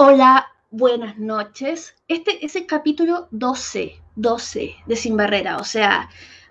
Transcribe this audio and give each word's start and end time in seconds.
Hola, 0.00 0.46
buenas 0.70 1.18
noches. 1.18 1.96
Este 2.06 2.46
es 2.46 2.54
el 2.54 2.66
capítulo 2.66 3.26
12, 3.32 4.00
12 4.14 4.76
de 4.86 4.94
Sin 4.94 5.16
Barrera. 5.16 5.56
O 5.56 5.64
sea, 5.64 6.08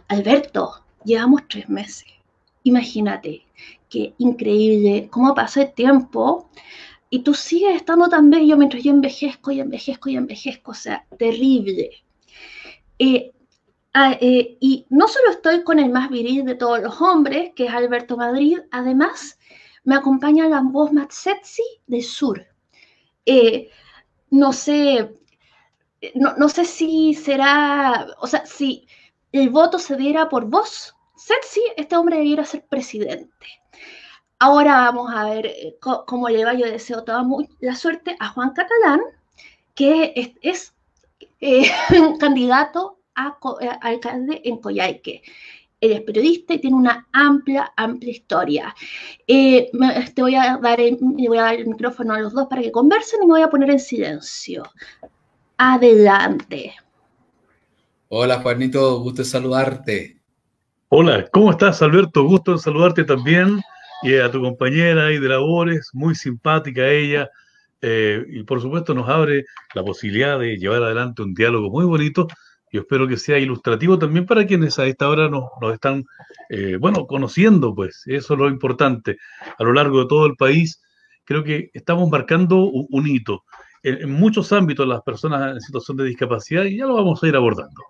Alberto, 0.09 0.83
llevamos 1.05 1.43
tres 1.47 1.69
meses. 1.69 2.09
Imagínate, 2.63 3.45
qué 3.89 4.13
increíble 4.17 5.07
cómo 5.09 5.33
pasa 5.33 5.61
el 5.61 5.73
tiempo 5.73 6.49
y 7.09 7.19
tú 7.19 7.33
sigues 7.33 7.77
estando 7.77 8.09
tan 8.09 8.29
bello 8.29 8.57
mientras 8.57 8.83
yo 8.83 8.91
envejezco 8.91 9.51
y 9.51 9.61
envejezco 9.61 10.09
y 10.09 10.17
envejezco. 10.17 10.71
O 10.71 10.73
sea, 10.73 11.05
terrible. 11.17 12.03
Eh, 12.99 13.31
ah, 13.93 14.17
eh, 14.19 14.57
y 14.59 14.85
no 14.89 15.07
solo 15.07 15.29
estoy 15.31 15.63
con 15.63 15.79
el 15.79 15.89
más 15.89 16.09
viril 16.09 16.43
de 16.43 16.55
todos 16.55 16.81
los 16.81 16.99
hombres, 16.99 17.53
que 17.55 17.67
es 17.67 17.73
Alberto 17.73 18.17
Madrid, 18.17 18.59
además 18.71 19.39
me 19.85 19.95
acompaña 19.95 20.49
la 20.49 20.59
voz 20.59 20.91
más 20.91 21.15
sexy 21.15 21.63
del 21.87 22.03
sur. 22.03 22.45
Eh, 23.27 23.69
no 24.29 24.53
sé, 24.53 25.13
no, 26.15 26.49
sé 26.49 26.63
si 26.63 27.13
será, 27.13 28.07
o 28.19 28.27
sea, 28.27 28.45
si 28.45 28.87
el 29.33 29.49
voto 29.49 29.79
se 29.79 29.97
diera 29.97 30.29
por 30.29 30.45
vos, 30.45 30.95
sexy, 31.17 31.61
este 31.75 31.97
hombre 31.97 32.17
debiera 32.17 32.45
ser 32.45 32.65
presidente. 32.65 33.45
Ahora 34.39 34.75
vamos 34.91 35.11
a 35.13 35.25
ver 35.25 35.47
eh, 35.47 35.77
cómo 35.79 36.29
le 36.29 36.45
va. 36.45 36.53
Yo 36.53 36.67
deseo 36.67 37.03
toda 37.03 37.25
la 37.59 37.75
suerte 37.75 38.15
a 38.19 38.29
Juan 38.29 38.51
Catalán, 38.51 39.01
que 39.75 40.33
es, 40.41 40.73
eh, 41.41 41.69
candidato 42.19 42.99
a, 43.13 43.37
alcalde 43.81 44.41
en 44.45 44.57
Coyhaique 44.61 45.21
él 45.79 45.91
es 45.91 46.01
periodista 46.01 46.53
y 46.53 46.59
tiene 46.59 46.75
una 46.75 47.07
amplia, 47.11 47.71
amplia 47.75 48.11
historia. 48.11 48.75
Eh, 49.27 49.69
te 50.13 50.21
voy 50.21 50.35
a, 50.35 50.57
dar 50.57 50.79
el, 50.79 50.97
voy 50.99 51.37
a 51.37 51.43
dar 51.43 51.55
el 51.55 51.67
micrófono 51.67 52.13
a 52.13 52.19
los 52.19 52.33
dos 52.33 52.47
para 52.49 52.61
que 52.61 52.71
conversen 52.71 53.21
y 53.23 53.27
me 53.27 53.33
voy 53.33 53.41
a 53.41 53.49
poner 53.49 53.69
en 53.69 53.79
silencio. 53.79 54.63
Adelante. 55.57 56.73
Hola 58.09 58.39
Juanito, 58.39 58.99
gusto 59.01 59.21
en 59.21 59.27
saludarte. 59.27 60.17
Hola, 60.89 61.27
¿cómo 61.31 61.51
estás 61.51 61.81
Alberto? 61.81 62.23
Gusto 62.23 62.53
en 62.53 62.59
saludarte 62.59 63.03
también 63.03 63.61
y 64.03 64.15
a 64.15 64.31
tu 64.31 64.41
compañera 64.41 65.11
y 65.11 65.19
de 65.19 65.27
labores, 65.27 65.89
muy 65.93 66.15
simpática 66.15 66.87
ella. 66.87 67.29
Eh, 67.81 68.25
y 68.29 68.43
por 68.43 68.59
supuesto 68.61 68.95
nos 68.95 69.07
abre 69.07 69.45
la 69.75 69.83
posibilidad 69.83 70.39
de 70.39 70.57
llevar 70.57 70.81
adelante 70.81 71.21
un 71.21 71.35
diálogo 71.35 71.69
muy 71.69 71.85
bonito 71.85 72.27
yo 72.71 72.81
espero 72.81 73.07
que 73.07 73.17
sea 73.17 73.39
ilustrativo 73.39 73.97
también 73.97 74.25
para 74.25 74.45
quienes 74.45 74.77
a 74.79 74.85
esta 74.85 75.07
hora 75.09 75.29
nos, 75.29 75.49
están, 75.73 76.05
eh, 76.49 76.77
bueno, 76.79 77.07
conociendo, 77.07 77.73
pues 77.73 78.03
eso 78.05 78.33
es 78.33 78.39
lo 78.39 78.49
importante. 78.49 79.17
A 79.57 79.63
lo 79.63 79.73
largo 79.73 80.01
de 80.01 80.07
todo 80.07 80.25
el 80.25 80.35
país, 80.35 80.81
creo 81.23 81.43
que 81.43 81.69
estamos 81.73 82.09
marcando 82.09 82.57
un, 82.65 83.07
hito. 83.07 83.43
En, 83.83 84.11
muchos 84.11 84.51
ámbitos 84.51 84.87
las 84.87 85.01
personas 85.01 85.53
en 85.53 85.61
situación 85.61 85.97
de 85.97 86.05
discapacidad 86.05 86.65
y 86.65 86.77
ya 86.77 86.85
lo 86.85 86.95
vamos 86.95 87.23
a 87.23 87.27
ir 87.27 87.35
abordando. 87.35 87.81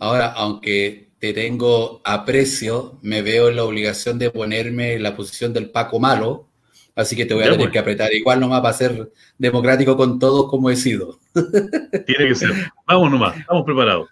Ahora, 0.00 0.32
aunque 0.32 1.10
te 1.18 1.32
tengo 1.32 2.00
aprecio, 2.04 2.98
me 3.02 3.22
veo 3.22 3.48
en 3.48 3.56
la 3.56 3.64
obligación 3.64 4.18
de 4.18 4.30
ponerme 4.30 4.94
en 4.94 5.02
la 5.02 5.16
posición 5.16 5.52
del 5.52 5.70
Paco 5.70 5.98
Malo, 5.98 6.48
Así 6.98 7.14
que 7.14 7.26
te 7.26 7.32
voy 7.32 7.44
a 7.44 7.46
tener 7.46 7.60
pues. 7.60 7.70
que 7.70 7.78
apretar 7.78 8.12
igual 8.12 8.40
nomás 8.40 8.60
para 8.60 8.74
ser 8.74 9.12
democrático 9.38 9.96
con 9.96 10.18
todos 10.18 10.50
como 10.50 10.68
he 10.68 10.74
sido. 10.74 11.20
Tiene 12.06 12.28
que 12.28 12.34
ser. 12.34 12.50
Vamos 12.86 13.10
nomás, 13.10 13.38
estamos 13.38 13.64
preparados. 13.64 14.08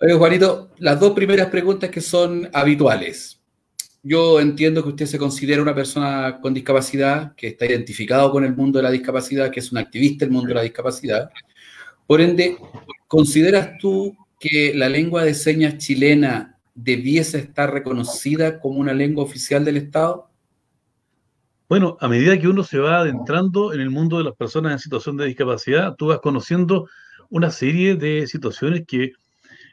Oye, 0.00 0.14
Juanito, 0.14 0.70
las 0.78 0.98
dos 0.98 1.12
primeras 1.12 1.48
preguntas 1.48 1.90
que 1.90 2.00
son 2.00 2.48
habituales. 2.52 3.40
Yo 4.02 4.40
entiendo 4.40 4.82
que 4.82 4.88
usted 4.88 5.04
se 5.04 5.18
considera 5.18 5.60
una 5.60 5.74
persona 5.74 6.40
con 6.40 6.54
discapacidad, 6.54 7.34
que 7.34 7.48
está 7.48 7.66
identificado 7.66 8.30
con 8.32 8.44
el 8.44 8.56
mundo 8.56 8.78
de 8.78 8.84
la 8.84 8.90
discapacidad, 8.90 9.50
que 9.50 9.60
es 9.60 9.70
un 9.70 9.76
activista 9.78 10.24
del 10.24 10.32
mundo 10.32 10.48
de 10.48 10.54
la 10.54 10.62
discapacidad. 10.62 11.30
Por 12.06 12.22
ende, 12.22 12.56
¿consideras 13.06 13.76
tú 13.78 14.16
que 14.38 14.72
la 14.74 14.88
lengua 14.88 15.22
de 15.22 15.34
señas 15.34 15.76
chilena 15.76 16.58
debiese 16.74 17.38
estar 17.38 17.70
reconocida 17.70 18.58
como 18.58 18.80
una 18.80 18.94
lengua 18.94 19.22
oficial 19.22 19.66
del 19.66 19.76
Estado? 19.76 20.29
Bueno, 21.70 21.96
a 22.00 22.08
medida 22.08 22.36
que 22.36 22.48
uno 22.48 22.64
se 22.64 22.80
va 22.80 22.98
adentrando 22.98 23.72
en 23.72 23.80
el 23.80 23.90
mundo 23.90 24.18
de 24.18 24.24
las 24.24 24.34
personas 24.34 24.72
en 24.72 24.80
situación 24.80 25.16
de 25.16 25.26
discapacidad, 25.26 25.94
tú 25.94 26.08
vas 26.08 26.18
conociendo 26.18 26.88
una 27.28 27.52
serie 27.52 27.94
de 27.94 28.26
situaciones 28.26 28.82
que 28.88 29.12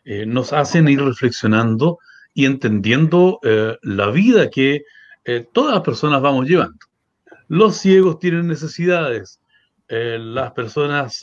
eh, 0.06 0.28
nos 0.28 0.53
hacen 0.53 0.88
ir 0.90 1.02
reflexionando 1.02 1.97
y 2.35 2.46
entendiendo 2.46 3.40
eh, 3.41 3.78
la 3.81 4.12
vida 4.12 4.47
que 4.52 4.84
eh, 5.25 5.47
todas 5.52 5.74
las 5.74 5.81
personas 5.81 6.22
vamos 6.22 6.46
llevando. 6.47 6.78
Los 7.47 7.78
ciegos 7.78 8.19
tienen 8.19 8.46
necesidades, 8.46 9.40
las 9.88 10.52
personas, 10.52 11.22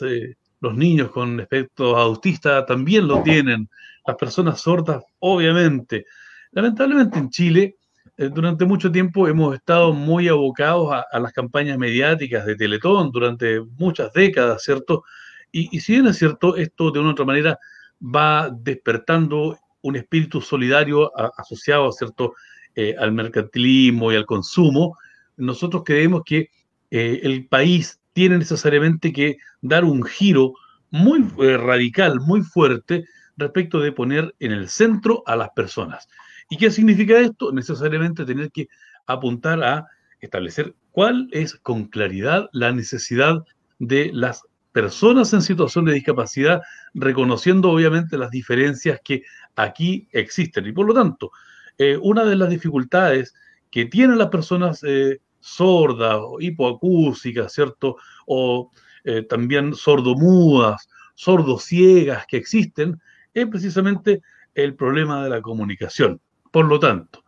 los 0.59 0.75
niños 0.75 1.09
con 1.11 1.39
espectro 1.39 1.95
autista 1.95 2.65
también 2.65 3.07
lo 3.07 3.23
tienen, 3.23 3.69
las 4.05 4.17
personas 4.17 4.59
sordas, 4.59 5.05
obviamente. 5.19 6.05
Lamentablemente 6.51 7.17
en 7.17 7.29
Chile 7.29 7.75
durante 8.17 8.65
mucho 8.65 8.91
tiempo 8.91 9.27
hemos 9.27 9.55
estado 9.55 9.93
muy 9.93 10.27
abocados 10.27 11.03
a, 11.11 11.19
las 11.19 11.33
campañas 11.33 11.77
mediáticas 11.77 12.45
de 12.45 12.55
Teletón 12.55 13.11
durante 13.11 13.59
muchas 13.77 14.13
décadas, 14.13 14.63
¿cierto? 14.63 15.03
Y, 15.51 15.79
si 15.79 15.93
bien 15.93 16.07
es 16.07 16.17
cierto, 16.17 16.55
esto 16.55 16.91
de 16.91 16.99
una 16.99 17.09
u 17.09 17.11
otra 17.11 17.25
manera 17.25 17.59
va 18.01 18.49
despertando 18.49 19.57
un 19.81 19.95
espíritu 19.95 20.41
solidario 20.41 21.11
asociado, 21.37 21.91
¿cierto?, 21.91 22.33
eh, 22.77 22.93
al 22.99 23.13
mercantilismo 23.13 24.11
y 24.11 24.15
al 24.15 24.25
consumo, 24.25 24.97
nosotros 25.37 25.83
creemos 25.85 26.23
que 26.25 26.49
eh, 26.91 27.21
el 27.23 27.47
país 27.47 28.01
tiene 28.11 28.37
necesariamente 28.37 29.13
que 29.13 29.37
dar 29.61 29.85
un 29.85 30.03
giro 30.03 30.53
muy 30.89 31.21
radical, 31.37 32.19
muy 32.19 32.41
fuerte, 32.41 33.05
respecto 33.37 33.79
de 33.79 33.91
poner 33.91 34.35
en 34.39 34.51
el 34.51 34.69
centro 34.69 35.23
a 35.25 35.35
las 35.35 35.49
personas. 35.51 36.07
¿Y 36.49 36.57
qué 36.57 36.69
significa 36.69 37.19
esto? 37.19 37.51
Necesariamente 37.51 38.25
tener 38.25 38.51
que 38.51 38.67
apuntar 39.07 39.63
a 39.63 39.87
establecer 40.19 40.75
cuál 40.91 41.27
es 41.31 41.55
con 41.55 41.85
claridad 41.85 42.49
la 42.53 42.71
necesidad 42.71 43.43
de 43.79 44.11
las 44.13 44.43
personas 44.71 45.33
en 45.33 45.41
situación 45.41 45.85
de 45.85 45.93
discapacidad, 45.93 46.61
reconociendo 46.93 47.71
obviamente 47.71 48.17
las 48.17 48.29
diferencias 48.29 48.99
que 49.03 49.23
aquí 49.55 50.07
existen. 50.11 50.67
Y 50.67 50.71
por 50.71 50.85
lo 50.85 50.93
tanto, 50.93 51.31
eh, 51.77 51.97
una 52.01 52.25
de 52.25 52.35
las 52.35 52.49
dificultades 52.49 53.33
que 53.71 53.85
tienen 53.85 54.17
las 54.17 54.29
personas 54.29 54.83
eh, 54.83 55.19
sordas 55.39 56.17
o 56.19 56.41
hipoacúsicas, 56.41 57.53
¿cierto? 57.53 57.97
O 58.25 58.71
eh, 59.03 59.23
también 59.23 59.73
sordomudas, 59.73 60.87
sordociegas 61.13 62.25
que 62.27 62.37
existen, 62.37 62.99
es 63.33 63.47
precisamente 63.47 64.21
el 64.53 64.75
problema 64.75 65.23
de 65.23 65.29
la 65.29 65.41
comunicación. 65.41 66.19
Por 66.55 66.67
lo 66.67 66.79
tanto, 66.79 67.25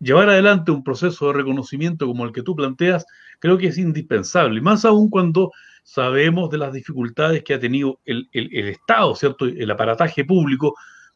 llevar 0.00 0.28
adelante 0.28 0.72
un 0.72 0.82
proceso 0.82 1.28
de 1.28 1.34
reconocimiento 1.34 2.04
como 2.04 2.24
el 2.24 2.32
que 2.32 2.42
tú 2.42 2.56
planteas, 2.56 3.06
creo 3.38 3.56
que 3.58 3.68
es 3.68 3.78
indispensable, 3.78 4.60
más 4.60 4.84
aún 4.84 5.08
cuando 5.08 5.52
sabemos 5.84 6.50
de 6.50 6.58
las 6.58 6.72
dificultades 6.72 7.44
que 7.44 7.54
ha 7.54 7.60
tenido 7.60 8.00
el, 8.04 8.28
Estado, 8.32 9.14
¿cierto? 9.14 9.44
El 9.44 9.70
aparataje 9.70 10.24
público 10.24 10.74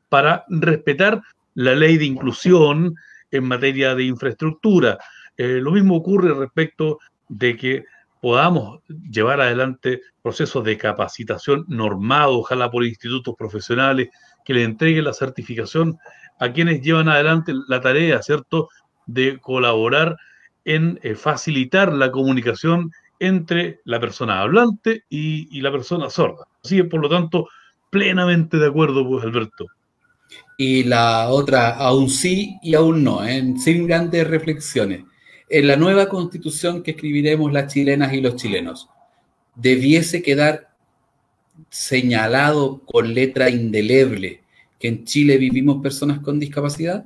para 0.09 0.45
respetar 0.49 1.23
la 1.55 1.75
ley 1.75 1.99
de 1.99 2.05
inclusión 2.05 2.95
en 3.33 3.45
materia 3.45 3.97
de 3.97 4.05
infraestructura. 4.05 4.99
Eh, 5.37 5.59
lo 5.61 5.73
mismo 5.73 5.97
ocurre 5.97 6.33
respecto 6.33 7.01
de 7.29 7.57
que 7.57 7.85
podamos 8.21 8.81
llevar 9.11 9.41
adelante 9.41 10.03
procesos 10.23 10.65
de 10.65 10.77
capacitación 10.77 11.65
normados, 11.69 12.37
ojalá 12.37 12.71
por 12.71 12.85
institutos 12.85 13.35
profesionales, 13.37 14.09
que 14.45 14.55
le 14.55 14.65
entreguen 14.65 15.05
la 15.05 15.13
certificación 15.13 15.99
a 16.39 16.53
quienes 16.53 16.83
llevan 16.83 17.09
adelante 17.09 17.53
la 17.69 17.81
tarea, 17.81 18.23
¿cierto?, 18.23 18.69
de 19.07 19.39
colaborar 19.39 20.17
en 20.65 21.01
eh, 21.03 21.15
facilitar 21.15 21.93
la 21.93 22.11
comunicación 22.11 22.91
entre 23.19 23.81
la 23.85 24.01
persona 24.01 24.41
hablante 24.41 25.05
y, 25.09 25.61
la 25.61 25.71
persona 25.71 26.09
sorda. 26.09 26.47
Así 26.65 26.77
que, 26.77 26.85
por 26.85 27.01
lo 27.01 27.09
tanto, 27.09 27.49
plenamente 27.91 28.57
de 28.57 28.67
acuerdo, 28.67 29.07
pues, 29.07 29.25
Alberto. 29.25 29.67
Y 30.57 30.85
la 30.85 31.29
otra, 31.29 31.71
aún 31.71 32.09
sí 32.09 32.57
y 32.63 32.75
aún 32.75 33.03
no, 33.03 33.25
¿eh? 33.25 33.55
sin 33.59 33.87
grandes 33.87 34.27
reflexiones. 34.27 35.05
En 35.51 35.67
la 35.67 35.77
nueva 35.77 36.09
constitución 36.09 36.83
que 36.83 36.93
escribiremos 36.93 37.53
las 37.53 37.73
chilenas 37.73 38.13
y 38.13 38.21
los 38.21 38.37
chilenos, 38.37 38.89
debiese 39.57 40.23
quedar 40.23 40.71
señalado 41.69 42.81
con 42.87 43.13
letra 43.13 43.51
indeleble 43.51 44.43
que 44.79 44.89
en 44.89 45.05
Chile 45.05 45.37
vivimos 45.37 45.83
personas 45.83 46.21
con 46.21 46.41
discapacidad? 46.41 47.05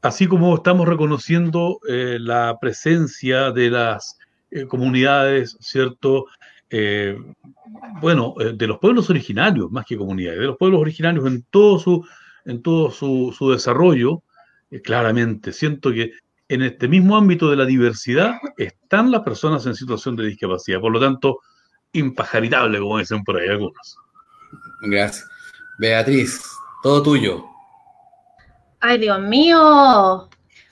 Así 0.00 0.28
como 0.28 0.54
estamos 0.54 0.86
reconociendo 0.86 1.80
eh, 1.88 2.18
la 2.20 2.56
presencia 2.60 3.50
de 3.50 3.70
las 3.70 4.16
eh, 4.52 4.66
comunidades, 4.66 5.56
¿cierto? 5.60 6.26
Eh, 6.70 7.18
bueno, 8.00 8.34
de 8.36 8.66
los 8.66 8.78
pueblos 8.78 9.10
originarios, 9.10 9.70
más 9.72 9.84
que 9.84 9.96
comunidades, 9.96 10.38
de 10.38 10.46
los 10.46 10.56
pueblos 10.56 10.80
originarios 10.80 11.26
en 11.26 11.42
todo 11.50 11.78
su, 11.78 12.06
en 12.44 12.62
todo 12.62 12.90
su, 12.90 13.34
su 13.36 13.50
desarrollo, 13.50 14.22
claramente 14.84 15.52
siento 15.52 15.92
que 15.92 16.12
en 16.48 16.62
este 16.62 16.88
mismo 16.88 17.16
ámbito 17.16 17.50
de 17.50 17.56
la 17.56 17.66
diversidad 17.66 18.36
están 18.56 19.10
las 19.10 19.22
personas 19.22 19.66
en 19.66 19.74
situación 19.74 20.16
de 20.16 20.26
discapacidad. 20.26 20.80
Por 20.80 20.92
lo 20.92 21.00
tanto, 21.00 21.40
impajaritable, 21.92 22.78
como 22.78 22.98
dicen 22.98 23.22
por 23.24 23.36
ahí 23.38 23.48
algunos. 23.48 23.96
Gracias. 24.82 25.28
Beatriz, 25.78 26.42
todo 26.82 27.02
tuyo. 27.02 27.44
Ay, 28.80 28.98
Dios 28.98 29.20
mío. 29.20 30.28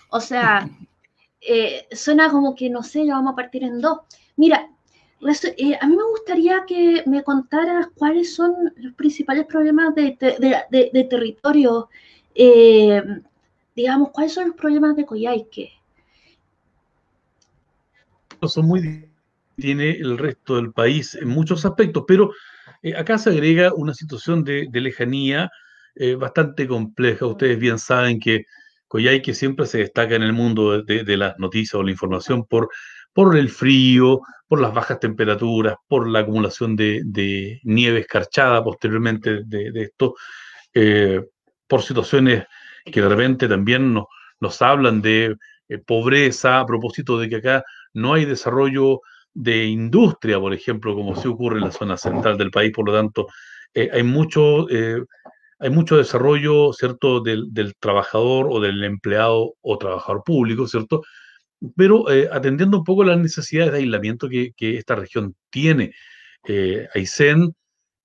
O 0.08 0.20
sea, 0.20 0.68
eh, 1.40 1.86
suena 1.92 2.30
como 2.30 2.54
que, 2.54 2.70
no 2.70 2.82
sé, 2.82 3.06
ya 3.06 3.14
vamos 3.14 3.32
a 3.32 3.36
partir 3.36 3.62
en 3.64 3.80
dos. 3.80 3.98
Mira, 4.36 4.68
eh, 5.56 5.78
a 5.80 5.86
mí 5.86 5.96
me 5.96 6.04
gustaría 6.10 6.64
que 6.66 7.02
me 7.06 7.22
contaras 7.22 7.88
cuáles 7.96 8.34
son 8.34 8.54
los 8.76 8.94
principales 8.94 9.46
problemas 9.46 9.94
de, 9.94 10.16
territorio, 11.10 11.88
eh, 12.34 13.02
digamos, 13.76 14.10
cuáles 14.10 14.32
son 14.32 14.48
los 14.48 14.56
problemas 14.56 14.96
de 14.96 15.06
Coyhaique. 15.06 15.72
Son 18.42 18.66
muy 18.66 19.08
tiene 19.56 19.90
el 19.92 20.18
resto 20.18 20.56
del 20.56 20.72
país 20.72 21.14
en 21.14 21.28
muchos 21.28 21.64
aspectos, 21.64 22.04
pero 22.06 22.32
eh, 22.82 22.94
acá 22.94 23.16
se 23.16 23.30
agrega 23.30 23.72
una 23.72 23.94
situación 23.94 24.44
de, 24.44 24.68
lejanía 24.72 25.50
bastante 26.18 26.68
compleja. 26.68 27.24
Ustedes 27.24 27.58
bien 27.58 27.78
saben 27.78 28.20
que 28.20 28.44
Coyhaique 28.88 29.34
siempre 29.34 29.66
se 29.66 29.78
destaca 29.78 30.14
en 30.14 30.22
el 30.22 30.32
mundo 30.32 30.82
de, 30.82 31.16
las 31.16 31.38
noticias 31.38 31.74
o 31.74 31.82
la 31.82 31.90
información 31.90 32.44
por, 32.44 32.68
por 33.12 33.36
el 33.36 33.48
frío, 33.48 34.20
por 34.48 34.60
las 34.60 34.72
bajas 34.72 35.00
temperaturas, 35.00 35.76
por 35.88 36.08
la 36.08 36.20
acumulación 36.20 36.76
de, 36.76 37.60
nieve 37.64 38.00
escarchada 38.00 38.62
posteriormente 38.62 39.42
de, 39.44 39.82
esto, 39.82 40.14
eh, 40.72 41.20
por 41.66 41.82
situaciones 41.82 42.44
que 42.92 43.00
de 43.02 43.08
repente 43.08 43.48
también 43.48 43.92
nos, 43.92 44.06
nos 44.40 44.60
hablan 44.62 45.02
de 45.02 45.36
eh, 45.68 45.78
pobreza, 45.78 46.60
a 46.60 46.66
propósito 46.66 47.18
de 47.18 47.28
que 47.28 47.36
acá 47.36 47.64
no 47.92 48.14
hay 48.14 48.24
desarrollo 48.24 49.00
de 49.34 49.66
industria, 49.66 50.40
por 50.40 50.54
ejemplo, 50.54 50.94
como 50.94 51.14
se 51.16 51.28
ocurre 51.28 51.58
en 51.58 51.64
la 51.64 51.72
zona 51.72 51.96
central 51.96 52.38
del 52.38 52.50
país, 52.50 52.72
por 52.72 52.86
lo 52.86 52.94
tanto, 52.94 53.26
eh, 53.74 53.90
hay 53.92 54.02
mucho... 54.02 54.66
hay 55.58 55.70
mucho 55.70 55.96
desarrollo, 55.96 56.72
¿cierto?, 56.74 57.20
del, 57.20 57.46
del, 57.52 57.74
trabajador 57.76 58.48
o 58.50 58.60
del 58.60 58.84
empleado 58.84 59.54
o 59.62 59.78
trabajador 59.78 60.22
público, 60.22 60.66
¿cierto?, 60.66 61.02
pero 61.76 62.10
eh, 62.10 62.28
atendiendo 62.30 62.78
un 62.78 62.84
poco 62.84 63.04
las 63.04 63.18
necesidades 63.18 63.72
de 63.72 63.78
aislamiento 63.78 64.28
que, 64.28 64.52
esta 64.58 64.94
región 64.94 65.34
tiene. 65.50 65.92
Eh, 66.46 66.88
Aysén, 66.94 67.54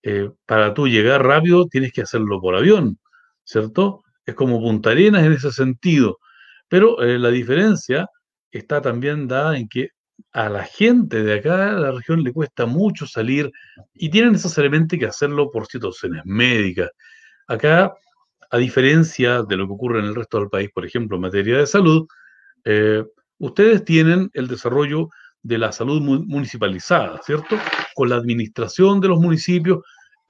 eh, 0.03 0.29
para 0.45 0.73
tú 0.73 0.87
llegar 0.87 1.23
rápido 1.23 1.67
tienes 1.67 1.91
que 1.93 2.01
hacerlo 2.01 2.41
por 2.41 2.55
avión, 2.55 2.97
¿cierto? 3.43 4.03
Es 4.25 4.35
como 4.35 4.59
Punta 4.61 4.91
Arenas 4.91 5.23
en 5.23 5.33
ese 5.33 5.51
sentido. 5.51 6.19
Pero 6.67 7.01
eh, 7.01 7.19
la 7.19 7.29
diferencia 7.29 8.07
está 8.51 8.81
también 8.81 9.27
dada 9.27 9.57
en 9.57 9.67
que 9.67 9.89
a 10.33 10.49
la 10.49 10.63
gente 10.63 11.23
de 11.23 11.35
acá, 11.35 11.75
de 11.75 11.81
la 11.81 11.91
región, 11.91 12.23
le 12.23 12.33
cuesta 12.33 12.65
mucho 12.65 13.05
salir 13.07 13.51
y 13.93 14.09
tienen 14.09 14.33
necesariamente 14.33 14.97
que 14.97 15.05
hacerlo 15.05 15.51
por 15.51 15.67
situaciones 15.67 16.21
médicas. 16.25 16.89
Acá, 17.47 17.93
a 18.49 18.57
diferencia 18.57 19.43
de 19.43 19.57
lo 19.57 19.67
que 19.67 19.73
ocurre 19.73 19.99
en 19.99 20.05
el 20.05 20.15
resto 20.15 20.39
del 20.39 20.49
país, 20.49 20.69
por 20.73 20.85
ejemplo, 20.85 21.15
en 21.15 21.21
materia 21.21 21.57
de 21.57 21.67
salud, 21.67 22.07
eh, 22.65 23.03
ustedes 23.39 23.83
tienen 23.83 24.29
el 24.33 24.47
desarrollo 24.47 25.09
de 25.43 25.57
la 25.57 25.71
salud 25.71 26.01
municipalizada, 26.01 27.19
¿cierto? 27.23 27.57
Con 27.95 28.09
la 28.09 28.15
administración 28.15 28.99
de 29.01 29.07
los 29.07 29.19
municipios. 29.19 29.79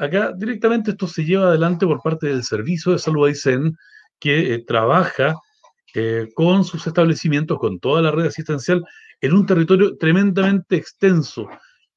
Acá 0.02 0.34
directamente 0.36 0.92
esto 0.92 1.08
se 1.08 1.24
lleva 1.24 1.50
adelante 1.50 1.86
por 1.86 2.02
parte 2.02 2.26
del 2.26 2.44
Servicio 2.44 2.92
de 2.92 2.98
Salud 2.98 3.28
Aysén, 3.28 3.78
que 4.20 4.56
eh, 4.56 4.64
trabaja 4.66 5.36
eh, 5.94 6.28
con 6.34 6.64
sus 6.64 6.88
establecimientos, 6.88 7.60
con 7.60 7.80
toda 7.80 8.02
la 8.02 8.10
red 8.10 8.26
asistencial, 8.26 8.84
en 9.22 9.34
un 9.34 9.46
territorio 9.46 9.98
tremendamente 9.98 10.76
extenso, 10.76 11.48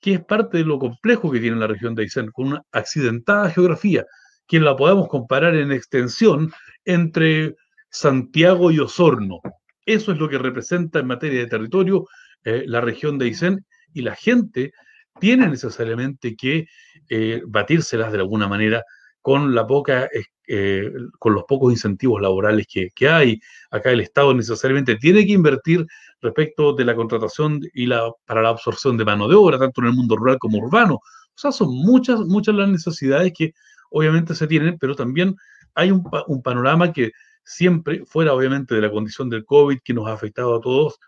que 0.03 0.15
es 0.15 0.25
parte 0.25 0.59
de 0.59 0.65
lo 0.65 0.79
complejo 0.79 1.31
que 1.31 1.41
tiene 1.41 1.57
la 1.57 1.67
región 1.67 1.95
de 1.95 2.03
Aysén, 2.03 2.31
con 2.31 2.49
una 2.49 2.63
accidentada 2.73 3.49
geografía, 3.49 4.05
que 4.47 4.61
la 4.61 4.77
podemos 4.77 5.09
comparar 5.09 5.55
en 5.57 5.73
extensión 5.73 6.53
entre 6.85 7.57
Santiago 7.89 8.71
y 8.71 8.81
Osorno, 8.81 9.41
eso 9.87 10.13
es 10.13 10.19
lo 10.19 10.29
que 10.29 10.39
representa 10.39 10.99
en 10.99 11.07
materia 11.07 11.41
de 11.41 11.47
territorio 11.47 12.07
eh, 12.45 12.65
la 12.67 12.83
región 12.83 13.17
de 13.17 13.27
Aysén 13.27 13.65
y 13.95 14.03
la 14.03 14.15
gente 14.15 14.73
tiene 15.19 15.49
necesariamente 15.49 16.37
que 16.37 16.67
eh, 17.09 17.43
batírselas 17.47 18.13
de 18.13 18.19
alguna 18.19 18.49
manera 18.49 18.83
con, 19.21 19.55
la 19.55 19.67
poca, 19.67 20.09
eh, 20.47 20.93
con 21.19 21.35
los 21.35 21.45
pocos 21.45 21.73
incentivos 21.73 22.21
laborales 22.21 22.67
que, 22.69 23.09
hay. 23.09 23.41
Acá 23.71 23.91
el 23.91 24.01
Estado 24.01 24.35
necesariamente 24.35 24.97
tiene 24.97 25.25
que 25.27 25.33
invertir 25.33 25.87
respecto 26.21 26.75
de 26.75 26.85
la 26.85 26.95
contratación 26.95 27.61
y 27.73 27.87
la, 27.87 28.11
para 28.27 28.43
la 28.43 28.51
absorción 28.51 28.97
de 28.97 29.05
mano 29.05 29.29
de 29.29 29.35
obra, 29.35 29.59
tanto 29.59 29.81
en 29.81 29.89
el 29.89 29.95
mundo 29.95 30.17
rural 30.17 30.39
como 30.39 30.59
urbano. 30.59 30.97
O 30.97 31.37
sea, 31.37 31.53
son 31.53 31.71
muchas, 31.71 32.21
muchas 32.21 32.55
las 32.55 32.69
necesidades 32.69 33.33
que 33.37 33.53
obviamente 33.91 34.35
se 34.35 34.47
tienen, 34.47 34.79
pero 34.79 34.95
también 34.95 35.35
hay 35.75 35.91
un, 35.91 36.05
un 36.27 36.43
panorama 36.43 36.93
que 36.93 37.13
siempre, 37.45 38.05
fuera 38.07 38.35
obviamente 38.35 38.75
de 38.75 38.81
la 38.81 38.91
condición 38.91 39.31
del 39.31 39.45
COVID 39.45 39.79
que 39.85 39.95
nos 39.95 40.07
ha 40.09 40.13
afectado 40.13 40.57
a 40.57 40.61
todos, 40.61 40.99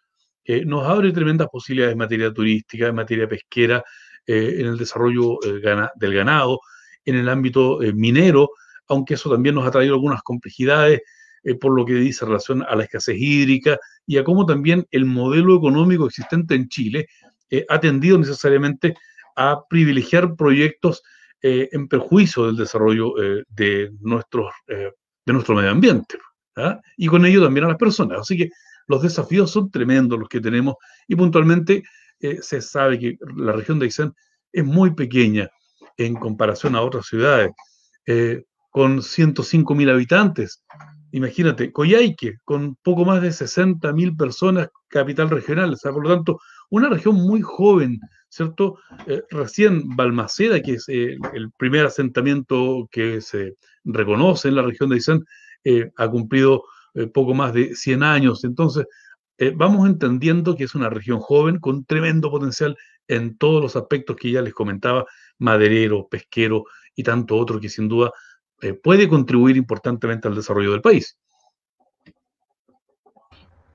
eh, 0.46 0.64
nos 0.64 0.86
abre 0.86 1.12
tremendas 1.12 1.48
posibilidades 1.48 1.92
en 1.92 1.98
materia 1.98 2.32
turística, 2.32 2.86
en 2.86 2.94
materia 2.94 3.28
pesquera, 3.28 3.82
eh, 4.26 4.56
en 4.58 4.66
el 4.66 4.78
desarrollo 4.78 5.38
eh, 5.44 5.60
del 5.96 6.14
ganado, 6.14 6.60
en 7.04 7.16
el 7.16 7.28
ámbito 7.28 7.78
minero, 7.94 8.50
aunque 8.88 9.14
eso 9.14 9.30
también 9.30 9.54
nos 9.56 9.66
ha 9.66 9.70
traído 9.70 9.94
algunas 9.94 10.22
complejidades 10.22 11.00
por 11.60 11.76
lo 11.76 11.84
que 11.84 11.94
dice 11.94 12.24
relación 12.24 12.64
a 12.68 12.74
la 12.74 12.82
escasez 12.82 13.16
hídrica 13.16 13.78
y 14.04 14.18
a 14.18 14.24
cómo 14.24 14.44
también 14.46 14.84
el 14.90 15.04
modelo 15.04 15.56
económico 15.56 16.06
existente 16.06 16.56
en 16.56 16.68
Chile 16.68 17.06
ha 17.68 17.78
tendido 17.78 18.18
necesariamente 18.18 18.96
a 19.36 19.60
privilegiar 19.70 20.34
proyectos 20.34 21.04
en 21.40 21.86
perjuicio 21.86 22.46
del 22.46 22.56
desarrollo 22.56 23.14
de, 23.48 23.92
nuestros, 24.00 24.52
de 24.66 25.32
nuestro 25.32 25.54
medio 25.54 25.70
ambiente. 25.70 26.18
¿ah? 26.56 26.80
y 26.96 27.06
con 27.06 27.24
ello 27.24 27.44
también 27.44 27.64
a 27.64 27.68
las 27.68 27.76
personas. 27.76 28.20
Así 28.20 28.36
que 28.36 28.50
los 28.86 29.02
desafíos 29.02 29.50
son 29.50 29.70
tremendos 29.70 30.18
los 30.18 30.28
que 30.28 30.40
tenemos 30.40 30.76
y 31.08 31.16
puntualmente 31.16 31.82
eh, 32.20 32.38
se 32.40 32.60
sabe 32.62 32.98
que 32.98 33.16
la 33.36 33.52
región 33.52 33.78
de 33.78 33.86
Aysén 33.86 34.12
es 34.52 34.64
muy 34.64 34.94
pequeña 34.94 35.50
en 35.96 36.14
comparación 36.14 36.76
a 36.76 36.82
otras 36.82 37.06
ciudades, 37.06 37.50
eh, 38.06 38.44
con 38.70 39.02
105 39.02 39.74
mil 39.74 39.90
habitantes. 39.90 40.62
Imagínate, 41.12 41.72
Coyhaique, 41.72 42.36
con 42.44 42.76
poco 42.82 43.04
más 43.04 43.22
de 43.22 43.32
60 43.32 43.92
mil 43.92 44.14
personas, 44.16 44.68
capital 44.88 45.30
regional, 45.30 45.76
por 45.82 46.02
lo 46.02 46.14
tanto, 46.14 46.40
una 46.70 46.88
región 46.88 47.14
muy 47.14 47.40
joven, 47.42 47.98
¿cierto? 48.28 48.78
Eh, 49.06 49.22
recién 49.30 49.96
Balmaceda, 49.96 50.60
que 50.60 50.74
es 50.74 50.88
el 50.88 51.50
primer 51.58 51.86
asentamiento 51.86 52.88
que 52.90 53.20
se 53.20 53.54
reconoce 53.84 54.48
en 54.48 54.56
la 54.56 54.62
región 54.62 54.90
de 54.90 54.96
Aysén, 54.96 55.24
eh, 55.64 55.90
ha 55.96 56.08
cumplido 56.08 56.64
eh, 56.96 57.06
poco 57.06 57.34
más 57.34 57.52
de 57.52 57.74
100 57.74 58.02
años. 58.02 58.42
Entonces, 58.44 58.86
eh, 59.38 59.52
vamos 59.54 59.86
entendiendo 59.86 60.56
que 60.56 60.64
es 60.64 60.74
una 60.74 60.88
región 60.88 61.20
joven 61.20 61.58
con 61.60 61.84
tremendo 61.84 62.30
potencial 62.30 62.76
en 63.06 63.36
todos 63.36 63.62
los 63.62 63.76
aspectos 63.76 64.16
que 64.16 64.32
ya 64.32 64.42
les 64.42 64.54
comentaba, 64.54 65.04
maderero, 65.38 66.08
pesquero 66.08 66.64
y 66.94 67.02
tanto 67.02 67.36
otro 67.36 67.60
que 67.60 67.68
sin 67.68 67.88
duda 67.88 68.10
puede 68.82 69.06
contribuir 69.06 69.58
importantemente 69.58 70.26
al 70.26 70.34
desarrollo 70.34 70.72
del 70.72 70.80
país. 70.80 71.18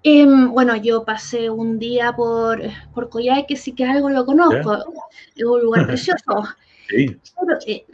Em, 0.01 0.51
bueno, 0.51 0.75
yo 0.75 1.05
pasé 1.05 1.51
un 1.51 1.77
día 1.77 2.13
por, 2.15 2.59
por 2.91 3.09
que 3.47 3.55
sí 3.55 3.73
que 3.73 3.85
algo 3.85 4.09
lo 4.09 4.25
conozco, 4.25 4.83
es 5.35 5.45
un 5.45 5.61
lugar 5.61 5.85
precioso. 5.87 6.43
sí. 6.87 7.85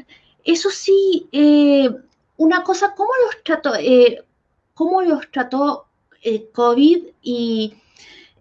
eso 0.45 0.69
sí, 0.69 1.27
una 2.37 2.63
cosa, 2.63 2.93
¿cómo 2.95 3.09
los 3.25 3.43
trató, 3.43 3.75
eh, 3.75 4.23
cómo 4.77 5.01
los 5.01 5.31
trató 5.31 5.87
eh, 6.21 6.49
COVID 6.53 7.07
y 7.23 7.73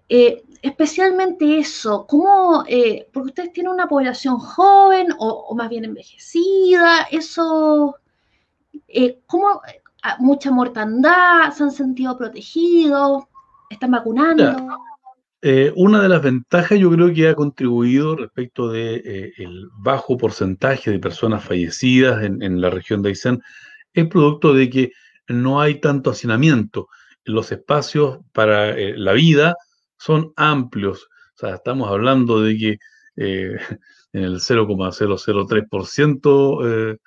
eh, 0.07 0.43
especialmente 0.61 1.59
eso, 1.59 2.07
cómo, 2.07 2.63
porque 3.11 3.29
ustedes 3.29 3.53
tienen 3.55 3.73
una 3.73 3.89
población 3.89 4.37
joven 4.39 5.09
o, 5.19 5.55
más 5.57 5.71
bien 5.71 5.87
envejecida, 5.87 7.07
eso, 7.11 7.97
¿cómo 9.27 9.63
mucha 10.19 10.51
mortandad, 10.51 11.53
se 11.53 11.63
han 11.63 11.71
sentido 11.71 12.19
protegidos, 12.19 13.25
están 13.71 13.93
vacunando? 13.93 14.79
una 15.77 16.03
de 16.03 16.09
las 16.09 16.23
ventajas 16.23 16.79
yo 16.79 16.91
creo 16.91 17.15
que 17.15 17.29
ha 17.29 17.35
contribuido 17.35 18.17
respecto 18.17 18.69
del 18.69 19.33
el 19.37 19.69
bajo 19.79 20.19
porcentaje 20.19 20.91
de 20.91 20.99
personas 20.99 21.45
fallecidas 21.45 22.25
en, 22.25 22.43
en 22.43 22.61
la 22.61 22.69
región 22.69 23.01
de 23.01 23.11
Aysén 23.11 23.41
es 23.97 24.09
producto 24.09 24.53
de 24.53 24.69
que 24.71 24.93
no 25.29 25.61
hay 25.61 25.81
tanto 25.81 26.11
hacinamiento. 26.11 26.89
Los 27.25 27.53
espacios 27.53 28.19
para 28.33 28.71
eh, 28.71 28.95
la 28.97 29.13
vida 29.13 29.55
son 29.99 30.33
amplios. 30.37 31.09
O 31.35 31.39
sea, 31.39 31.57
estamos 31.57 31.91
hablando 31.91 32.41
de 32.43 32.57
que 32.57 32.79
eh, 33.17 33.57
en 34.13 34.23
el 34.23 34.37
0,003% 34.37 36.99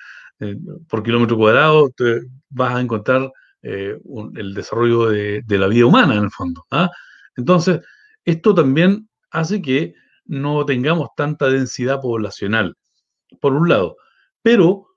eh, 0.41 0.55
por 0.87 1.03
kilómetro 1.03 1.35
cuadrado 1.37 1.89
te 1.89 2.21
vas 2.49 2.75
a 2.75 2.81
encontrar 2.81 3.31
el 3.61 4.53
desarrollo 4.53 5.09
de, 5.09 5.43
la 5.49 5.67
vida 5.67 5.85
humana 5.85 6.15
en 6.15 6.23
el 6.23 6.31
fondo. 6.31 6.65
¿ah? 6.71 6.89
Entonces, 7.35 7.81
esto 8.23 8.55
también 8.55 9.09
hace 9.31 9.61
que 9.61 9.95
no 10.23 10.65
tengamos 10.65 11.09
tanta 11.17 11.49
densidad 11.49 11.99
poblacional, 11.99 12.77
por 13.41 13.51
un 13.53 13.67
lado. 13.67 13.97
Pero, 14.41 14.87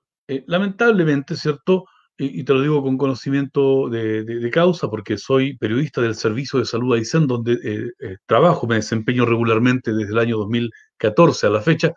lamentablemente, 0.47 1.35
¿cierto? 1.35 1.83
Y, 2.17 2.43
te 2.43 2.53
lo 2.53 2.61
digo 2.61 2.83
con 2.83 2.97
conocimiento 2.97 3.89
de, 3.89 4.49
causa, 4.51 4.87
porque 4.87 5.17
soy 5.17 5.57
periodista 5.57 5.99
del 5.99 6.13
Servicio 6.13 6.59
de 6.59 6.65
Salud 6.65 6.95
Aysén, 6.95 7.25
donde 7.25 7.53
eh, 7.53 7.91
eh, 7.99 8.17
trabajo, 8.27 8.67
me 8.67 8.75
desempeño 8.75 9.25
regularmente 9.25 9.91
desde 9.93 10.11
el 10.11 10.19
año 10.19 10.37
2014 10.37 11.47
a 11.47 11.49
la 11.49 11.61
fecha, 11.61 11.91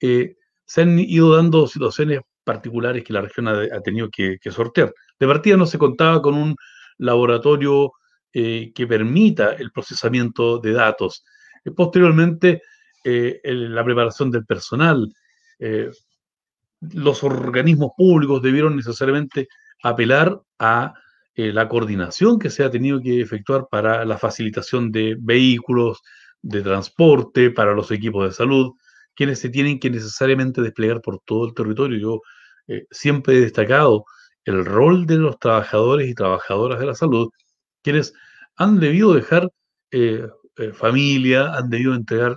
se 0.00 0.82
han 0.82 0.98
ido 1.00 1.34
dando 1.34 1.66
situaciones 1.66 2.20
particulares 2.44 3.02
que 3.02 3.12
la 3.12 3.22
región 3.22 3.48
ha, 3.48 3.80
tenido 3.80 4.08
que, 4.08 4.38
sortear. 4.50 4.94
De 5.18 5.26
partida 5.26 5.56
no 5.56 5.66
se 5.66 5.78
contaba 5.78 6.22
con 6.22 6.34
un 6.34 6.56
laboratorio 6.98 7.92
que 8.32 8.86
permita 8.88 9.54
el 9.54 9.72
procesamiento 9.72 10.58
de 10.58 10.72
datos. 10.72 11.24
posteriormente, 11.76 12.62
la 13.04 13.84
preparación 13.84 14.30
del 14.30 14.46
personal, 14.46 15.12
los 16.80 17.22
organismos 17.22 17.92
públicos 17.96 18.42
debieron 18.42 18.76
necesariamente 18.76 19.48
apelar 19.82 20.40
a 20.58 20.94
eh, 21.34 21.52
la 21.52 21.68
coordinación 21.68 22.38
que 22.38 22.50
se 22.50 22.64
ha 22.64 22.70
tenido 22.70 23.00
que 23.00 23.20
efectuar 23.20 23.68
para 23.70 24.04
la 24.04 24.18
facilitación 24.18 24.90
de 24.90 25.16
vehículos, 25.20 26.00
de 26.42 26.62
transporte, 26.62 27.50
para 27.50 27.74
los 27.74 27.90
equipos 27.90 28.24
de 28.24 28.32
salud, 28.32 28.72
quienes 29.14 29.38
se 29.40 29.50
tienen 29.50 29.78
que 29.78 29.90
necesariamente 29.90 30.62
desplegar 30.62 31.00
por 31.02 31.20
todo 31.24 31.46
el 31.46 31.54
territorio. 31.54 31.98
Yo 31.98 32.20
eh, 32.68 32.86
siempre 32.90 33.36
he 33.36 33.40
destacado 33.40 34.04
el 34.44 34.64
rol 34.64 35.06
de 35.06 35.16
los 35.16 35.38
trabajadores 35.38 36.08
y 36.08 36.14
trabajadoras 36.14 36.80
de 36.80 36.86
la 36.86 36.94
salud, 36.94 37.30
quienes 37.82 38.14
han 38.56 38.80
debido 38.80 39.14
dejar 39.14 39.48
eh, 39.90 40.28
familia, 40.74 41.54
han 41.54 41.70
debido 41.70 41.94
entregar 41.94 42.36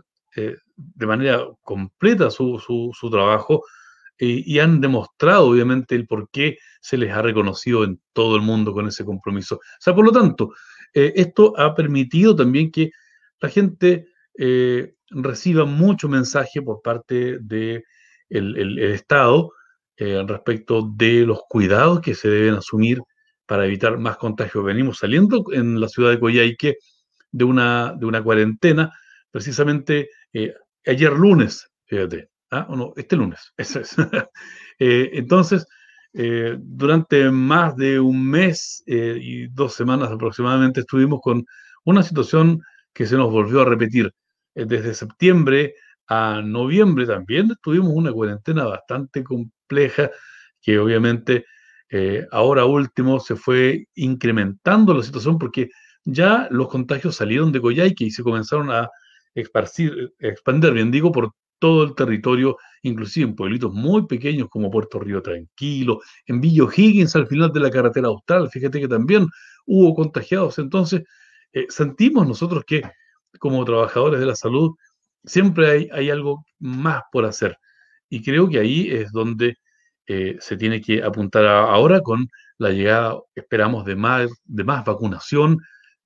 de 0.75 1.05
manera 1.05 1.45
completa 1.61 2.31
su, 2.31 2.57
su 2.57 3.09
trabajo 3.11 3.63
eh, 4.19 4.43
y 4.45 4.59
han 4.59 4.79
demostrado 4.79 5.47
obviamente 5.47 5.95
el 5.95 6.05
por 6.05 6.29
qué 6.29 6.57
se 6.79 6.97
les 6.97 7.11
ha 7.11 7.21
reconocido 7.21 7.83
en 7.83 7.99
todo 8.13 8.35
el 8.35 8.43
mundo 8.43 8.73
con 8.73 8.87
ese 8.87 9.03
compromiso. 9.03 9.55
O 9.55 9.59
sea, 9.79 9.95
por 9.95 10.05
lo 10.05 10.11
tanto, 10.11 10.53
eh, 10.93 11.13
esto 11.15 11.53
ha 11.57 11.73
permitido 11.73 12.35
también 12.35 12.71
que 12.71 12.91
la 13.39 13.49
gente 13.49 14.07
eh, 14.37 14.93
reciba 15.09 15.65
mucho 15.65 16.07
mensaje 16.09 16.61
por 16.61 16.81
parte 16.81 17.39
del 17.39 17.47
de 17.47 17.83
el, 18.29 18.79
Estado 18.79 19.51
respecto 19.97 20.89
de 20.95 21.25
los 21.25 21.43
cuidados 21.47 22.01
que 22.01 22.13
se 22.13 22.27
deben 22.27 22.55
asumir 22.55 22.99
para 23.45 23.65
evitar 23.65 23.97
más 23.97 24.17
contagios. 24.17 24.65
Venimos 24.65 24.97
saliendo 24.97 25.45
en 25.53 25.79
la 25.79 25.87
ciudad 25.87 26.09
de 26.09 26.19
Coyhaique 26.19 26.77
de 27.31 27.43
una, 27.45 27.93
de 27.97 28.05
una 28.05 28.21
cuarentena, 28.21 28.91
precisamente 29.31 30.09
ayer 30.85 31.13
lunes, 31.13 31.71
fíjate, 31.85 32.32
¿Ah? 32.53 32.67
¿O 32.69 32.75
no? 32.75 32.93
Este 32.95 33.15
lunes, 33.15 33.51
eso 33.57 33.79
es. 33.79 33.95
Eh, 34.79 35.09
entonces, 35.13 35.65
eh, 36.13 36.55
durante 36.59 37.31
más 37.31 37.75
de 37.75 37.99
un 37.99 38.29
mes 38.29 38.83
eh, 38.85 39.17
y 39.19 39.47
dos 39.47 39.73
semanas 39.73 40.11
aproximadamente 40.11 40.81
estuvimos 40.81 41.19
con 41.21 41.43
una 41.83 42.03
situación 42.03 42.61
que 42.93 43.07
se 43.07 43.17
nos 43.17 43.31
volvió 43.31 43.61
a 43.61 43.65
repetir. 43.65 44.11
desde 44.53 44.93
septiembre 44.93 45.73
a 46.07 46.41
noviembre 46.43 47.07
también 47.07 47.51
tuvimos 47.63 47.91
una 47.93 48.11
cuarentena 48.11 48.65
bastante 48.65 49.23
compleja 49.23 50.11
que 50.61 50.77
obviamente 50.77 51.45
ahora 52.31 52.65
último 52.65 53.19
se 53.19 53.35
fue 53.35 53.85
incrementando 53.95 54.93
la 54.93 55.03
situación 55.03 55.37
porque 55.37 55.69
ya 56.05 56.47
los 56.51 56.67
contagios 56.67 57.15
salieron 57.15 57.51
de 57.51 57.61
Coyhaique 57.61 58.05
y 58.05 58.11
se 58.11 58.23
comenzaron 58.23 58.71
a 58.71 58.89
expandir, 59.35 60.73
bien 60.73 60.91
digo, 60.91 61.11
por 61.11 61.31
todo 61.63 61.85
el 61.85 61.95
territorio, 61.95 62.57
inclusive 62.81 63.25
en 63.25 63.35
pueblitos 63.37 63.71
muy 63.71 64.05
pequeños 64.05 64.49
como 64.49 64.69
Puerto 64.69 64.99
Río 64.99 65.21
Tranquilo, 65.21 66.01
en 66.25 66.41
Villa 66.41 66.65
Higgins 66.75 67.15
al 67.15 67.25
final 67.25 67.53
de 67.53 67.61
la 67.61 67.71
carretera 67.71 68.09
austral, 68.09 68.49
fíjate 68.49 68.81
que 68.81 68.89
también 68.89 69.27
hubo 69.65 69.95
contagiados. 69.95 70.59
Entonces, 70.59 71.03
eh, 71.53 71.65
sentimos 71.69 72.27
nosotros 72.27 72.65
que 72.67 72.81
como 73.39 73.63
trabajadores 73.63 74.19
de 74.19 74.25
la 74.25 74.35
salud 74.35 74.71
siempre 75.23 75.89
hay, 75.89 76.09
algo 76.09 76.43
más 76.59 77.03
por 77.13 77.23
hacer. 77.23 77.57
Y 78.09 78.21
creo 78.21 78.49
que 78.49 78.59
ahí 78.59 78.91
es 78.91 79.13
donde 79.13 79.55
eh, 80.07 80.35
se 80.41 80.57
tiene 80.57 80.81
que 80.81 81.01
apuntar 81.01 81.45
ahora 81.45 82.01
con 82.01 82.27
la 82.57 82.71
llegada, 82.71 83.15
esperamos, 83.35 83.85
de 83.85 83.95
más, 83.95 84.29
de 84.43 84.63
más 84.65 84.83
vacunación 84.83 85.59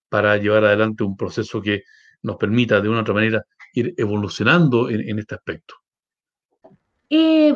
para 0.07 0.37
llevar 0.37 0.65
adelante 0.65 1.03
un 1.03 1.17
proceso 1.17 1.63
que 1.63 1.81
nos 2.21 2.37
permita 2.37 2.79
de 2.79 2.89
una 2.89 3.01
otra 3.01 3.15
manera 3.15 3.43
evolucionando 3.97 4.89
en, 4.89 5.19
este 5.19 5.35
aspecto. 5.35 5.75
Eh, 7.09 7.53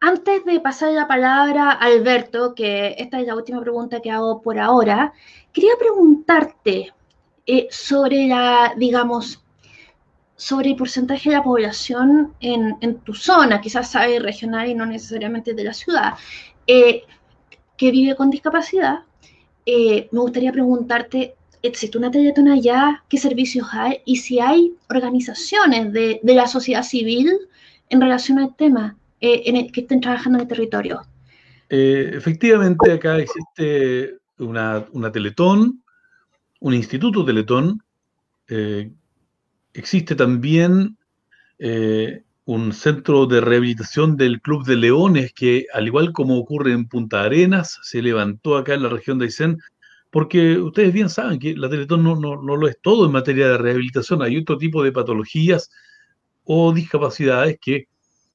antes 0.00 0.44
de 0.44 0.60
pasar 0.60 0.92
la 0.92 1.06
palabra 1.06 1.72
a 1.72 1.84
Alberto, 1.84 2.54
que 2.54 2.94
esta 2.98 3.20
es 3.20 3.26
la 3.26 3.36
última 3.36 3.60
pregunta 3.60 4.00
que 4.00 4.10
hago 4.10 4.40
por 4.40 4.58
ahora, 4.58 5.12
quería 5.52 5.72
preguntarte 5.78 6.92
eh, 7.46 7.68
sobre 7.70 8.26
la, 8.26 8.74
digamos, 8.76 9.42
sobre 10.36 10.70
el 10.70 10.76
porcentaje 10.76 11.30
de 11.30 11.36
la 11.36 11.42
población 11.42 12.34
en, 12.40 12.98
tu 13.00 13.12
zona, 13.12 13.60
quizás 13.60 13.90
sabe 13.90 14.18
regional 14.18 14.68
y 14.68 14.74
no 14.74 14.86
necesariamente 14.86 15.52
de 15.52 15.64
la 15.64 15.74
ciudad, 15.74 16.14
eh, 16.66 17.02
que 17.76 17.90
vive 17.90 18.16
con 18.16 18.30
discapacidad. 18.30 19.00
me 19.66 20.08
gustaría 20.12 20.50
preguntarte 20.50 21.36
existe 21.62 21.98
una 21.98 22.10
Teletón 22.10 22.60
ya, 22.60 23.02
qué 23.08 23.18
servicios 23.18 23.66
hay 23.72 23.98
y 24.04 24.16
si 24.16 24.40
hay 24.40 24.72
organizaciones 24.88 25.92
de, 25.92 26.20
la 26.22 26.46
sociedad 26.46 26.82
civil 26.82 27.30
en 27.88 28.00
relación 28.00 28.38
al 28.38 28.54
tema 28.56 28.96
eh, 29.20 29.70
que 29.72 29.80
estén 29.82 30.00
trabajando 30.00 30.38
en 30.38 30.42
el 30.42 30.48
territorio. 30.48 31.02
Eh, 31.68 32.10
efectivamente, 32.14 32.92
acá 32.92 33.18
existe 33.18 34.18
una, 34.38 34.86
Teletón, 35.12 35.82
un 36.60 36.74
instituto 36.74 37.24
Teletón, 37.24 37.82
eh, 38.48 38.90
existe 39.74 40.14
también 40.14 40.96
un 42.46 42.72
centro 42.72 43.26
de 43.26 43.40
rehabilitación 43.42 44.16
del 44.16 44.40
Club 44.40 44.64
de 44.64 44.76
Leones 44.76 45.32
que, 45.34 45.66
al 45.74 45.86
igual 45.86 46.12
como 46.12 46.38
ocurre 46.38 46.72
en 46.72 46.88
Punta 46.88 47.22
Arenas, 47.22 47.78
se 47.82 48.00
levantó 48.00 48.56
acá 48.56 48.74
en 48.74 48.82
la 48.82 48.88
región 48.88 49.18
de 49.18 49.26
Aysén 49.26 49.58
porque 50.10 50.58
ustedes 50.58 50.92
bien 50.92 51.08
saben 51.08 51.38
que 51.38 51.56
la 51.56 51.68
Teletón 51.68 52.02
no, 52.02 52.16
no, 52.16 52.36
lo 52.36 52.68
es 52.68 52.78
todo 52.82 53.06
en 53.06 53.12
materia 53.12 53.48
de 53.48 53.58
rehabilitación, 53.58 54.22
hay 54.22 54.36
otro 54.36 54.58
tipo 54.58 54.82
de 54.82 54.92
patologías 54.92 55.70
o 56.44 56.72
discapacidades 56.72 57.58
que 57.60 57.88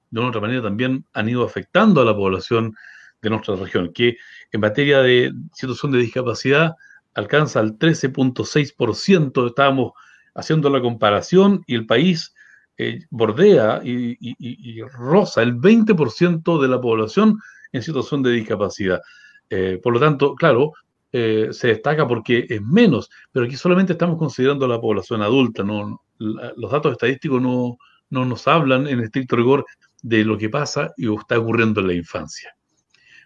de 0.10 0.20
una 0.20 0.30
otra 0.30 0.42
manera 0.42 0.62
también 0.62 1.06
han 1.14 1.28
ido 1.28 1.44
afectando 1.44 2.02
a 2.02 2.06
la 2.06 2.16
población 2.16 2.76
de 3.22 3.30
nuestra 3.30 3.56
región, 3.56 3.92
que 3.92 4.18
en 4.52 4.62
materia 4.62 5.02
de 5.02 5.34
situación 5.54 5.92
de 5.92 6.00
discapacidad 6.00 6.76
alcanza 7.16 7.60
al 7.60 7.78
13.6%, 7.78 9.48
estábamos 9.48 9.94
haciendo 10.34 10.70
la 10.70 10.82
comparación 10.82 11.64
y 11.66 11.76
el 11.76 11.86
país 11.86 12.34
eh, 12.78 13.06
bordea 13.10 13.82
y, 13.84 14.18
y, 14.20 14.82
roza 14.82 15.42
el 15.42 15.56
20% 15.56 16.62
de 16.62 16.68
la 16.68 16.80
población 16.80 17.40
en 17.72 17.82
situación 17.82 18.22
de 18.22 18.32
discapacidad. 18.32 19.02
Eh, 19.50 19.80
por 19.82 19.94
lo 19.94 20.00
tanto, 20.00 20.36
claro, 20.36 20.74
eh, 21.12 21.50
se 21.52 21.68
destaca 21.68 22.08
porque 22.08 22.46
es 22.50 22.62
menos, 22.62 23.10
pero 23.32 23.46
aquí 23.46 23.56
solamente 23.56 23.94
estamos 23.94 24.18
considerando 24.18 24.68
la 24.68 24.82
población 24.82 25.22
adulta, 25.22 25.64
no, 25.64 26.02
los 26.18 26.72
datos 26.72 26.94
estadísticos 26.94 27.42
no, 27.42 27.78
nos 28.10 28.48
hablan 28.48 28.88
en 28.88 29.02
estricto 29.02 29.36
rigor 29.36 29.66
de 30.02 30.24
lo 30.24 30.38
que 30.38 30.50
pasa 30.50 30.94
y 30.98 31.14
está 31.14 31.40
ocurriendo 31.40 31.82
en 31.82 31.88
la 31.88 31.94
infancia. 31.94 32.56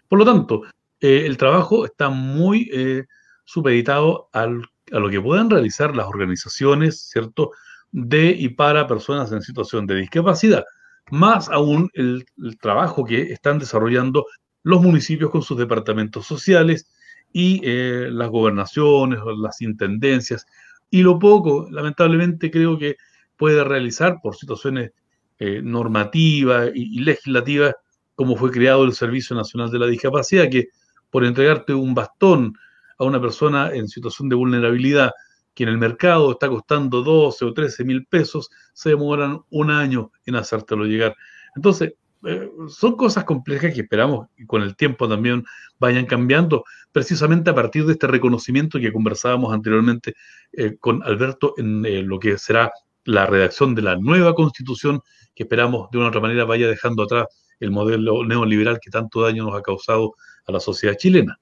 Por 0.08 0.18
lo 0.18 0.24
tanto, 0.24 0.62
eh, 1.00 1.24
el 1.26 1.36
trabajo 1.36 1.84
está 1.84 2.08
muy 2.08 2.68
eh, 2.72 3.04
supeditado 3.44 4.28
a 4.32 4.46
lo 4.46 5.10
que 5.10 5.20
puedan 5.20 5.50
realizar 5.50 5.94
las 5.96 6.06
organizaciones, 6.06 7.08
¿cierto?, 7.08 7.52
de 7.92 8.30
y 8.30 8.50
para 8.50 8.86
personas 8.86 9.32
en 9.32 9.42
situación 9.42 9.86
de 9.86 9.96
discapacidad, 9.96 10.64
más 11.10 11.48
aún 11.48 11.90
el 11.94 12.24
trabajo 12.60 13.04
que 13.04 13.32
están 13.32 13.58
desarrollando 13.58 14.26
los 14.62 14.82
municipios 14.82 15.30
con 15.30 15.42
sus 15.42 15.58
departamentos 15.58 16.26
sociales, 16.26 16.88
y 17.32 17.60
eh, 17.64 18.08
las 18.10 18.28
gobernaciones 18.28 19.20
las 19.38 19.60
intendencias, 19.60 20.46
y 20.90 21.02
lo 21.02 21.18
poco, 21.18 21.68
lamentablemente, 21.70 22.50
creo 22.50 22.76
que 22.76 22.96
puede 23.36 23.62
realizar 23.64 24.18
por 24.22 24.36
situaciones 24.36 24.90
eh, 25.38 25.62
normativas 25.62 26.70
y, 26.74 27.00
legislativas, 27.00 27.74
como 28.14 28.36
fue 28.36 28.50
creado 28.50 28.84
el 28.84 28.92
Servicio 28.92 29.36
Nacional 29.36 29.70
de 29.70 29.78
la 29.78 29.86
Discapacidad, 29.86 30.50
que 30.50 30.68
por 31.08 31.24
entregarte 31.24 31.72
un 31.72 31.94
bastón 31.94 32.54
a 32.98 33.04
una 33.04 33.20
persona 33.20 33.70
en 33.72 33.88
situación 33.88 34.28
de 34.28 34.36
vulnerabilidad, 34.36 35.12
que 35.54 35.62
en 35.62 35.70
el 35.70 35.78
mercado 35.78 36.32
está 36.32 36.48
costando 36.48 37.02
12 37.02 37.44
o 37.44 37.54
13 37.54 37.84
mil 37.84 38.04
pesos, 38.06 38.50
se 38.72 38.90
demoran 38.90 39.40
un 39.50 39.70
año 39.70 40.10
en 40.26 40.36
hacértelo 40.36 40.84
llegar. 40.84 41.16
Entonces, 41.56 41.94
eh, 42.24 42.50
son 42.68 42.96
cosas 42.96 43.24
complejas 43.24 43.72
que 43.72 43.80
esperamos 43.80 44.28
y 44.36 44.44
con 44.44 44.62
el 44.62 44.76
tiempo 44.76 45.08
también 45.08 45.44
vayan 45.78 46.04
cambiando, 46.04 46.64
precisamente 46.92 47.48
a 47.48 47.54
partir 47.54 47.86
de 47.86 47.92
este 47.92 48.06
reconocimiento 48.06 48.78
que 48.78 48.92
conversábamos 48.92 49.54
anteriormente 49.54 50.14
eh, 50.52 50.76
con 50.78 51.02
Alberto 51.02 51.54
en 51.56 51.84
eh, 51.86 52.02
lo 52.02 52.18
que 52.18 52.36
será 52.36 52.72
la 53.04 53.24
redacción 53.24 53.74
de 53.74 53.82
la 53.82 53.96
nueva 53.96 54.34
constitución 54.34 55.00
que 55.34 55.44
esperamos 55.44 55.90
de 55.90 55.98
una 55.98 56.08
otra 56.08 56.20
manera 56.20 56.44
vaya 56.44 56.68
dejando 56.68 57.04
atrás 57.04 57.26
el 57.58 57.70
modelo 57.70 58.24
neoliberal 58.24 58.78
que 58.80 58.90
tanto 58.90 59.22
daño 59.22 59.44
nos 59.44 59.58
ha 59.58 59.62
causado 59.62 60.14
a 60.46 60.52
la 60.52 60.60
sociedad 60.60 60.96
chilena. 60.96 61.38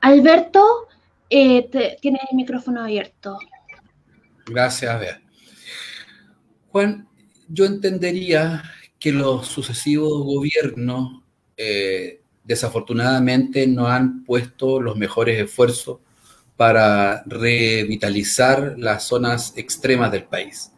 Alberto, 0.00 0.88
tienes 1.28 2.22
el 2.30 2.36
micrófono 2.36 2.82
abierto. 2.82 3.38
Gracias, 4.46 4.98
Bea. 4.98 5.20
Juan, 6.70 7.09
yo 7.52 7.64
entendería 7.64 8.62
que 8.98 9.12
los 9.12 9.46
sucesivos 9.46 10.24
gobiernos 10.24 11.22
eh, 11.56 12.20
desafortunadamente 12.44 13.66
no 13.66 13.88
han 13.88 14.24
puesto 14.24 14.80
los 14.80 14.96
mejores 14.96 15.40
esfuerzos 15.40 15.98
para 16.56 17.22
revitalizar 17.26 18.74
las 18.78 19.04
zonas 19.04 19.54
extremas 19.56 20.12
del 20.12 20.24
país. 20.24 20.72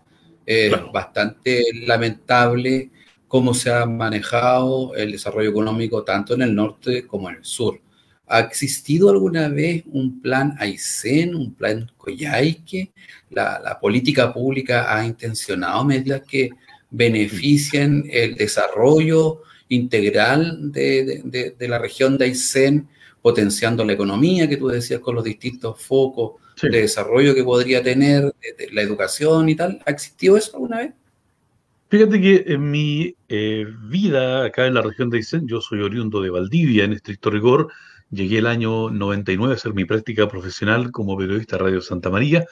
Es 0.46 0.72
bastante 0.92 1.64
lamentable 1.86 2.90
cómo 3.28 3.54
se 3.54 3.72
ha 3.72 3.86
manejado 3.86 4.94
el 4.94 5.12
desarrollo 5.12 5.50
económico 5.50 6.04
tanto 6.04 6.34
en 6.34 6.42
el 6.42 6.54
norte 6.54 7.06
como 7.06 7.30
en 7.30 7.36
el 7.36 7.44
sur. 7.44 7.80
¿Ha 8.26 8.40
existido 8.40 9.10
alguna 9.10 9.48
vez 9.48 9.82
un 9.86 10.20
plan 10.20 10.54
Aysén, 10.58 11.34
un 11.34 11.54
plan 11.54 11.90
Coyhaique? 11.96 12.92
La, 13.30 13.60
la 13.62 13.78
política 13.78 14.32
pública 14.32 14.94
ha 14.96 15.04
intencionado 15.04 15.84
medidas 15.84 16.22
que 16.22 16.50
beneficien 16.90 18.04
el 18.10 18.36
desarrollo 18.36 19.42
integral 19.74 20.70
de, 20.70 21.56
la 21.60 21.78
región 21.78 22.18
de 22.18 22.26
Aysén, 22.26 22.88
potenciando 23.20 23.84
la 23.84 23.94
economía 23.94 24.48
que 24.48 24.56
tú 24.56 24.68
decías 24.68 25.00
con 25.00 25.14
los 25.14 25.24
distintos 25.24 25.80
focos 25.80 26.34
de 26.60 26.82
desarrollo 26.82 27.34
que 27.34 27.42
podría 27.42 27.82
tener, 27.82 28.32
la 28.72 28.82
educación 28.82 29.48
y 29.48 29.56
tal. 29.56 29.80
¿Ha 29.86 29.90
existido 29.90 30.36
eso 30.36 30.54
alguna 30.54 30.78
vez? 30.78 30.92
Fíjate 31.88 32.20
que 32.20 32.44
en 32.46 32.70
mi 32.70 33.14
eh, 33.28 33.66
vida 33.84 34.44
acá 34.44 34.66
en 34.66 34.74
la 34.74 34.82
región 34.82 35.10
de 35.10 35.18
Aysén, 35.18 35.46
yo 35.46 35.60
soy 35.60 35.80
oriundo 35.80 36.20
de 36.20 36.30
Valdivia, 36.30 36.84
en 36.84 36.92
estricto 36.92 37.30
rigor, 37.30 37.68
llegué 38.12 38.38
el 38.38 38.46
año 38.46 38.90
99 38.90 39.52
a 39.52 39.56
hacer 39.56 39.74
mi 39.74 39.84
práctica 39.84 40.28
profesional 40.28 40.92
como 40.92 41.16
periodista 41.16 41.58
Radio 41.58 41.80
Santa 41.80 42.10
María, 42.10 42.46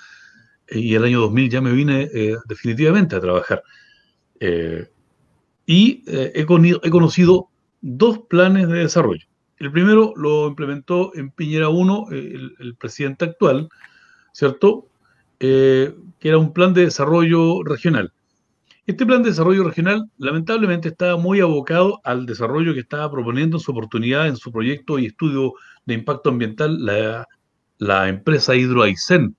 y 0.68 0.94
el 0.94 1.04
año 1.04 1.20
2000 1.20 1.50
ya 1.50 1.60
me 1.60 1.72
vine 1.72 2.08
eh, 2.12 2.36
definitivamente 2.48 3.14
a 3.14 3.20
trabajar. 3.20 3.62
Eh, 4.40 4.88
y 5.66 6.02
eh, 6.08 6.32
he, 6.34 6.44
conocido 6.90 7.48
dos 7.80 8.20
planes 8.28 8.66
de 8.68 8.78
desarrollo. 8.78 9.24
El 9.58 9.70
primero 9.70 10.14
lo 10.16 10.48
implementó 10.48 11.14
en 11.14 11.30
Piñera 11.30 11.68
1 11.68 12.06
el, 12.10 12.74
presidente 12.76 13.26
actual, 13.26 13.68
¿cierto? 14.32 14.88
Eh, 15.38 15.94
que 16.18 16.28
era 16.28 16.38
un 16.38 16.52
plan 16.52 16.74
de 16.74 16.86
desarrollo 16.86 17.62
regional. 17.62 18.12
Este 18.90 19.06
plan 19.06 19.23
de 19.23 19.30
desarrollo 19.30 19.62
regional 19.62 20.11
lamentablemente 20.18 20.88
estaba 20.88 21.16
muy 21.16 21.38
abocado 21.38 22.00
al 22.02 22.26
desarrollo 22.26 22.75
que 22.75 22.80
estaba 22.80 23.09
proponiendo 23.09 23.56
en 23.56 23.61
su 23.61 23.70
oportunidad, 23.70 24.26
en 24.26 24.37
su 24.37 24.50
proyecto 24.50 24.99
y 24.99 25.06
estudio 25.06 25.52
de 25.87 25.94
impacto 25.94 26.30
ambiental, 26.30 26.85
la, 26.85 27.25
la 27.78 28.09
empresa 28.09 28.56
Hidroaicén, 28.56 29.37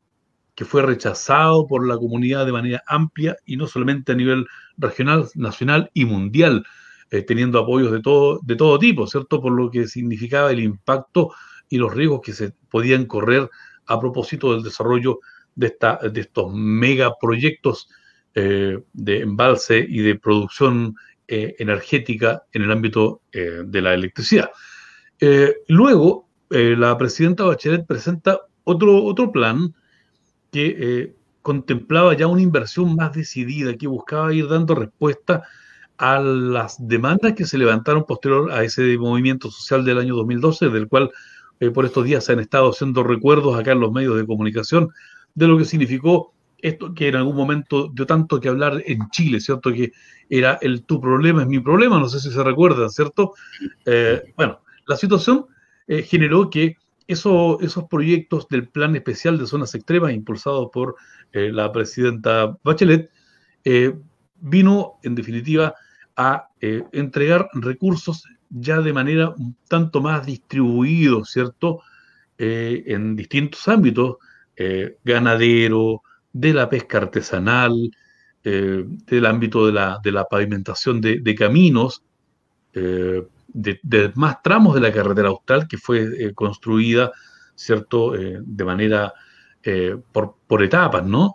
que 0.55 0.63
fue 0.63 0.83
rechazado 0.83 1.67
por 1.67 1.85
la 1.85 1.97
comunidad 1.97 2.45
de 2.45 2.53
manera 2.53 2.81
amplia 2.87 3.35
y 3.45 3.57
no 3.57 3.67
solamente 3.67 4.13
a 4.13 4.15
nivel 4.15 4.45
regional, 4.77 5.27
nacional 5.35 5.91
y 5.93 6.05
mundial, 6.05 6.63
eh, 7.09 7.21
teniendo 7.21 7.59
apoyos 7.59 7.91
de 7.91 7.99
todo, 7.99 8.39
de 8.43 8.55
todo 8.55 8.79
tipo, 8.79 9.05
¿cierto? 9.05 9.41
Por 9.41 9.51
lo 9.51 9.69
que 9.69 9.85
significaba 9.85 10.49
el 10.51 10.61
impacto 10.61 11.33
y 11.67 11.77
los 11.77 11.93
riesgos 11.93 12.21
que 12.23 12.31
se 12.31 12.53
podían 12.69 13.03
correr 13.03 13.49
a 13.85 13.99
propósito 13.99 14.53
del 14.53 14.63
desarrollo 14.63 15.19
de, 15.55 15.67
esta, 15.67 15.99
de 16.09 16.21
estos 16.21 16.53
megaproyectos 16.53 17.89
de 18.33 19.19
embalse 19.19 19.85
y 19.87 19.99
de 19.99 20.15
producción 20.15 20.95
eh, 21.27 21.55
energética 21.59 22.43
en 22.53 22.63
el 22.63 22.71
ámbito 22.71 23.21
de 23.31 23.81
la 23.81 23.93
electricidad. 23.93 24.49
luego, 25.67 26.27
la 26.49 26.97
presidenta 26.97 27.43
Bachelet 27.43 27.85
presenta 27.85 28.41
otro, 28.63 29.03
otro 29.03 29.31
plan 29.31 29.73
que 30.51 31.13
contemplaba 31.41 32.15
ya 32.15 32.27
una 32.27 32.41
inversión 32.41 32.95
más 32.95 33.13
decidida, 33.13 33.75
que 33.75 33.87
buscaba 33.87 34.33
ir 34.33 34.47
dando 34.47 34.75
respuesta 34.75 35.43
a 36.01 36.19
las 36.19 36.87
demandas 36.87 37.33
que 37.33 37.45
se 37.45 37.59
levantaron 37.59 38.05
posterior 38.05 38.51
a 38.51 38.63
ese 38.63 38.97
movimiento 38.97 39.51
social 39.51 39.85
del 39.85 39.99
año 39.99 40.15
2012, 40.15 40.69
del 40.69 40.87
cual 40.87 41.11
eh, 41.59 41.69
por 41.69 41.85
estos 41.85 42.05
días 42.05 42.25
se 42.25 42.33
han 42.33 42.39
estado 42.39 42.71
haciendo 42.71 43.03
recuerdos 43.03 43.55
acá 43.55 43.73
en 43.73 43.81
los 43.81 43.91
medios 43.91 44.17
de 44.17 44.25
comunicación 44.25 44.89
de 45.35 45.47
lo 45.47 45.59
que 45.59 45.65
significó 45.65 46.33
esto 46.61 46.93
que 46.93 47.07
en 47.07 47.15
algún 47.15 47.35
momento 47.35 47.89
dio 47.93 48.05
tanto 48.05 48.39
que 48.39 48.49
hablar 48.49 48.81
en 48.85 49.09
Chile, 49.09 49.39
¿cierto? 49.39 49.71
Que 49.71 49.91
era 50.29 50.57
el 50.61 50.83
tu 50.83 51.01
problema 51.01 51.41
es 51.41 51.47
mi 51.47 51.59
problema, 51.59 51.99
no 51.99 52.07
sé 52.07 52.19
si 52.19 52.31
se 52.31 52.43
recuerdan, 52.43 52.89
¿cierto? 52.89 53.33
Eh, 53.85 54.33
bueno, 54.37 54.61
la 54.87 54.95
situación 54.95 55.45
eh, 55.87 56.03
generó 56.03 56.49
que 56.49 56.77
esos 57.07 57.59
proyectos 57.89 58.47
del 58.47 58.69
Plan 58.69 58.95
Especial 58.95 59.37
de 59.37 59.45
Zonas 59.45 59.75
Extremas, 59.75 60.13
impulsado 60.13 60.71
por 60.71 60.95
eh, 61.33 61.51
la 61.51 61.69
presidenta 61.71 62.57
Bachelet, 62.63 63.09
vino, 64.39 64.93
en 65.03 65.15
definitiva, 65.15 65.75
a 66.15 66.47
entregar 66.59 67.49
recursos 67.53 68.23
ya 68.49 68.79
de 68.79 68.93
manera 68.93 69.29
un 69.29 69.55
tanto 69.67 70.01
más 70.01 70.25
distribuidos, 70.25 71.29
¿cierto?, 71.31 71.81
en 72.37 73.15
distintos 73.15 73.67
ámbitos, 73.67 74.17
ganadero, 75.03 76.01
de 76.33 76.53
la 76.53 76.69
pesca 76.69 76.97
artesanal, 76.99 77.91
del 78.43 79.25
ámbito 79.27 79.67
de 79.67 79.71
la, 79.71 79.99
de 80.03 80.11
la 80.11 80.25
pavimentación 80.25 80.99
de, 80.99 81.19
de 81.19 81.35
caminos, 81.35 82.03
de, 83.53 84.11
más 84.15 84.41
tramos 84.41 84.75
de 84.75 84.81
la 84.81 84.91
carretera 84.91 85.29
austral 85.29 85.67
que 85.67 85.77
fue 85.77 86.01
eh, 86.01 86.33
construida, 86.33 87.11
¿cierto?, 87.55 88.15
eh, 88.15 88.39
de 88.41 88.63
manera 88.63 89.13
eh, 89.63 89.97
por, 90.11 90.35
por, 90.47 90.63
etapas, 90.63 91.05
¿no? 91.05 91.33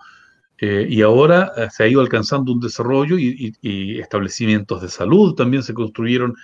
y 0.59 1.03
ahora 1.03 1.53
se 1.71 1.85
ha 1.85 1.87
ido 1.87 2.01
alcanzando 2.01 2.51
un 2.51 2.61
desarrollo 2.61 3.19
y, 3.19 4.01
establecimientos 4.01 4.81
de 4.81 4.89
salud 4.89 5.35
también 5.35 5.63
se 5.63 5.75
construyeron, 5.75 6.35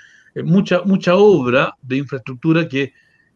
mucha, 0.45 0.83
mucha 0.83 1.17
obra 1.17 1.75
de 1.81 1.97
infraestructura 1.97 2.69
que 2.69 2.93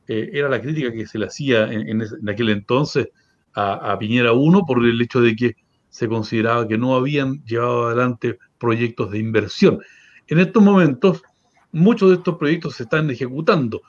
era 0.07 0.51
la 0.51 0.61
crítica 0.61 0.93
que 0.93 1.07
se 1.07 1.19
le 1.19 1.27
hacía 1.27 1.73
en, 1.73 2.03
aquel 2.29 2.51
entonces 2.51 3.09
a, 3.57 3.93
a 3.93 3.99
Piñera 3.99 4.33
1 4.33 4.63
por 4.65 4.85
el 4.85 5.01
hecho 5.01 5.21
de 5.21 5.35
que 5.35 5.57
se 5.89 6.09
consideraba 6.09 6.69
que 6.69 6.79
no 6.79 6.95
habían 6.95 7.43
llevado 7.45 7.87
adelante 7.87 8.39
proyectos 8.59 9.11
de 9.11 9.19
inversión. 9.19 9.81
En 10.29 10.39
estos 10.39 10.63
momentos, 10.63 11.23
muchos 11.73 12.11
de 12.11 12.17
estos 12.17 12.37
proyectos 12.37 12.77
se 12.77 12.83
están 12.83 13.11
ejecutando. 13.11 13.83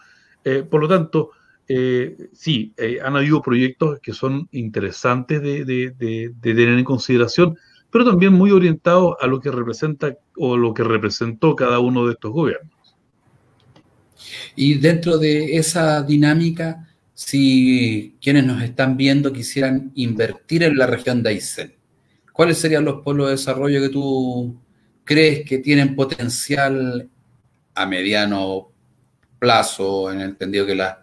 Eh, 0.43 0.63
por 0.63 0.81
lo 0.81 0.87
tanto, 0.87 1.31
eh, 1.67 2.15
sí, 2.33 2.73
eh, 2.77 2.99
han 3.03 3.15
habido 3.15 3.41
proyectos 3.41 3.99
que 3.99 4.13
son 4.13 4.47
interesantes 4.51 5.41
de, 5.41 6.33
tener 6.41 6.69
en 6.69 6.83
consideración, 6.85 7.57
pero 7.91 8.05
también 8.05 8.33
muy 8.33 8.51
orientados 8.51 9.15
a 9.19 9.27
lo 9.27 9.41
que 9.41 9.51
representa 9.51 10.15
o 10.37 10.55
lo 10.55 10.73
que 10.73 10.83
representó 10.83 11.55
cada 11.55 11.79
uno 11.79 12.05
de 12.05 12.13
estos 12.13 12.31
gobiernos. 12.31 12.71
Y 14.55 14.75
dentro 14.75 15.17
de 15.17 15.57
esa 15.57 16.01
dinámica, 16.03 16.86
si 17.17 18.15
quienes 18.21 18.45
nos 18.45 18.61
están 18.61 18.95
viendo 18.95 19.33
quisieran 19.33 19.91
invertir 19.95 20.61
en 20.61 20.77
la 20.77 20.85
región 20.85 21.23
de 21.23 21.31
Aysén, 21.31 21.73
¿cuáles 22.31 22.59
serían 22.59 22.85
los 22.85 23.01
polos 23.01 23.25
de 23.25 23.31
desarrollo 23.31 23.81
que 23.81 23.89
tú 23.89 24.55
crees 25.03 25.43
que 25.43 25.57
tienen 25.57 25.95
potencial 25.95 27.09
a 27.73 27.85
mediano 27.87 28.69
plazo, 29.39 30.11
en 30.11 30.21
el 30.21 30.29
entendido 30.29 30.67
que 30.67 30.75
las 30.75 30.97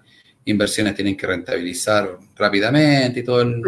inversiones 0.45 0.95
tienen 0.95 1.17
que 1.17 1.27
rentabilizar 1.27 2.17
rápidamente 2.37 3.19
y 3.19 3.25
todo 3.25 3.43
el... 3.43 3.61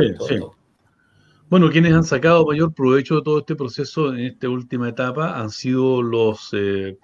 Bueno, 1.49 1.69
quienes 1.69 1.95
han 1.95 2.05
sacado 2.05 2.47
mayor 2.47 2.73
provecho 2.73 3.17
de 3.17 3.23
todo 3.23 3.41
este 3.41 3.57
proceso 3.57 4.15
en 4.15 4.21
esta 4.21 4.49
última 4.49 4.89
etapa 4.89 5.37
han 5.37 5.51
sido 5.51 6.01
los 6.01 6.51
eh, 6.53 6.97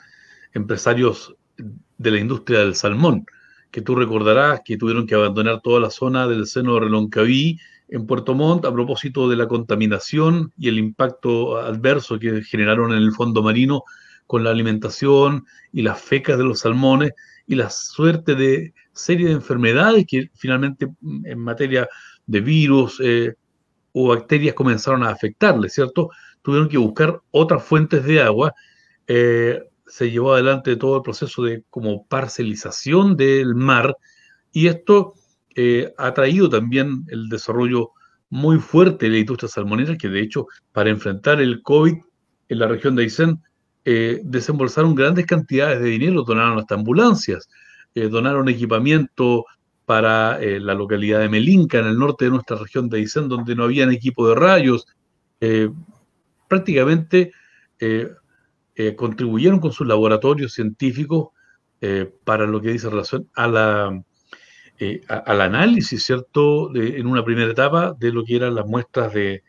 empresarios 0.52 1.35
de 1.98 2.11
la 2.12 2.20
industria 2.20 2.61
del 2.61 2.76
salmón, 2.76 3.26
que 3.72 3.80
tú 3.80 3.96
recordarás 3.96 4.61
que 4.64 4.76
tuvieron 4.76 5.06
que 5.06 5.16
abandonar 5.16 5.61
toda 5.62 5.80
la 5.80 5.90
zona 5.90 6.28
del 6.28 6.46
seno 6.46 6.74
de 6.74 6.80
Reloncaví 6.80 7.58
en 7.88 8.06
Puerto 8.06 8.35
Montt 8.35 8.64
a 8.66 8.72
propósito 8.72 9.28
de 9.28 9.37
la 9.37 9.48
contaminación 9.48 10.52
y 10.56 10.68
el 10.68 10.78
impacto 10.78 11.56
adverso 11.56 12.18
que 12.18 12.42
generaron 12.42 12.92
en 12.92 12.98
el 12.98 13.12
fondo 13.12 13.42
marino 13.42 13.82
con 14.26 14.44
la 14.44 14.50
alimentación 14.50 15.46
y 15.72 15.82
las 15.82 16.00
fecas 16.00 16.38
de 16.38 16.44
los 16.44 16.61
salmones 16.61 17.12
y 17.46 17.54
la 17.54 17.70
suerte 17.70 18.35
de 18.35 18.74
serie 18.92 19.28
de 19.28 19.32
enfermedades 19.32 20.04
que 20.06 20.30
finalmente 20.35 20.87
mm, 21.00 21.26
en 21.26 21.38
materia 21.38 21.88
de 22.26 22.40
virus 22.40 23.00
eh, 23.02 23.35
o 23.92 24.08
bacterias 24.08 24.54
comenzaron 24.54 25.02
a 25.02 25.11
afectarles, 25.11 25.72
¿cierto? 25.72 26.11
Tuvieron 26.42 26.68
que 26.68 26.78
buscar 26.78 27.20
otras 27.30 27.64
fuentes 27.64 28.04
de 28.04 28.20
agua 28.20 28.54
se 29.87 30.11
llevó 30.11 30.35
adelante 30.35 30.77
todo 30.77 30.97
el 30.97 31.03
proceso 31.03 31.42
de 31.42 31.64
como 31.71 32.07
parcelización 32.07 33.16
del 33.16 33.55
mar 33.55 33.97
y 34.53 34.68
esto 34.68 35.14
ha 35.99 36.14
traído 36.14 36.49
también 36.49 37.05
el 37.09 37.29
desarrollo 37.29 37.90
muy 38.33 38.59
fuerte 38.59 39.05
de 39.05 39.12
la 39.12 39.18
industria 39.18 39.47
salmonera, 39.47 39.99
que 39.99 40.09
de 40.09 40.21
hecho 40.21 40.47
para 40.73 40.88
enfrentar 40.88 41.42
el 41.42 41.61
COVID 41.61 41.95
en 42.49 42.59
la 42.59 42.66
región 42.66 42.97
de 42.97 43.03
Aysén 43.03 43.42
eh, 43.85 44.21
desembolsaron 44.25 44.95
grandes 44.95 45.27
cantidades 45.27 45.83
de 45.83 45.90
dinero, 45.90 46.23
donaron 46.23 46.59
hasta 46.59 46.77
ambulancias, 46.77 47.51
eh, 47.95 48.09
donaron 48.09 48.49
equipamiento 48.49 49.45
para 49.85 50.40
eh, 50.40 50.61
la 50.61 50.73
localidad 50.73 51.21
de 51.21 51.29
Melinca, 51.29 51.79
en 51.79 51.87
el 51.87 51.99
norte 51.99 52.25
de 52.25 52.31
nuestra 52.31 52.57
región 52.57 52.88
de 52.88 52.99
Aysén, 52.99 53.29
donde 53.29 53.55
no 53.55 53.64
habían 53.64 53.92
equipo 53.92 54.27
de 54.29 54.35
rayos. 54.35 54.87
prácticamente 56.49 57.33
contribuyeron 58.96 59.61
con 59.61 59.72
sus 59.72 59.87
laboratorios 59.87 60.54
científicos 60.54 61.28
para 62.24 62.46
lo 62.46 62.61
que 62.61 62.72
dice 62.72 62.88
relación 62.88 63.28
a 63.35 63.46
la, 63.48 64.02
al 65.08 65.40
análisis, 65.40 66.04
¿cierto?, 66.04 66.74
en 66.74 67.06
una 67.06 67.24
primera 67.24 67.50
etapa 67.50 67.94
de 67.98 68.12
lo 68.12 68.24
que 68.24 68.37
eran 68.37 68.54
las 68.54 68.66
muestras 68.66 69.12
de, 69.12 69.42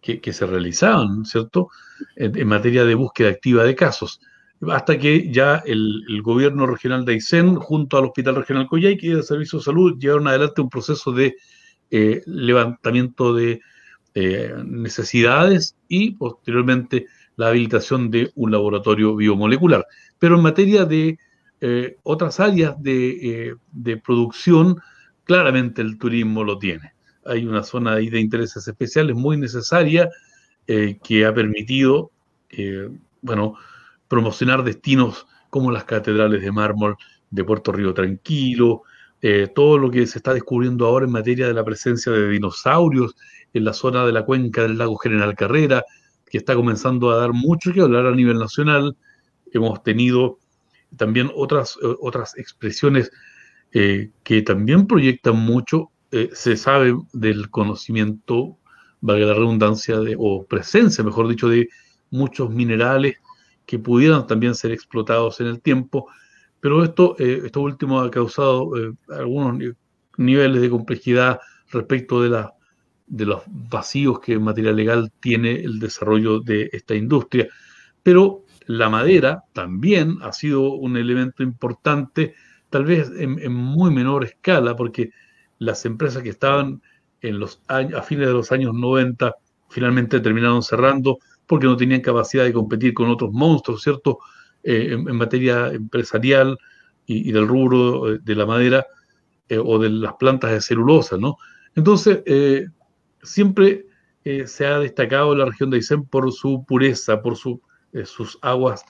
que, 0.00 0.32
se 0.32 0.46
realizaban, 0.46 1.24
¿cierto?, 1.24 1.68
en, 2.16 2.46
materia 2.48 2.84
de 2.84 2.94
búsqueda 2.94 3.28
activa 3.30 3.64
de 3.64 3.74
casos, 3.74 4.20
hasta 4.68 4.98
que 4.98 5.30
ya 5.30 5.62
el, 5.64 6.20
gobierno 6.22 6.66
regional 6.66 7.04
de 7.04 7.14
Aysén, 7.14 7.56
junto 7.56 7.98
al 7.98 8.06
Hospital 8.06 8.36
Regional 8.36 8.66
Coyhaique 8.66 9.06
y 9.06 9.10
el 9.10 9.22
Servicio 9.22 9.58
de 9.58 9.64
Salud, 9.64 9.98
llevaron 9.98 10.28
adelante 10.28 10.60
un 10.60 10.70
proceso 10.70 11.12
de 11.12 11.36
eh, 11.90 12.22
levantamiento 12.26 13.34
de 13.34 13.60
eh, 14.14 14.54
necesidades 14.64 15.76
y 15.88 16.12
posteriormente 16.12 17.06
la 17.40 17.48
habilitación 17.48 18.10
de 18.10 18.30
un 18.34 18.50
laboratorio 18.50 19.16
biomolecular. 19.16 19.86
Pero 20.18 20.36
en 20.36 20.42
materia 20.42 20.84
de 20.84 21.18
eh, 21.60 21.96
otras 22.02 22.40
áreas 22.40 22.80
de, 22.82 23.56
de 23.72 23.96
producción, 23.96 24.76
claramente 25.24 25.82
el 25.82 25.98
turismo 25.98 26.44
lo 26.44 26.58
tiene 26.58 26.92
hay 27.24 27.46
una 27.46 27.62
zona 27.62 27.94
ahí 27.94 28.08
de 28.08 28.20
intereses 28.20 28.66
especiales 28.66 29.16
muy 29.16 29.36
necesaria 29.36 30.10
eh, 30.66 30.98
que 31.02 31.26
ha 31.26 31.34
permitido, 31.34 32.10
eh, 32.50 32.88
bueno, 33.22 33.54
promocionar 34.08 34.64
destinos 34.64 35.26
como 35.50 35.70
las 35.70 35.84
catedrales 35.84 36.42
de 36.42 36.52
mármol 36.52 36.96
de 37.30 37.44
Puerto 37.44 37.72
Río 37.72 37.94
Tranquilo, 37.94 38.82
eh, 39.22 39.48
todo 39.54 39.78
lo 39.78 39.90
que 39.90 40.06
se 40.06 40.18
está 40.18 40.32
descubriendo 40.32 40.86
ahora 40.86 41.06
en 41.06 41.12
materia 41.12 41.46
de 41.46 41.54
la 41.54 41.64
presencia 41.64 42.10
de 42.10 42.28
dinosaurios 42.28 43.14
en 43.52 43.64
la 43.64 43.72
zona 43.72 44.06
de 44.06 44.12
la 44.12 44.24
cuenca 44.24 44.62
del 44.62 44.78
lago 44.78 44.96
General 44.96 45.34
Carrera, 45.34 45.84
que 46.30 46.38
está 46.38 46.54
comenzando 46.54 47.10
a 47.10 47.16
dar 47.16 47.34
mucho 47.34 47.72
que 47.74 47.82
hablar 47.82 48.06
a 48.06 48.14
nivel 48.14 48.38
nacional. 48.38 48.96
Hemos 49.52 49.82
tenido 49.82 50.38
también 50.96 51.30
otras, 51.34 51.76
otras 52.00 52.36
expresiones 52.38 53.10
que 53.70 54.42
también 54.42 54.86
proyectan 54.86 55.36
mucho 55.36 55.90
eh, 56.12 56.30
se 56.32 56.56
sabe 56.56 56.96
del 57.12 57.50
conocimiento, 57.50 58.58
valga 59.00 59.26
la 59.26 59.34
redundancia, 59.34 60.00
de, 60.00 60.16
o 60.18 60.44
presencia, 60.44 61.04
mejor 61.04 61.28
dicho, 61.28 61.48
de 61.48 61.68
muchos 62.10 62.50
minerales 62.50 63.16
que 63.64 63.78
pudieran 63.78 64.26
también 64.26 64.56
ser 64.56 64.72
explotados 64.72 65.40
en 65.40 65.46
el 65.46 65.60
tiempo, 65.60 66.08
pero 66.58 66.82
esto, 66.82 67.14
eh, 67.20 67.42
esto 67.44 67.60
último 67.60 68.00
ha 68.00 68.10
causado 68.10 68.76
eh, 68.76 68.92
algunos 69.10 69.74
niveles 70.16 70.60
de 70.60 70.70
complejidad 70.70 71.38
respecto 71.70 72.22
de, 72.22 72.30
la, 72.30 72.52
de 73.10 73.26
los 73.26 73.42
vacíos 73.46 74.20
que 74.20 74.34
en 74.34 74.42
materia 74.42 74.72
legal 74.72 75.12
tiene 75.20 75.56
el 75.56 75.78
desarrollo 75.80 76.40
de 76.40 76.70
esta 76.72 76.94
industria. 76.94 77.48
Pero 78.02 78.44
la 78.66 78.88
madera 78.88 79.42
también 79.52 80.18
ha 80.22 80.32
sido 80.32 80.72
un 80.74 80.96
elemento 80.96 81.42
importante, 81.42 82.34
tal 82.70 82.84
vez 82.84 83.10
en 83.14 83.52
muy 83.52 83.90
menor 83.90 84.24
escala, 84.24 84.76
porque 84.76 85.10
las 85.58 85.84
empresas 85.84 86.22
que 86.22 86.30
estaban 86.30 86.80
en 87.20 87.38
los 87.38 87.60
años, 87.66 87.98
a 87.98 88.02
fines 88.02 88.28
de 88.28 88.32
los 88.32 88.52
años 88.52 88.72
90 88.74 89.34
finalmente 89.68 90.20
terminaron 90.20 90.62
cerrando 90.62 91.18
porque 91.46 91.66
no 91.66 91.76
tenían 91.76 92.00
capacidad 92.00 92.44
de 92.44 92.52
competir 92.52 92.94
con 92.94 93.10
otros 93.10 93.32
monstruos, 93.32 93.82
¿cierto? 93.82 94.20
Eh, 94.62 94.92
en, 94.92 95.16
materia 95.16 95.68
empresarial 95.68 96.56
y, 97.06 97.32
del 97.32 97.48
rubro 97.48 98.14
eh, 98.14 98.18
de 98.22 98.34
la 98.36 98.46
madera 98.46 98.86
eh, 99.48 99.58
o 99.58 99.78
de 99.78 99.90
las 99.90 100.14
plantas 100.14 100.52
de 100.52 100.60
celulosa, 100.60 101.16
¿no? 101.16 101.38
Entonces, 101.74 102.22
siempre 103.22 103.86
se 104.44 104.66
ha 104.66 104.78
destacado 104.78 105.34
la 105.34 105.46
región 105.46 105.70
de 105.70 105.78
Aysén 105.78 106.04
por 106.04 106.30
su 106.32 106.64
pureza, 106.66 107.22
por 107.22 107.36
su, 107.36 107.62
sus 108.04 108.38
aguas 108.42 108.84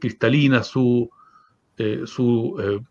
cristalinas, 0.00 0.66
su, 0.66 1.10
su 2.06 2.82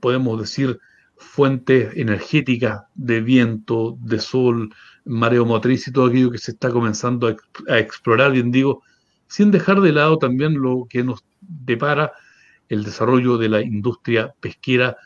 podemos 0.00 0.40
decir, 0.40 0.78
fuentes 1.18 1.96
energéticas 1.96 2.82
de 2.94 3.20
viento, 3.20 3.96
de 4.00 4.20
sol, 4.20 4.74
mareo 5.04 5.44
motriz 5.44 5.86
y 5.88 5.92
todo 5.92 6.06
aquello 6.06 6.30
que 6.30 6.38
se 6.38 6.52
está 6.52 6.70
comenzando 6.70 7.36
a, 7.68 7.78
explorar, 7.78 8.32
bien 8.32 8.50
digo, 8.50 8.82
sin 9.26 9.50
dejar 9.50 9.80
de 9.80 9.92
lado 9.92 10.18
también 10.18 10.60
lo 10.60 10.86
que 10.88 11.02
nos 11.02 11.24
depara 11.40 12.12
el 12.68 12.84
desarrollo 12.84 13.38
de 13.38 13.48
la 13.48 13.62
industria 13.62 14.34
pesquera 14.40 14.96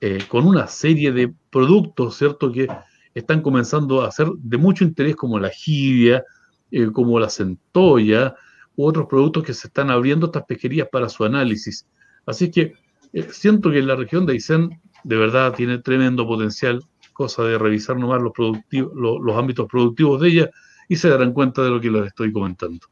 eh, 0.00 0.24
con 0.28 0.46
una 0.46 0.66
serie 0.66 1.12
de 1.12 1.32
productos, 1.50 2.16
¿cierto?, 2.16 2.52
que 2.52 2.68
están 3.14 3.42
comenzando 3.42 4.02
a 4.02 4.10
ser 4.10 4.28
de 4.38 4.56
mucho 4.56 4.84
interés 4.84 5.16
como 5.16 5.38
la 5.38 5.50
jibia, 5.50 6.24
eh, 6.70 6.90
como 6.92 7.18
la 7.18 7.28
centolla, 7.28 8.34
u 8.76 8.86
otros 8.86 9.06
productos 9.06 9.44
que 9.44 9.54
se 9.54 9.66
están 9.66 9.90
abriendo 9.90 10.26
estas 10.26 10.44
pesquerías 10.44 10.88
para 10.90 11.08
su 11.08 11.24
análisis. 11.24 11.86
Así 12.26 12.50
que 12.50 12.74
eh, 13.12 13.28
siento 13.30 13.70
que 13.70 13.82
la 13.82 13.96
región 13.96 14.24
de 14.26 14.32
Aysén 14.34 14.80
de 15.04 15.16
verdad 15.16 15.52
tiene 15.54 15.78
tremendo 15.78 16.26
potencial, 16.26 16.82
cosa 17.12 17.44
de 17.44 17.58
revisar 17.58 17.96
nomás 17.96 18.22
los, 18.22 18.32
productivos, 18.32 18.92
los, 18.94 19.36
ámbitos 19.36 19.68
productivos 19.68 20.20
de 20.20 20.28
ella 20.28 20.50
y 20.88 20.96
se 20.96 21.08
darán 21.08 21.32
cuenta 21.32 21.62
de 21.62 21.70
lo 21.70 21.80
que 21.80 21.90
les 21.90 22.06
estoy 22.06 22.32
comentando. 22.32 22.86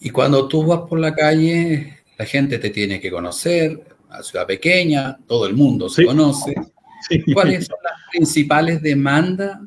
Y 0.00 0.10
cuando 0.10 0.46
tú 0.46 0.64
vas 0.64 0.80
por 0.88 1.00
la 1.00 1.14
calle, 1.14 2.04
la 2.16 2.24
gente 2.24 2.58
te 2.58 2.70
tiene 2.70 3.00
que 3.00 3.10
conocer, 3.10 3.96
una 4.08 4.22
ciudad 4.22 4.46
pequeña, 4.46 5.18
todo 5.26 5.46
el 5.46 5.54
mundo 5.54 5.88
se 5.88 6.06
conoce. 6.06 6.54
¿Cuáles 7.32 7.66
son 7.66 7.76
las 7.82 7.94
principales 8.10 8.82
demandas 8.82 9.58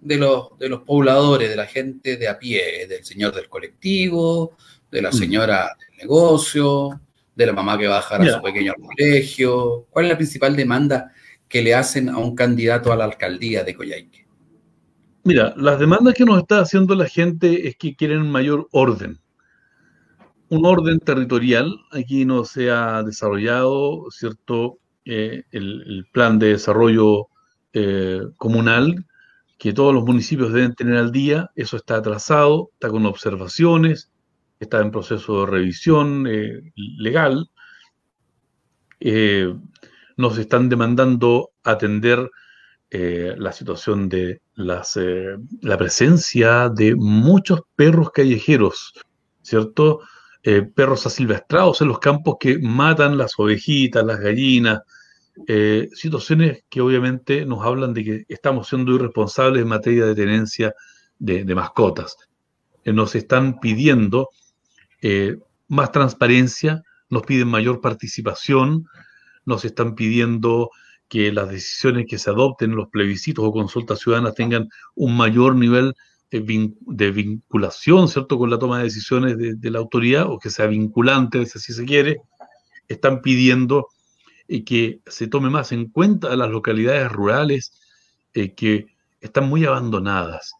de 0.00 0.18
los, 0.18 0.58
de 0.58 0.68
los 0.68 0.82
pobladores, 0.82 1.48
de 1.48 1.56
la 1.56 1.66
gente 1.66 2.16
de 2.16 2.28
a 2.28 2.38
pie, 2.38 2.86
del 2.86 3.04
señor 3.04 3.34
del 3.34 3.48
colectivo, 3.48 4.56
de 4.90 5.02
la 5.02 5.10
mm. 5.10 5.14
señora 5.14 5.70
del 5.78 5.98
negocio, 5.98 7.00
de 7.34 7.46
la 7.46 7.52
mamá 7.52 7.78
que 7.78 7.86
va 7.86 7.96
a 7.96 8.00
dejar 8.00 8.22
a 8.22 8.34
su 8.34 8.42
pequeño 8.42 8.72
al 8.76 8.82
colegio? 8.82 9.86
¿Cuál 9.90 10.06
es 10.06 10.10
la 10.10 10.16
principal 10.16 10.56
demanda 10.56 11.12
que 11.48 11.62
le 11.62 11.74
hacen 11.74 12.08
a 12.08 12.18
un 12.18 12.34
candidato 12.34 12.92
a 12.92 12.96
la 12.96 13.04
alcaldía 13.04 13.64
de 13.64 13.74
Coyhaique? 13.74 14.24
Mira, 15.24 15.54
las 15.56 15.78
demandas 15.78 16.14
que 16.14 16.26
nos 16.26 16.38
está 16.38 16.60
haciendo 16.60 16.94
la 16.94 17.08
gente 17.08 17.66
es 17.66 17.76
que 17.76 17.96
quieren 17.96 18.30
mayor 18.30 18.68
orden. 18.72 19.18
Un 20.50 20.66
orden 20.66 21.00
territorial. 21.00 21.74
Aquí 21.92 22.26
no 22.26 22.44
se 22.44 22.70
ha 22.70 23.02
desarrollado, 23.02 24.04
¿cierto? 24.10 24.78
Eh, 25.06 25.44
el, 25.50 26.06
plan 26.12 26.38
de 26.38 26.48
desarrollo 26.48 27.28
eh, 27.74 28.22
comunal 28.38 29.04
que 29.58 29.74
todos 29.74 29.92
los 29.92 30.04
municipios 30.04 30.52
deben 30.52 30.74
tener 30.74 30.96
al 30.96 31.12
día. 31.12 31.50
Eso 31.54 31.76
está 31.76 31.96
atrasado, 31.96 32.70
está 32.72 32.88
con 32.88 33.06
observaciones 33.06 34.10
está 34.60 34.80
en 34.80 34.90
proceso 34.90 35.40
de 35.40 35.50
revisión 35.50 36.26
eh, 36.26 36.72
legal. 36.74 37.50
Nos 40.16 40.38
están 40.38 40.70
demandando 40.70 41.50
atender 41.64 42.30
la 42.90 43.52
situación 43.52 44.08
de 44.08 44.40
las, 44.54 44.98
la 45.60 45.76
presencia 45.76 46.70
de 46.70 46.94
muchos 46.94 47.60
perros 47.76 48.10
callejeros, 48.10 48.94
¿cierto? 49.42 50.00
Perros 50.74 51.06
asilvestrados 51.06 51.80
en 51.80 51.88
los 51.88 51.98
campos 51.98 52.36
que 52.38 52.58
matan 52.58 53.16
las 53.16 53.32
ovejitas, 53.38 54.04
las 54.04 54.20
gallinas, 54.20 54.80
situaciones 55.94 56.64
que 56.68 56.82
obviamente 56.82 57.46
nos 57.46 57.64
hablan 57.64 57.94
de 57.94 58.04
que 58.04 58.24
estamos 58.28 58.68
siendo 58.68 58.94
irresponsables 58.94 59.62
en 59.62 59.68
materia 59.68 60.04
de 60.04 60.14
tenencia 60.14 60.74
de, 61.18 61.54
mascotas. 61.54 62.16
nos 62.84 63.14
están 63.14 63.58
pidiendo 63.60 64.28
eh, 65.02 65.36
más 65.68 65.92
transparencia, 65.92 66.82
nos 67.08 67.22
piden 67.22 67.48
mayor 67.48 67.80
participación, 67.80 68.86
nos 69.44 69.64
están 69.64 69.94
pidiendo 69.94 70.70
que 71.08 71.30
las 71.32 71.48
decisiones 71.48 72.06
que 72.08 72.18
se 72.18 72.30
adopten 72.30 72.70
en 72.70 72.76
los 72.76 72.88
plebiscitos 72.88 73.44
o 73.44 73.52
consultas 73.52 74.00
ciudadanas 74.00 74.34
tengan 74.34 74.68
un 74.94 75.16
mayor 75.16 75.56
nivel 75.56 75.88
de 75.88 75.94
vinculación, 76.40 78.08
¿cierto?, 78.08 78.38
con 78.38 78.50
la 78.50 78.58
toma 78.58 78.78
de 78.78 78.84
decisiones 78.84 79.36
de, 79.38 79.70
la 79.70 79.78
autoridad, 79.78 80.26
o 80.28 80.38
que 80.38 80.50
sea 80.50 80.66
vinculante, 80.66 81.46
si 81.46 81.72
se 81.72 81.84
quiere, 81.84 82.20
están 82.88 83.22
pidiendo 83.22 83.88
eh, 84.48 84.64
que 84.64 85.00
se 85.06 85.28
tome 85.28 85.50
más 85.50 85.72
en 85.72 85.86
cuenta 85.86 86.32
a 86.32 86.36
las 86.36 86.50
localidades 86.50 87.10
rurales 87.10 87.72
eh, 88.34 88.52
que 88.54 88.86
están 89.20 89.48
muy 89.48 89.64
abandonadas. 89.64 90.54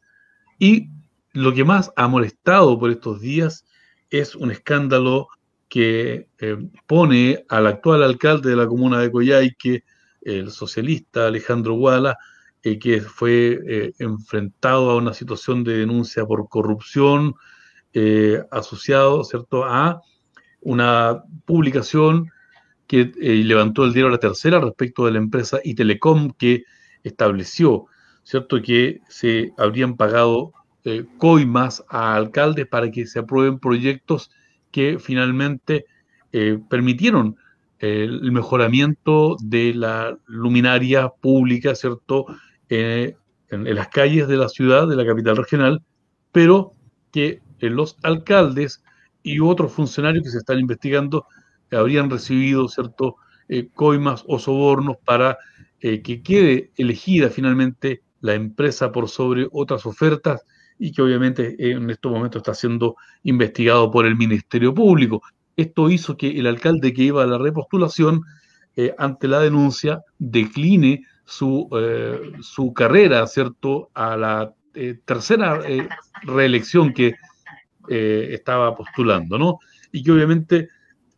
Y 0.59 0.89
lo 1.33 1.53
que 1.53 1.65
más 1.65 1.93
ha 1.97 2.09
molestado 2.09 2.79
por 2.79 2.91
estos 2.91 3.21
días 3.21 3.67
es 4.11 4.35
un 4.37 4.51
escándalo 4.51 5.29
que 5.69 6.29
eh, 6.39 6.57
pone 6.87 7.45
al 7.49 7.67
actual 7.67 8.03
alcalde 8.03 8.51
de 8.51 8.57
la 8.57 8.69
comuna 8.69 9.01
de 9.01 9.11
Coyhaique, 9.11 9.83
el 10.23 10.51
socialista 10.51 11.27
Alejandro 11.27 11.75
Guala, 11.75 12.17
eh, 12.65 12.79
que 12.79 13.01
fue 13.01 13.61
eh, 13.67 13.93
enfrentado 13.99 14.91
a 14.91 14.97
una 14.97 15.15
situación 15.15 15.65
de 15.65 15.79
denuncia 15.79 16.25
por 16.27 16.49
corrupción, 16.49 17.35
asociado 18.51 19.23
¿cierto? 19.23 19.65
a 19.65 20.03
una 20.61 21.23
publicación 21.45 22.29
que 22.89 23.13
levantó 23.17 23.85
el 23.85 23.93
diario 23.93 24.11
La 24.11 24.19
Tercera 24.19 24.59
respecto 24.59 25.07
de 25.07 25.13
la 25.13 25.19
empresa 25.19 25.61
Itelecom 25.63 26.33
que 26.33 26.65
estableció 27.05 27.87
¿cierto? 28.25 28.61
que 28.61 29.01
se 29.09 29.53
habrían 29.57 29.97
pagado 29.97 30.55
coimas 31.19 31.85
a 31.89 32.17
alcaldes 32.17 32.67
para 32.67 32.91
que 32.91 33.07
se 33.07 33.21
aprueben 33.21 33.61
proyectos 33.61 34.33
que 34.75 34.99
finalmente 34.99 35.87
eh, 36.33 36.59
permitieron 36.69 37.37
el 37.79 38.33
mejoramiento 38.33 39.37
de 39.41 39.73
la 39.73 40.19
luminaria 40.27 41.09
pública, 41.09 41.77
¿cierto?, 41.77 42.27
eh, 42.75 43.17
en, 43.51 43.75
las 43.75 43.89
calles 43.89 44.29
de 44.29 44.37
la 44.37 44.49
ciudad, 44.49 44.89
de 44.89 44.97
la 44.97 45.07
capital 45.07 45.37
regional, 45.37 45.83
pero 46.33 46.73
que 47.13 47.41
eh, 47.61 47.71
los 47.71 47.97
alcaldes 48.03 48.83
y 49.23 49.41
otros 49.41 49.73
funcionarios 49.73 50.25
que 50.25 50.31
se 50.31 50.39
están 50.39 50.59
investigando 50.59 51.27
habrían 51.71 52.11
recibido, 52.11 52.69
¿cierto?, 52.69 53.17
coimas 53.75 54.25
o 54.27 54.39
sobornos 54.39 54.97
para 55.05 55.37
que 55.81 56.23
quede 56.23 56.71
elegida 56.77 57.29
finalmente 57.29 58.03
la 58.21 58.35
empresa 58.35 58.91
por 58.91 59.09
sobre 59.09 59.47
otras 59.53 59.85
ofertas 59.85 60.45
y 60.79 60.93
que 60.93 61.03
obviamente 61.03 61.57
en 61.59 61.91
estos 61.91 62.11
momentos 62.11 62.41
está 62.41 62.55
siendo 62.55 62.97
investigado 63.23 63.91
por 63.91 64.07
el 64.07 64.17
Ministerio 64.17 64.75
Público. 64.75 65.23
Esto 65.57 65.91
hizo 65.91 66.17
que 66.17 66.39
el 66.39 66.47
alcalde 66.47 66.93
que 66.93 67.03
iba 67.03 67.23
a 67.23 67.27
la 67.27 67.39
repostulación, 67.39 68.23
eh, 68.77 68.95
ante 68.99 69.29
la 69.29 69.41
denuncia, 69.41 70.03
decline 70.19 71.05
su, 71.25 71.69
eh, 71.73 72.33
su 72.41 72.73
carrera, 72.73 73.27
¿cierto?, 73.27 73.91
a 73.95 74.17
la 74.17 74.55
eh, 74.75 74.99
tercera 75.05 75.61
reelección 76.23 76.93
que 76.93 77.15
estaba 77.87 78.75
postulando, 78.75 79.39
¿no? 79.39 79.59
Y 79.93 80.03
que 80.03 80.11
obviamente 80.11 80.69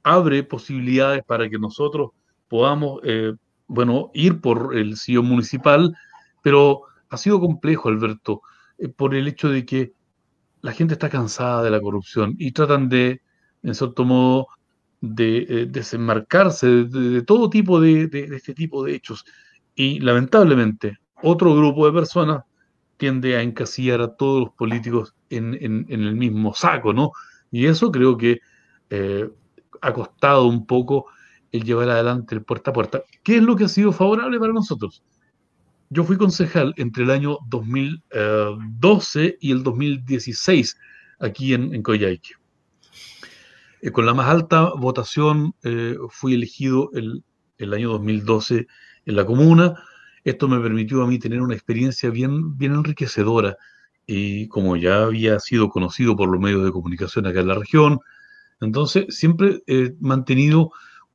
abre 0.03 0.43
posibilidades 0.43 1.23
para 1.25 1.49
que 1.49 1.59
nosotros 1.59 2.11
podamos, 2.49 3.01
bueno, 3.69 4.11
ir 4.15 4.41
por 4.41 4.77
el 4.77 4.97
sillón 4.97 5.27
municipal, 5.27 5.95
pero 6.43 6.83
ha 7.09 7.17
sido 7.17 7.41
complejo, 7.41 7.89
Alberto. 7.89 8.43
Eh, 8.79 8.89
por 8.89 9.15
el 9.15 9.29
hecho 9.29 9.49
de 9.49 9.65
que 9.65 9.93
la 10.63 10.73
gente 10.73 10.95
está 10.95 11.09
cansada 11.09 11.63
de 11.63 11.71
la 11.71 11.81
corrupción 11.81 12.35
y 12.39 12.53
tratan 12.53 12.89
de, 12.89 13.23
en 13.63 13.75
cierto 13.75 14.05
modo, 14.05 14.49
de 15.01 15.39
eh, 15.39 15.67
desenmarcarse 15.67 16.67
de, 16.85 17.23
todo 17.23 17.51
tipo 17.51 17.81
de, 17.81 18.09
este 18.35 18.55
tipo 18.55 18.85
de 18.85 18.95
hechos. 18.95 19.25
Y 19.77 20.01
lamentablemente, 20.01 20.99
otro 21.23 21.55
grupo 21.55 21.87
de 21.87 21.93
personas 21.93 22.45
tiende 22.97 23.37
a 23.37 23.43
encasillar 23.43 24.01
a 24.01 24.17
todos 24.17 24.41
los 24.41 24.51
políticos 24.55 25.15
en, 25.31 25.55
el 25.89 26.17
mismo 26.17 26.55
saco, 26.55 26.93
¿no? 26.93 27.13
Y 27.53 27.67
eso 27.67 27.93
creo 27.93 28.17
que 28.17 28.41
eh, 28.91 29.29
ha 29.83 29.93
costado 29.93 30.47
un 30.47 30.67
poco 30.67 31.07
el 31.53 31.63
llevar 31.63 31.91
adelante 31.91 32.35
el 32.35 32.43
puerta 32.43 32.71
a 32.71 32.75
puerta. 32.75 33.03
¿Qué 33.23 33.37
es 33.37 33.43
lo 33.43 33.55
que 33.55 33.65
ha 33.65 33.69
sido 33.69 33.93
favorable 33.93 34.41
para 34.41 34.53
nosotros? 34.53 35.03
Yo 35.91 36.05
fui 36.05 36.17
concejal 36.17 36.75
entre 36.79 37.05
el 37.05 37.11
año 37.11 37.39
2012 37.49 39.39
y 39.41 39.53
el 39.53 39.63
2016 39.63 40.77
aquí 41.21 41.55
en, 41.55 41.75
en. 41.75 41.83
Eh, 43.83 43.91
con 43.93 44.07
la 44.07 44.15
más 44.15 44.29
alta 44.29 44.73
votación 44.77 45.55
eh, 45.63 45.97
fui 46.09 46.35
elegido 46.35 46.91
el, 46.95 47.23
el, 47.59 47.75
año 47.75 47.91
2012 47.91 48.67
en 49.07 49.17
la 49.17 49.25
comuna. 49.25 49.75
Esto 50.25 50.49
me 50.49 50.61
permitió 50.61 51.03
a 51.03 51.07
mí 51.07 51.19
tener 51.19 51.41
una 51.41 51.55
experiencia 51.55 52.11
bien, 52.11 52.59
bien 52.59 52.75
enriquecedora 52.75 53.57
y 54.07 54.49
como 54.49 54.77
ya 54.77 55.05
había 55.05 55.41
sido 55.41 55.69
conocido 55.69 56.17
por 56.17 56.29
los 56.29 56.41
medios 56.41 56.65
de 56.65 56.73
comunicación 56.73 57.27
acá 57.27 57.41
en 57.41 57.49
la 57.49 57.55
región, 57.55 58.01
entonces 58.61 59.07
siempre 59.17 59.63
he 59.67 59.95
mantenido 60.01 60.71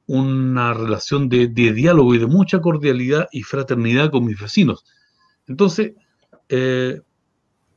una 0.08 0.74
relación 0.74 1.30
de, 1.30 1.48
diálogo 1.48 2.14
y 2.14 2.18
de 2.18 2.28
mucha 2.28 2.60
cordialidad 2.60 3.30
y 3.32 3.44
fraternidad 3.44 4.12
con 4.12 4.26
mis 4.26 4.40
vecinos. 4.40 4.86
Entonces, 5.48 5.94
eh, 6.50 7.00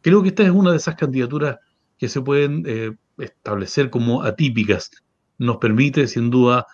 creo 0.00 0.22
que 0.22 0.31
esta 0.31 0.42
es 0.42 0.50
una 0.50 0.72
de 0.72 0.79
esas 0.79 0.96
candidaturas 0.96 1.59
que 1.96 2.09
se 2.09 2.20
pueden 2.20 2.64
eh, 2.66 2.92
establecer 3.18 3.88
como 3.88 4.22
atípicas. 4.22 4.90
Nos 5.38 5.59
permite, 5.59 6.09
sin 6.09 6.29
duda, 6.31 6.66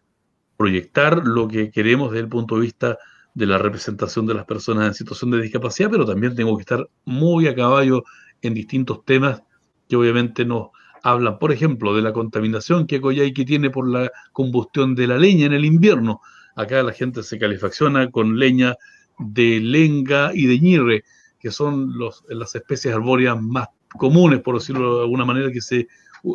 proyectar 0.57 1.27
lo 1.27 1.47
que 1.47 1.71
queremos 1.71 2.11
desde 2.11 2.25
el 2.25 2.29
punto 2.29 2.55
de 2.57 2.63
vista 2.63 2.99
de 3.35 3.47
la 3.47 3.59
representación 3.59 4.27
de 4.27 4.35
las 4.35 4.45
personas 4.45 4.89
en 4.89 4.95
situación 4.95 5.31
de 5.31 5.43
discapacidad, 5.43 5.91
pero 5.91 6.05
también 6.05 6.35
tengo 6.35 6.57
que 6.57 6.63
estar 6.63 6.89
muy 7.05 7.47
a 7.47 7.55
caballo 7.55 8.05
en 8.43 8.55
distintos 8.55 9.05
temas 9.05 9.43
que 9.89 9.97
obviamente 9.97 10.45
nos 10.45 10.69
hablan, 11.03 11.39
por 11.39 11.53
ejemplo, 11.53 11.95
de 11.95 12.03
la 12.03 12.13
contaminación 12.13 12.87
que 12.87 13.01
Coyhaique 13.01 13.45
tiene 13.45 13.71
por 13.71 13.89
la 13.89 14.11
combustión 14.33 14.95
de 14.95 15.07
la 15.07 15.19
leña 15.19 15.47
en 15.47 15.55
el 15.55 15.65
invierno. 15.65 16.21
Acá 16.57 16.83
la 16.83 16.93
gente 16.93 17.23
se 17.23 17.39
calefacciona 17.39 18.11
con 18.11 18.39
leña 18.39 18.75
de 19.19 19.61
lenga 19.61 20.33
y 20.35 20.47
de 20.47 20.59
ñirre, 20.59 21.05
que 21.39 21.51
son 21.51 21.99
los, 21.99 22.25
las 22.29 22.55
especies 22.55 22.95
arbóreas 22.95 23.41
más 23.41 23.69
comunes, 23.97 24.41
por 24.41 24.59
decirlo 24.59 24.97
de 24.97 25.03
alguna 25.03 25.25
manera, 25.25 25.51
que 25.51 25.61
se 25.61 25.81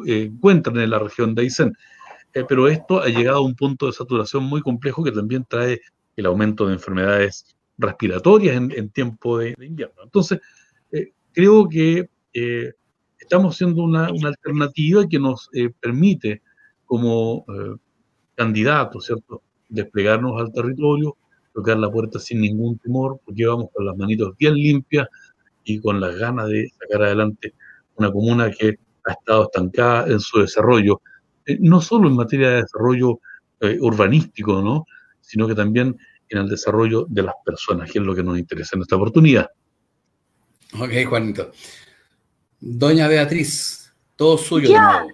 eh, 0.07 0.29
encuentran 0.31 0.77
en 0.79 0.89
la 0.89 0.99
región 0.99 1.35
de 1.35 1.43
Aysén. 1.43 1.73
Eh, 2.33 2.43
pero 2.47 2.67
esto 2.67 3.01
ha 3.01 3.07
llegado 3.07 3.37
a 3.37 3.45
un 3.45 3.55
punto 3.55 3.85
de 3.85 3.93
saturación 3.93 4.43
muy 4.43 4.61
complejo 4.61 5.03
que 5.03 5.11
también 5.11 5.45
trae 5.47 5.79
el 6.15 6.25
aumento 6.25 6.67
de 6.67 6.73
enfermedades 6.73 7.55
respiratorias 7.77 8.55
en, 8.55 8.89
tiempo 8.89 9.37
de, 9.37 9.55
invierno. 9.59 10.03
Entonces, 10.03 10.39
eh, 10.91 11.11
creo 11.33 11.67
que 11.67 12.09
estamos 13.25 13.57
siendo 13.57 13.83
una, 13.83 14.05
alternativa 14.05 15.07
que 15.07 15.19
nos 15.19 15.49
eh, 15.53 15.69
permite 15.79 16.41
como 16.85 17.45
eh, 17.47 17.75
candidatos, 18.35 19.05
¿cierto?, 19.05 19.41
desplegarnos 19.67 20.39
al 20.39 20.53
territorio, 20.53 21.17
tocar 21.53 21.77
la 21.77 21.89
puerta 21.89 22.19
sin 22.19 22.41
ningún 22.41 22.77
temor, 22.77 23.19
porque 23.25 23.47
vamos 23.47 23.69
con 23.73 23.85
las 23.85 23.97
manitos 23.97 24.37
bien 24.37 24.53
limpias 24.53 25.07
y 25.63 25.79
con 25.79 25.99
las 25.99 26.15
ganas 26.17 26.49
de 26.49 26.69
sacar 26.79 27.03
adelante 27.03 27.55
una 27.95 28.11
comuna 28.11 28.51
que 28.51 28.77
ha 29.05 29.11
estado 29.13 29.45
estancada 29.45 30.07
en 30.07 30.19
su 30.19 30.39
desarrollo, 30.39 31.01
eh, 31.47 31.57
no 31.59 31.81
solo 31.81 32.07
en 32.07 32.15
materia 32.15 32.49
de 32.49 32.61
desarrollo 32.61 33.19
urbanístico, 33.79 34.61
¿no? 34.61 34.85
Sino 35.25 35.47
que 35.47 35.55
también 35.55 35.97
en 36.29 36.39
el 36.39 36.49
desarrollo 36.49 37.05
de 37.09 37.23
las 37.23 37.35
personas, 37.43 37.91
que 37.91 37.99
es 37.99 38.05
lo 38.05 38.15
que 38.15 38.23
nos 38.23 38.37
interesa 38.37 38.75
en 38.75 38.81
esta 38.81 38.95
oportunidad. 38.95 39.49
Ok, 40.79 40.91
Juanito. 41.07 41.51
Doña 42.59 43.07
Beatriz, 43.07 43.93
todo 44.15 44.37
suyo 44.37 44.69
de 44.69 44.79
nuevo. 44.79 45.09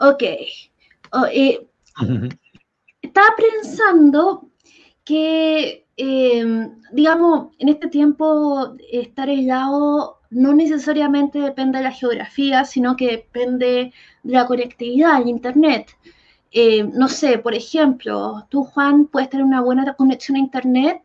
Ok. 0.00 0.22
Oh, 1.12 1.26
eh, 1.26 1.66
estaba 3.02 3.28
pensando 3.36 4.50
que, 5.04 5.86
em, 5.96 6.80
digamos, 6.92 7.54
en 7.58 7.68
este 7.68 7.88
tiempo 7.88 8.76
estar 8.90 9.28
aislado 9.28 10.18
no 10.30 10.52
necesariamente 10.52 11.38
depende 11.38 11.78
de 11.78 11.84
la 11.84 11.92
geografía, 11.92 12.64
sino 12.64 12.96
que 12.96 13.12
depende 13.12 13.92
de 14.22 14.32
la 14.32 14.46
conectividad, 14.46 15.22
el 15.22 15.28
Internet. 15.28 15.96
Eh, 16.50 16.84
no 16.84 17.08
sé, 17.08 17.38
por 17.38 17.54
ejemplo, 17.54 18.46
tú, 18.48 18.64
Juan, 18.64 19.06
puedes 19.06 19.28
tener 19.28 19.44
una 19.44 19.60
buena 19.60 19.92
conexión 19.94 20.36
a 20.36 20.40
Internet, 20.40 21.02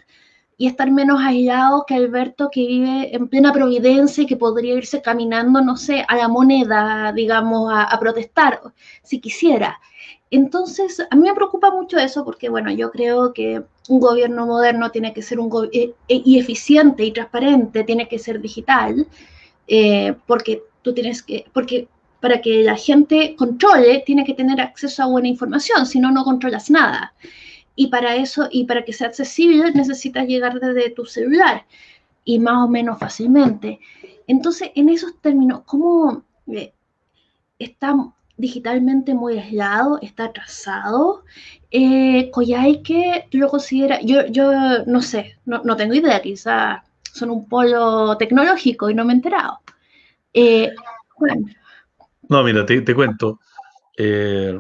y 0.58 0.68
estar 0.68 0.90
menos 0.92 1.20
aislado 1.22 1.86
que 1.86 1.96
Alberto 1.96 2.50
que 2.52 2.66
vive 2.66 3.16
en 3.16 3.28
plena 3.28 3.52
Providencia 3.52 4.24
y 4.24 4.28
que 4.28 4.38
podría 4.38 4.76
irse 4.76 5.02
caminando, 5.02 5.62
no 5.62 5.76
sé, 5.76 6.06
a 6.08 6.16
la 6.16 6.28
moneda, 6.28 7.12
digamos, 7.12 7.72
a, 7.74 8.00
protestar, 8.00 8.62
si 9.02 9.20
quisiera. 9.20 9.80
Entonces, 10.30 11.06
a 11.10 11.16
mí 11.16 11.28
me 11.28 11.36
preocupa 11.36 11.72
mucho 11.72 11.98
eso 11.98 12.24
porque, 12.24 12.50
bueno, 12.50 12.72
yo 12.72 12.92
creo 12.92 13.34
que 13.34 13.64
un 13.90 14.00
gobierno 14.00 14.46
moderno 14.46 14.92
tiene 14.92 15.14
que 15.14 15.22
ser 15.22 15.40
un 15.40 15.52
eh, 15.74 15.94
eh, 16.08 16.22
y 16.24 16.40
eficiente 16.40 17.04
y 17.04 17.12
transparente, 17.12 17.84
tiene 17.84 18.08
que 18.08 18.20
ser 18.20 18.40
digital, 18.40 19.08
porque 20.28 20.64
tú 20.82 20.94
tienes 20.94 21.24
que, 21.24 21.46
porque 21.54 21.88
para 22.24 22.40
que 22.40 22.64
la 22.64 22.78
gente 22.78 23.36
controle, 23.36 24.02
tiene 24.06 24.24
que 24.24 24.34
tener 24.34 24.62
acceso 24.62 25.04
a 25.04 25.08
buena 25.08 25.28
información, 25.28 25.86
si 25.86 26.00
no, 26.00 26.10
no 26.10 26.24
controlas 26.24 26.70
nada 26.70 27.14
y 27.76 27.88
para 27.88 28.16
eso 28.16 28.48
y 28.50 28.64
para 28.64 28.86
que 28.86 28.94
sea 28.94 29.08
accesible 29.08 29.74
necesitas 29.74 30.26
llegar 30.26 30.58
desde 30.58 30.92
tu 30.92 31.06
celular 31.06 31.66
y 32.24 32.40
más 32.40 32.64
o 32.64 32.70
menos 32.70 32.98
fácilmente. 32.98 33.82
Entonces, 34.26 34.72
en 34.74 34.88
esos 34.88 35.20
términos, 35.20 35.64
¿cómo 35.66 36.24
eh, 36.48 36.74
está 37.60 37.94
digitalmente 38.38 39.14
muy 39.14 39.38
aislado, 39.38 40.00
está 40.02 40.24
atrasado? 40.24 41.26
Eh, 41.72 42.32
que 42.86 43.28
lo 43.32 43.50
considera, 43.50 44.00
yo, 44.02 44.28
yo 44.28 44.86
no 44.86 45.02
sé, 45.02 45.40
no, 45.46 45.62
no 45.66 45.76
tengo 45.76 45.94
idea, 45.94 46.22
quizá 46.22 46.86
son 47.12 47.32
un 47.32 47.50
polo 47.50 48.16
tecnológico 48.18 48.90
y 48.90 48.94
no 48.94 49.04
me 49.04 49.12
he 49.12 49.16
enterado. 49.18 49.60
Eh, 50.34 50.72
No, 52.34 52.44
mira, 52.44 52.66
te, 52.66 52.96
cuento. 52.96 53.40
Eh, 53.96 54.60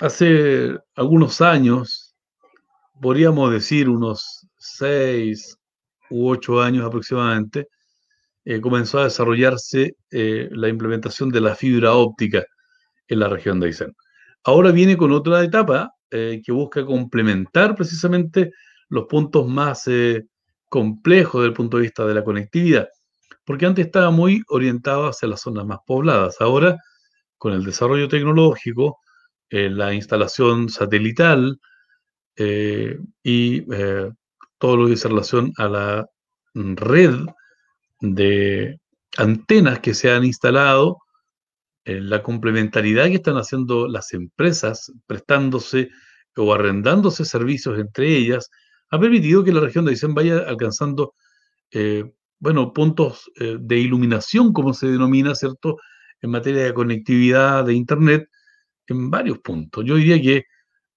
hace 0.00 0.78
algunos 0.94 1.42
años, 1.42 2.16
podríamos 3.02 3.52
decir 3.52 3.90
unos 3.90 4.46
seis 4.56 5.58
u 6.08 6.30
ocho 6.30 6.62
años 6.62 6.86
aproximadamente, 6.86 7.68
eh, 8.46 8.62
comenzó 8.62 9.00
a 9.00 9.04
desarrollarse 9.04 9.94
eh, 10.10 10.48
la 10.52 10.70
implementación 10.70 11.28
de 11.28 11.42
la 11.42 11.54
fibra 11.54 11.92
óptica 11.92 12.46
en 13.08 13.18
la 13.18 13.28
región 13.28 13.60
de 13.60 13.66
Aysén. 13.66 13.94
Ahora 14.44 14.72
viene 14.72 14.96
con 14.96 15.12
otra 15.12 15.44
etapa 15.44 15.92
que 16.08 16.52
busca 16.52 16.82
complementar 16.86 17.74
precisamente 17.74 18.52
los 18.88 19.04
puntos 19.04 19.46
más 19.48 19.84
complejos 20.70 21.42
desde 21.42 21.48
el 21.48 21.56
punto 21.56 21.76
de 21.76 21.82
vista 21.82 22.06
de 22.06 22.14
la 22.14 22.24
conectividad, 22.24 22.88
porque 23.44 23.66
antes 23.66 23.84
estaba 23.84 24.10
muy 24.10 24.42
orientado 24.48 25.08
hacia 25.08 25.28
las 25.28 25.42
zonas 25.42 25.66
más 25.66 25.80
pobladas. 25.86 26.36
Ahora, 26.40 26.78
con 27.42 27.54
el 27.54 27.64
desarrollo 27.64 28.06
tecnológico, 28.06 29.00
eh, 29.50 29.68
la 29.68 29.92
instalación 29.92 30.68
satelital 30.68 31.58
eh, 32.36 32.96
y 33.20 33.64
eh, 33.74 34.12
todo 34.58 34.76
lo 34.76 34.84
que 34.84 34.92
dice 34.92 35.08
relación 35.08 35.52
a 35.56 35.66
la 35.66 36.06
red 36.54 37.16
de 38.00 38.78
antenas 39.16 39.80
que 39.80 39.92
se 39.92 40.12
han 40.12 40.24
instalado, 40.24 40.98
la 41.84 42.22
complementariedad 42.22 43.06
que 43.06 43.16
están 43.16 43.38
haciendo 43.38 43.88
las 43.88 44.12
empresas 44.12 44.92
prestándose 45.08 45.90
o 46.36 46.54
arrendándose 46.54 47.24
servicios 47.24 47.76
entre 47.76 48.16
ellas, 48.16 48.50
ha 48.90 49.00
permitido 49.00 49.42
que 49.42 49.52
la 49.52 49.58
región 49.58 49.84
de 49.84 49.90
Aysén 49.90 50.14
vaya 50.14 50.44
alcanzando, 50.46 51.14
bueno, 52.38 52.72
puntos 52.72 53.28
de 53.34 53.78
iluminación, 53.80 54.52
como 54.52 54.74
se 54.74 54.86
denomina, 54.86 55.34
¿cierto?, 55.34 55.78
en 56.22 56.30
materia 56.30 56.64
de 56.64 56.72
conectividad 56.72 57.64
de 57.64 57.74
Internet, 57.74 58.28
en 58.86 59.10
varios 59.10 59.38
puntos. 59.40 59.84
Yo 59.84 59.96
diría 59.96 60.20
que 60.20 60.44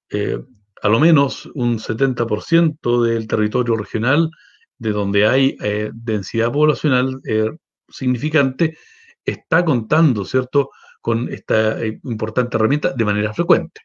eh, 0.09 0.39
a 0.81 0.89
lo 0.89 0.99
menos 0.99 1.49
un 1.55 1.79
70% 1.79 3.03
del 3.03 3.27
territorio 3.27 3.75
regional 3.75 4.29
de 4.77 4.91
donde 4.91 5.27
hay 5.27 5.57
eh, 5.61 5.89
densidad 5.93 6.51
poblacional 6.51 7.19
eh, 7.25 7.49
significante 7.89 8.77
está 9.23 9.65
contando, 9.65 10.25
¿cierto?, 10.25 10.69
con 11.01 11.29
esta 11.31 11.85
importante 11.85 12.57
herramienta 12.57 12.91
de 12.93 13.05
manera 13.05 13.33
frecuente. 13.33 13.81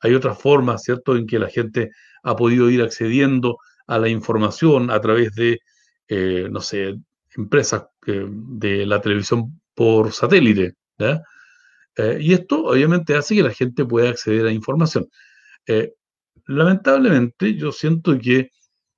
Hay 0.00 0.14
otras 0.14 0.38
formas, 0.38 0.82
¿cierto?, 0.82 1.16
en 1.16 1.26
que 1.26 1.38
la 1.38 1.48
gente 1.48 1.90
ha 2.22 2.36
podido 2.36 2.70
ir 2.70 2.82
accediendo 2.82 3.58
a 3.86 3.98
la 3.98 4.08
información 4.08 4.90
a 4.90 5.00
través 5.00 5.34
de, 5.34 5.60
no 6.50 6.60
sé, 6.60 6.96
empresas 7.36 7.86
de 8.06 8.86
la 8.86 9.00
televisión 9.00 9.60
por 9.74 10.12
satélite. 10.12 10.74
Eh, 11.96 12.18
y 12.20 12.32
esto 12.32 12.64
obviamente 12.66 13.14
hace 13.16 13.34
que 13.34 13.42
la 13.42 13.52
gente 13.52 13.84
pueda 13.84 14.10
acceder 14.10 14.46
a 14.46 14.52
información. 14.52 15.06
Eh, 15.66 15.94
lamentablemente 16.46 17.54
yo 17.54 17.72
siento 17.72 18.18
que 18.18 18.50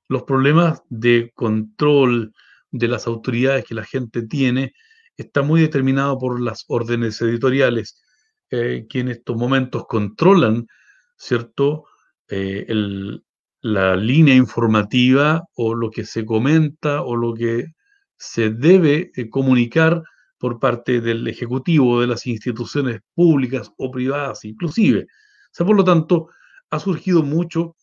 los 0.08 0.24
problemas 0.24 0.82
de 0.88 1.32
control 1.34 2.32
de 2.70 2.88
las 2.88 3.06
autoridades 3.06 3.64
que 3.64 3.74
la 3.74 3.84
gente 3.84 4.22
tiene 4.26 4.72
está 5.16 5.42
muy 5.42 5.60
determinado 5.60 6.18
por 6.18 6.40
las 6.40 6.64
órdenes 6.68 7.20
editoriales 7.22 8.02
eh, 8.50 8.86
que 8.88 9.00
en 9.00 9.08
estos 9.08 9.36
momentos 9.36 9.86
controlan, 9.86 10.66
¿cierto? 11.16 11.84
la 13.60 13.94
línea 13.94 14.34
informativa 14.34 15.42
o 15.54 15.74
lo 15.74 15.90
que 15.90 16.06
se 16.06 16.24
comenta 16.24 17.02
o 17.02 17.14
lo 17.14 17.34
que 17.34 17.66
se 18.16 18.48
debe 18.48 19.12
comunicar 19.28 20.02
por 20.42 20.58
parte 20.58 21.00
del 21.00 21.28
Ejecutivo, 21.28 22.00
de 22.00 22.08
las 22.08 22.26
instituciones 22.26 23.00
públicas 23.14 23.70
o 23.76 23.92
privadas 23.92 24.44
inclusive. 24.44 25.02
O 25.04 25.52
sea, 25.52 25.64
por 25.64 25.76
lo 25.76 25.84
tanto, 25.84 26.30
ha 26.68 26.80
surgido 26.80 27.22
mucho 27.22 27.76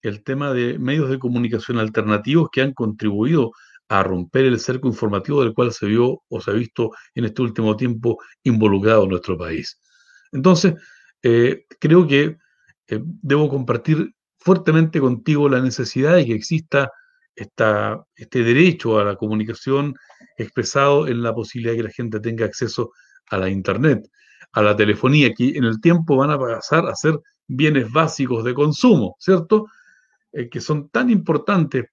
el 0.00 0.24
tema 0.24 0.54
de 0.54 0.78
medios 0.78 1.10
de 1.10 1.18
comunicación 1.18 1.78
alternativos 1.78 2.48
que 2.50 2.62
han 2.62 2.72
contribuido 2.72 3.50
a 3.90 4.02
romper 4.02 4.46
el 4.46 4.58
cerco 4.58 4.88
informativo 4.88 5.42
del 5.42 5.52
cual 5.52 5.74
se 5.74 5.88
vio 5.88 6.22
o 6.26 6.40
se 6.40 6.50
ha 6.50 6.54
visto 6.54 6.92
en 7.14 7.26
este 7.26 7.42
último 7.42 7.76
tiempo 7.76 8.16
involucrado 8.44 9.06
nuestro 9.06 9.36
país. 9.36 9.78
Entonces, 10.32 10.72
eh, 11.22 11.66
creo 11.78 12.06
que 12.06 12.38
eh, 12.88 13.00
debo 13.02 13.50
compartir 13.50 14.14
fuertemente 14.38 15.00
contigo 15.00 15.50
la 15.50 15.60
necesidad 15.60 16.16
de 16.16 16.24
que 16.24 16.32
exista 16.32 16.90
este 17.36 18.42
derecho 18.42 18.98
a 18.98 19.04
la 19.04 19.16
comunicación 19.16 19.94
expresado 20.36 21.06
en 21.06 21.22
la 21.22 21.34
posibilidad 21.34 21.72
de 21.72 21.78
que 21.78 21.82
la 21.84 21.90
gente 21.90 22.20
tenga 22.20 22.46
acceso 22.46 22.92
a 23.30 23.38
la 23.38 23.48
Internet, 23.48 24.08
a 24.52 24.62
la 24.62 24.74
telefonía, 24.74 25.32
que 25.34 25.50
en 25.50 25.64
el 25.64 25.80
tiempo 25.80 26.16
van 26.16 26.30
a 26.30 26.38
pasar 26.38 26.86
a 26.86 26.94
ser 26.94 27.18
bienes 27.46 27.90
básicos 27.92 28.44
de 28.44 28.54
consumo, 28.54 29.16
¿cierto? 29.18 29.66
Eh, 30.32 30.48
que 30.48 30.60
son 30.60 30.88
tan 30.88 31.10
importantes 31.10 31.86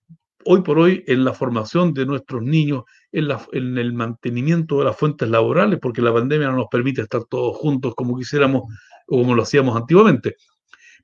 hoy 0.45 0.61
por 0.61 0.79
hoy 0.79 1.03
en 1.07 1.23
la 1.23 1.33
formación 1.33 1.93
de 1.93 2.05
nuestros 2.05 2.41
niños, 2.41 2.83
en, 3.11 3.77
el 3.77 3.93
mantenimiento 3.93 4.79
de 4.79 4.85
las 4.85 4.97
fuentes 4.97 5.29
laborales, 5.29 5.79
porque 5.81 6.01
la 6.01 6.13
pandemia 6.13 6.49
no 6.49 6.57
nos 6.57 6.67
permite 6.69 7.01
estar 7.01 7.23
todos 7.25 7.55
juntos 7.57 7.93
como 7.95 8.17
quisiéramos 8.17 8.63
o 9.07 9.17
como 9.19 9.35
lo 9.35 9.43
hacíamos 9.43 9.75
antiguamente. 9.75 10.35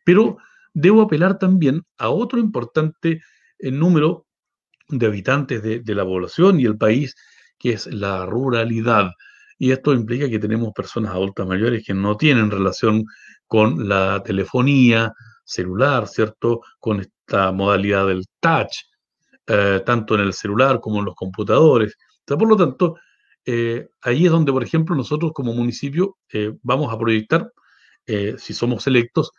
Pero 0.04 0.38
debo 0.74 1.02
apelar 1.02 1.38
también 1.38 1.84
a 1.98 2.10
otro 2.10 2.40
importante 2.40 3.22
eh, 3.60 3.72
número 3.72 4.26
de 4.90 5.06
habitantes 5.06 5.62
de, 5.62 5.96
la 5.96 6.04
población 6.04 6.60
y 6.60 6.66
el 6.66 6.78
país, 6.78 7.16
que 7.58 7.72
es 7.72 7.88
la 7.88 8.26
ruralidad. 8.26 9.12
Y 9.58 9.72
esto 9.72 9.94
implica 9.94 10.30
que 10.30 10.40
tenemos 10.40 10.74
personas 10.74 11.14
adultas 11.14 11.48
mayores 11.48 11.84
que 11.86 11.94
no 11.94 12.18
tienen 12.18 12.50
relación 12.50 13.06
con 13.48 13.88
la 13.88 14.22
telefonía 14.24 15.14
celular, 15.44 16.08
¿cierto? 16.08 16.62
Con 16.80 17.02
esta 17.02 17.52
modalidad 17.52 18.08
del 18.08 18.26
touch, 18.40 18.86
eh, 19.48 19.82
tanto 19.86 20.16
en 20.16 20.22
el 20.22 20.34
celular 20.34 20.80
como 20.80 21.00
en 21.00 21.06
los 21.06 21.16
computadores. 21.16 21.96
por 22.26 22.48
lo 22.48 22.56
tanto, 22.56 22.96
eh, 23.46 23.90
ahí 24.02 24.26
es 24.26 24.32
donde, 24.32 24.52
por 24.52 24.64
ejemplo, 24.64 24.96
nosotros 24.96 25.32
como 25.34 25.54
municipio 25.54 26.18
eh, 26.32 26.54
vamos 26.62 26.94
a 26.94 26.98
proyectar, 26.98 27.52
si 28.38 28.54
somos 28.56 28.88
electos, 28.88 29.32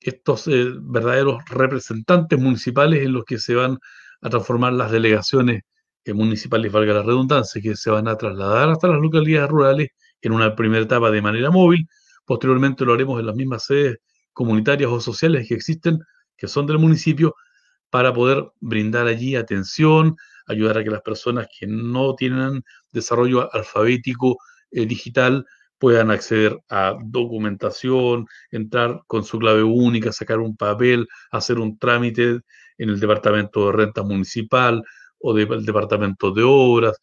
estos 0.00 0.46
verdaderos 0.46 1.44
representantes 1.48 2.36
municipales 2.36 3.04
en 3.04 3.12
los 3.12 3.24
que 3.24 3.38
se 3.38 3.54
van 3.54 3.78
a 4.22 4.30
transformar 4.30 4.72
las 4.72 4.90
delegaciones 4.90 5.62
eh, 6.04 6.14
municipales, 6.14 6.72
valga 6.72 6.94
la 6.94 7.02
redundancia, 7.02 7.60
que 7.60 7.76
se 7.76 7.90
van 7.90 8.08
a 8.08 8.16
trasladar 8.16 8.70
hasta 8.70 8.88
las 8.88 9.00
localidades 9.00 9.50
rurales 9.50 9.88
en 10.20 10.32
una 10.32 10.54
primera 10.56 10.82
etapa 10.84 11.10
de 11.10 11.22
manera 11.22 11.50
móvil. 11.50 11.86
Posteriormente 12.24 12.84
lo 12.84 12.94
haremos 12.94 13.20
en 13.20 13.26
las 13.26 13.36
mismas 13.36 13.64
sedes 13.64 13.98
comunitarias 14.32 14.90
o 14.90 15.00
sociales 15.00 15.46
que 15.48 15.54
existen, 15.54 15.98
que 16.36 16.48
son 16.48 16.66
del 16.66 16.78
municipio, 16.78 17.34
para 17.90 18.14
poder 18.14 18.50
brindar 18.60 19.06
allí 19.06 19.36
atención, 19.36 20.16
ayudar 20.46 20.78
a 20.78 20.84
que 20.84 20.90
las 20.90 21.02
personas 21.02 21.46
que 21.58 21.66
no 21.66 22.14
tienen 22.14 22.62
desarrollo 22.90 23.52
alfabético 23.54 24.38
eh, 24.70 24.86
digital 24.86 25.44
puedan 25.78 26.10
acceder 26.10 26.58
a 26.70 26.96
documentación, 27.04 28.26
entrar 28.50 29.02
con 29.08 29.24
su 29.24 29.38
clave 29.38 29.64
única, 29.64 30.12
sacar 30.12 30.38
un 30.38 30.56
papel, 30.56 31.08
hacer 31.32 31.58
un 31.58 31.76
trámite 31.76 32.40
en 32.78 32.90
el 32.90 33.00
departamento 33.00 33.66
de 33.66 33.72
renta 33.72 34.02
municipal 34.02 34.82
o 35.18 35.34
del 35.34 35.64
departamento 35.64 36.32
de 36.32 36.42
obras 36.44 37.00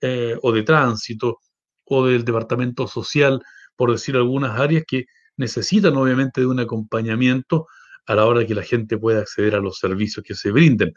eh, 0.00 0.36
o 0.42 0.52
de 0.52 0.62
tránsito 0.62 1.38
o 1.84 2.06
del 2.06 2.24
departamento 2.24 2.86
social, 2.86 3.42
por 3.76 3.92
decir 3.92 4.16
algunas 4.16 4.58
áreas 4.58 4.84
que 4.86 5.06
necesitan 5.36 5.96
obviamente 5.96 6.40
de 6.40 6.46
un 6.46 6.60
acompañamiento 6.60 7.66
a 8.06 8.14
la 8.14 8.26
hora 8.26 8.40
de 8.40 8.46
que 8.46 8.54
la 8.54 8.62
gente 8.62 8.98
pueda 8.98 9.20
acceder 9.20 9.54
a 9.54 9.60
los 9.60 9.78
servicios 9.78 10.24
que 10.24 10.34
se 10.34 10.50
brinden. 10.50 10.92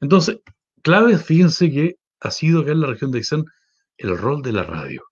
Entonces, 0.00 0.38
clave, 0.82 1.18
fíjense 1.18 1.70
que 1.70 1.96
ha 2.20 2.30
sido 2.30 2.60
acá 2.60 2.72
en 2.72 2.80
la 2.80 2.88
región 2.88 3.10
de 3.10 3.18
Aysén 3.18 3.44
el 3.98 4.16
rol 4.16 4.42
de 4.42 4.52
la 4.52 4.62
radio. 4.62 5.02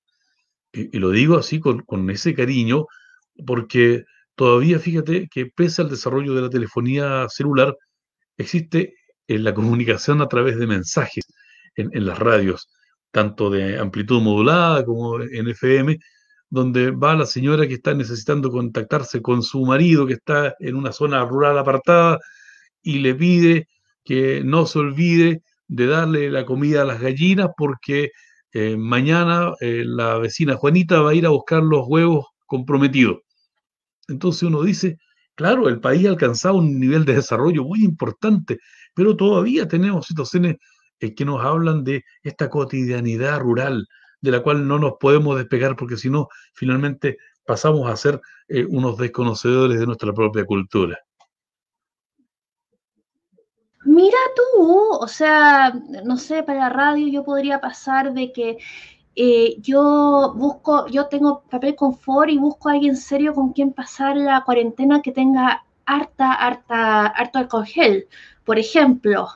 Y, 0.72 0.98
lo 0.98 1.10
digo 1.10 1.36
así 1.38 1.60
con, 1.60 1.80
con, 1.82 2.10
ese 2.10 2.34
cariño, 2.34 2.86
porque 3.46 4.04
todavía 4.34 4.78
fíjate 4.78 5.28
que 5.30 5.46
pese 5.46 5.82
al 5.82 5.90
desarrollo 5.90 6.34
de 6.34 6.42
la 6.42 6.50
telefonía 6.50 7.26
celular, 7.28 7.76
existe 8.36 8.94
en 9.26 9.44
la 9.44 9.54
comunicación 9.54 10.20
a 10.20 10.28
través 10.28 10.58
de 10.58 10.66
mensajes 10.66 11.24
en, 11.76 12.06
las 12.06 12.18
radios, 12.18 12.68
tanto 13.10 13.50
de 13.50 13.78
amplitud 13.78 14.20
modulada 14.20 14.84
como 14.84 15.20
en 15.20 15.48
FM, 15.48 15.98
donde 16.50 16.90
va 16.90 17.16
la 17.16 17.26
señora 17.26 17.66
que 17.66 17.74
está 17.74 17.94
necesitando 17.94 18.50
contactarse 18.50 19.22
con 19.22 19.42
su 19.42 19.64
marido 19.64 20.06
que 20.06 20.14
está 20.14 20.54
en 20.60 20.76
una 20.76 20.92
zona 20.92 21.24
rural 21.24 21.58
apartada 21.58 22.18
y 22.82 22.98
le 23.00 23.14
pide 23.14 23.68
que 24.04 24.42
no 24.44 24.66
se 24.66 24.78
olvide 24.78 25.42
de 25.66 25.86
darle 25.86 26.30
la 26.30 26.44
comida 26.44 26.82
a 26.82 26.84
las 26.84 27.00
gallinas 27.00 27.48
porque 27.56 28.10
eh, 28.52 28.76
mañana 28.76 29.52
eh, 29.60 29.82
la 29.84 30.18
vecina 30.18 30.54
Juanita 30.54 31.00
va 31.00 31.10
a 31.10 31.14
ir 31.14 31.26
a 31.26 31.30
buscar 31.30 31.62
los 31.62 31.86
huevos 31.88 32.26
comprometidos. 32.46 33.18
Entonces 34.06 34.44
uno 34.44 34.62
dice, 34.62 34.98
Claro, 35.34 35.68
el 35.68 35.80
país 35.80 36.06
ha 36.06 36.10
alcanzado 36.10 36.56
un 36.56 36.78
nivel 36.78 37.04
de 37.04 37.14
desarrollo 37.14 37.64
muy 37.64 37.84
importante, 37.84 38.60
pero 38.94 39.16
todavía 39.16 39.66
tenemos 39.66 40.06
situaciones 40.06 40.56
eh, 41.00 41.14
que 41.14 41.24
nos 41.24 41.44
hablan 41.44 41.82
de 41.82 42.04
esta 42.22 42.48
cotidianidad 42.48 43.40
rural, 43.40 43.86
de 44.20 44.30
la 44.30 44.42
cual 44.42 44.66
no 44.66 44.78
nos 44.78 44.94
podemos 45.00 45.36
despegar 45.36 45.76
porque 45.76 45.96
si 45.96 46.08
no, 46.08 46.28
finalmente 46.54 47.18
pasamos 47.44 47.90
a 47.90 47.96
ser 47.96 48.20
eh, 48.48 48.64
unos 48.64 48.96
desconocedores 48.96 49.78
de 49.80 49.86
nuestra 49.86 50.12
propia 50.12 50.44
cultura. 50.44 50.98
Mira 53.84 54.16
tú, 54.34 54.62
o 54.98 55.08
sea, 55.08 55.74
no 56.04 56.16
sé, 56.16 56.42
para 56.42 56.60
la 56.60 56.68
radio 56.70 57.06
yo 57.08 57.22
podría 57.22 57.60
pasar 57.60 58.14
de 58.14 58.32
que 58.32 58.56
eh, 59.16 59.56
yo 59.60 60.34
busco, 60.36 60.88
yo 60.88 61.06
tengo 61.06 61.42
papel 61.50 61.76
confort 61.76 62.30
y 62.30 62.38
busco 62.38 62.68
a 62.68 62.72
alguien 62.72 62.96
serio 62.96 63.32
con 63.34 63.52
quien 63.52 63.72
pasar 63.72 64.16
la 64.16 64.42
cuarentena 64.44 65.02
que 65.02 65.12
tenga 65.12 65.64
harta, 65.86 66.32
harta, 66.32 67.06
harto 67.06 67.38
alcohol 67.38 67.66
gel, 67.66 68.08
por 68.44 68.58
ejemplo. 68.58 69.28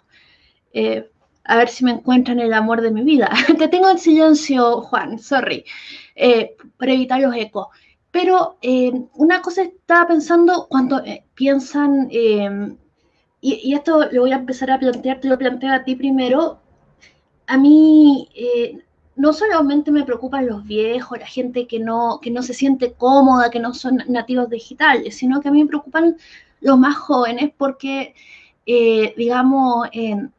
Eh, 0.72 1.10
a 1.44 1.56
ver 1.56 1.68
si 1.68 1.84
me 1.84 1.92
encuentran 1.92 2.40
el 2.40 2.52
amor 2.52 2.82
de 2.82 2.90
mi 2.90 3.02
vida. 3.04 3.30
Te 3.58 3.68
tengo 3.68 3.88
en 3.90 3.98
silencio, 3.98 4.82
Juan, 4.82 5.18
sorry, 5.18 5.64
eh, 6.14 6.56
para 6.76 6.92
evitar 6.92 7.20
los 7.20 7.34
ecos. 7.34 7.68
Pero 8.10 8.58
una 9.14 9.42
cosa 9.42 9.62
estaba 9.62 10.08
pensando 10.08 10.66
cuando 10.68 11.02
piensan 11.34 12.08
y, 13.40 13.74
esto 13.74 14.08
lo 14.10 14.22
voy 14.22 14.32
a 14.32 14.36
empezar 14.36 14.70
a 14.70 14.78
plantear, 14.78 15.20
te 15.20 15.28
lo 15.28 15.38
planteo 15.38 15.72
a 15.72 15.84
ti 15.84 15.94
primero. 15.94 16.60
A 17.46 17.56
mí 17.56 18.28
eh, 18.34 18.78
no 19.18 19.32
solamente 19.32 19.90
me 19.90 20.04
preocupan 20.04 20.46
los 20.46 20.64
viejos, 20.64 21.18
la 21.18 21.26
gente 21.26 21.66
que 21.66 21.80
no, 21.80 22.20
que 22.22 22.30
no 22.30 22.40
se 22.40 22.54
siente 22.54 22.92
cómoda, 22.92 23.50
que 23.50 23.58
no 23.58 23.74
son 23.74 23.98
nativos 24.08 24.48
digitales, 24.48 25.16
sino 25.16 25.40
que 25.40 25.48
a 25.48 25.50
mí 25.50 25.60
me 25.62 25.68
preocupan 25.68 26.16
los 26.60 26.78
más 26.78 26.96
jóvenes 26.96 27.50
porque, 27.58 28.14
eh, 28.64 29.14
digamos, 29.16 29.88
en, 29.92 30.32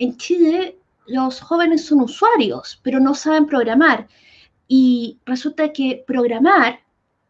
en 0.00 0.16
Chile 0.16 0.76
los 1.06 1.40
jóvenes 1.40 1.84
son 1.86 2.00
usuarios, 2.00 2.80
pero 2.82 2.98
no 2.98 3.14
saben 3.14 3.46
programar. 3.46 4.08
Y 4.66 5.18
resulta 5.24 5.72
que 5.72 6.02
programar 6.04 6.80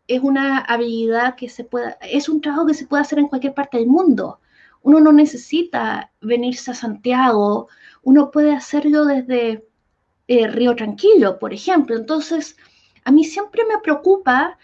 es 0.08 0.22
una 0.22 0.60
habilidad 0.60 1.34
que 1.36 1.50
se 1.50 1.64
puede, 1.64 1.94
es 2.00 2.28
un 2.30 2.40
trabajo 2.40 2.66
que 2.66 2.74
se 2.74 2.86
puede 2.86 3.02
hacer 3.02 3.18
en 3.18 3.28
cualquier 3.28 3.52
parte 3.52 3.76
del 3.76 3.86
mundo. 3.86 4.40
Uno 4.82 4.98
no 5.00 5.12
necesita 5.12 6.10
venirse 6.22 6.70
a 6.70 6.74
Santiago, 6.74 7.68
uno 8.02 8.30
puede 8.30 8.54
hacerlo 8.54 9.04
desde 9.04 9.62
eh, 10.30 10.46
Río 10.46 10.76
Tranquilo, 10.76 11.40
por 11.40 11.52
ejemplo. 11.52 11.96
Entonces, 11.96 12.56
a 13.04 13.10
mí 13.10 13.24
siempre 13.24 13.62
me 13.64 13.78
preocupa 13.78 14.56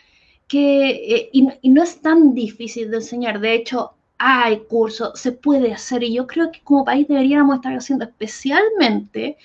que, 0.46 0.90
eh, 0.90 1.30
y, 1.32 1.70
no 1.70 1.82
es 1.82 2.00
tan 2.00 2.34
difícil 2.34 2.88
de 2.88 2.98
enseñar, 2.98 3.40
de 3.40 3.54
hecho, 3.54 3.94
hay 4.16 4.60
cursos, 4.68 5.18
se 5.20 5.32
puede 5.32 5.72
hacer, 5.72 6.04
y 6.04 6.14
yo 6.14 6.26
creo 6.28 6.52
que 6.52 6.60
como 6.62 6.84
país 6.84 7.08
deberíamos 7.08 7.56
estar 7.56 7.74
haciendo 7.74 8.04
especialmente 8.04 9.38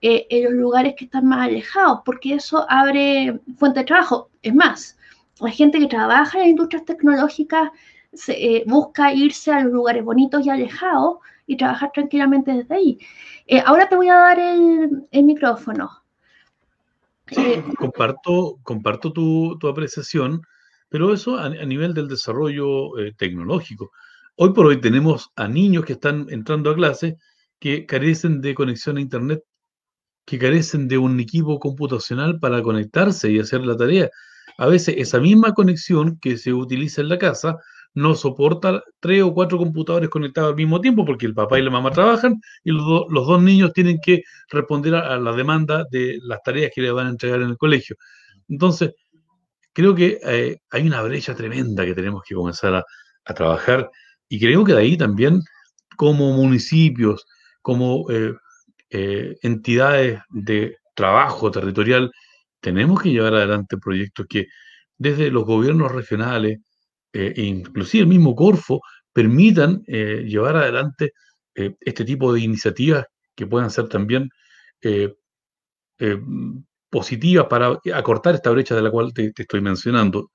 eh, 0.00 0.26
en 0.30 0.44
los 0.44 0.52
lugares 0.52 0.94
que 0.96 1.06
están 1.06 1.26
más 1.26 1.48
alejados, 1.48 2.02
porque 2.04 2.34
eso 2.34 2.64
abre 2.68 3.40
fuente 3.58 3.80
de 3.80 3.86
trabajo. 3.86 4.30
Es 4.42 4.54
más, 4.54 4.96
la 5.40 5.50
gente 5.50 5.80
que 5.80 5.88
trabaja 5.88 6.38
en 6.38 6.42
las 6.42 6.50
industrias 6.50 6.84
tecnológicas 6.84 7.70
busca 8.66 9.12
irse 9.12 9.50
a 9.52 9.62
los 9.62 9.72
lugares 9.72 10.04
bonitos 10.04 10.46
y 10.46 10.50
alejados 10.50 11.16
y 11.46 11.56
trabajar 11.56 11.90
tranquilamente 11.92 12.52
desde 12.52 12.74
ahí. 12.74 12.98
Eh, 13.46 13.62
ahora 13.64 13.88
te 13.88 13.96
voy 13.96 14.08
a 14.08 14.16
dar 14.16 14.38
el, 14.38 15.24
micrófono. 15.24 16.02
Eh, 17.28 17.62
comparto 17.78 18.58
comparto 18.62 19.12
tu, 19.12 19.58
apreciación, 19.68 20.42
pero 20.88 21.12
eso 21.12 21.38
a, 21.38 21.48
nivel 21.48 21.94
del 21.94 22.08
desarrollo 22.08 22.90
tecnológico. 23.16 23.90
Hoy 24.36 24.52
por 24.52 24.66
hoy 24.66 24.80
tenemos 24.80 25.32
a 25.34 25.48
niños 25.48 25.84
que 25.84 25.94
están 25.94 26.26
entrando 26.28 26.70
a 26.70 26.74
clase 26.74 27.16
que 27.58 27.86
carecen 27.86 28.40
de 28.40 28.54
conexión 28.54 28.98
a 28.98 29.00
Internet, 29.00 29.42
que 30.26 30.38
carecen 30.38 30.88
de 30.88 30.98
un 30.98 31.18
equipo 31.20 31.58
computacional 31.58 32.38
para 32.38 32.62
conectarse 32.62 33.30
y 33.30 33.38
hacer 33.38 33.62
la 33.62 33.76
tarea. 33.76 34.10
A 34.58 34.66
veces 34.66 34.96
esa 34.98 35.20
misma 35.20 35.54
conexión 35.54 36.18
que 36.20 36.36
se 36.36 36.52
utiliza 36.52 37.00
en 37.00 37.08
la 37.08 37.18
casa 37.18 37.58
no 37.96 38.14
soporta 38.14 38.82
tres 39.00 39.22
o 39.22 39.32
cuatro 39.32 39.56
computadores 39.56 40.10
conectados 40.10 40.50
al 40.50 40.56
mismo 40.56 40.82
tiempo 40.82 41.04
porque 41.06 41.24
el 41.24 41.32
papá 41.32 41.58
y 41.58 41.62
la 41.62 41.70
mamá 41.70 41.90
trabajan 41.90 42.38
y 42.62 42.70
los, 42.70 43.06
dos 43.08 43.42
niños 43.42 43.72
tienen 43.72 43.98
que 44.02 44.22
responder 44.50 44.94
a, 44.94 45.18
la 45.18 45.32
demanda 45.32 45.86
de 45.90 46.18
las 46.22 46.42
tareas 46.42 46.70
que 46.74 46.82
le 46.82 46.90
van 46.92 47.06
a 47.06 47.10
entregar 47.10 47.40
en 47.40 47.48
el 47.48 47.56
colegio. 47.56 47.96
Entonces, 48.48 48.92
creo 49.72 49.94
que 49.94 50.20
eh, 50.22 50.58
hay 50.70 50.86
una 50.86 51.00
brecha 51.02 51.34
tremenda 51.34 51.86
que 51.86 51.94
tenemos 51.94 52.22
que 52.22 52.34
comenzar 52.34 52.74
a, 52.74 52.84
trabajar 53.34 53.90
y 54.28 54.38
creo 54.38 54.62
que 54.62 54.72
de 54.74 54.80
ahí 54.80 54.96
también 54.96 55.40
como 55.96 56.32
municipios, 56.32 57.26
como 57.60 58.08
eh, 58.10 58.34
eh, 58.90 59.36
entidades 59.42 60.20
de 60.28 60.76
trabajo 60.94 61.50
territorial, 61.50 62.12
tenemos 62.60 63.02
que 63.02 63.10
llevar 63.10 63.34
adelante 63.34 63.78
proyectos 63.78 64.26
que 64.28 64.46
desde 64.98 65.30
los 65.30 65.44
gobiernos 65.44 65.90
regionales, 65.90 66.60
eh, 67.18 67.32
inclusive 67.36 68.02
el 68.02 68.08
mismo 68.08 68.34
Corfo, 68.34 68.82
permitan 69.10 69.82
eh, 69.86 70.22
llevar 70.26 70.56
adelante 70.56 71.14
eh, 71.54 71.74
este 71.80 72.04
tipo 72.04 72.30
de 72.30 72.40
iniciativas 72.40 73.06
que 73.34 73.46
puedan 73.46 73.70
ser 73.70 73.88
también 73.88 74.28
positivas 76.90 77.46
para 77.46 77.80
acortar 77.94 78.34
esta 78.34 78.50
brecha 78.50 78.74
de 78.74 78.82
la 78.82 78.90
cual 78.90 79.14
te, 79.14 79.32
estoy 79.34 79.62
mencionando. 79.62 80.30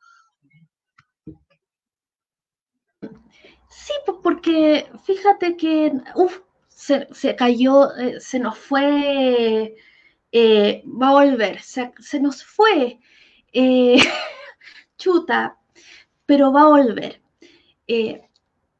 Sí, 3.69 3.93
porque 4.23 4.88
fíjate 5.05 5.55
que 5.55 5.93
se, 6.67 7.36
cayó, 7.36 7.89
se 8.19 8.39
nos 8.39 8.57
fue, 8.57 9.75
va 10.34 11.09
a 11.09 11.25
volver, 11.25 11.61
se, 11.61 11.93
se 11.99 12.19
nos 12.19 12.43
fue. 12.43 12.99
chuta, 14.97 15.61
pero 16.26 16.51
va 16.51 16.63
a 16.63 16.67
volver. 16.69 17.22
Eh, 17.88 18.22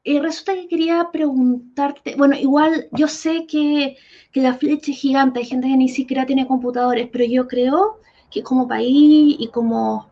y 0.04 0.20
resulta 0.20 0.56
que 0.56 0.68
quería 0.68 1.10
preguntarte, 1.12 2.16
bueno, 2.16 2.36
igual 2.36 2.88
yo 2.92 3.08
sé 3.08 3.46
que, 3.48 3.98
la 4.34 4.54
flecha 4.56 4.92
es 4.92 4.98
gigante, 4.98 5.39
hay 5.39 5.46
gente 5.46 5.68
que 5.68 5.78
ni 5.78 5.89
siquiera 5.89 6.26
tiene 6.26 6.48
computadores, 6.48 7.10
pero 7.12 7.26
yo 7.26 7.48
creo 7.48 8.00
que 8.32 8.42
como 8.44 8.68
país 8.68 9.36
y 9.39 9.50
como 9.54 10.10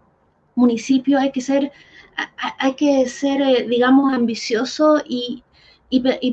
municipio 0.55 1.17
hay 1.19 1.31
que 1.31 1.41
ser, 1.41 1.71
hay 2.59 2.75
que 2.75 3.07
ser 3.07 3.41
eh, 3.41 3.67
digamos, 3.67 4.13
ambicioso 4.13 5.01
y, 5.07 5.43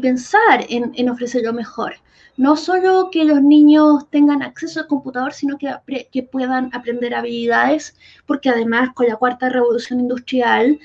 pensar 0.02 0.66
en, 0.68 0.92
en, 0.96 1.08
ofrecer 1.08 1.42
lo 1.42 1.52
mejor. 1.52 1.94
No 2.36 2.56
solo 2.56 3.08
que 3.10 3.24
los 3.24 3.42
niños 3.42 4.08
tengan 4.10 4.42
acceso 4.42 4.80
al 4.80 4.86
computador, 4.86 5.32
sino 5.32 5.56
que, 5.56 5.74
que 6.12 6.22
puedan 6.22 6.70
aprender 6.74 7.14
habilidades, 7.14 7.96
porque 8.26 8.50
además 8.50 8.90
con 8.94 9.06
la 9.06 9.16
cuarta 9.16 9.48
revolución 9.48 10.00
industrial, 10.00 10.78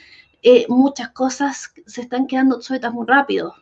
eh, 0.43 0.65
muchas 0.69 1.09
cosas 1.09 1.73
se 1.85 2.01
están 2.01 2.25
quedando 2.27 2.55
obsoletas 2.55 2.93
muy 2.93 3.05
rápido. 3.05 3.53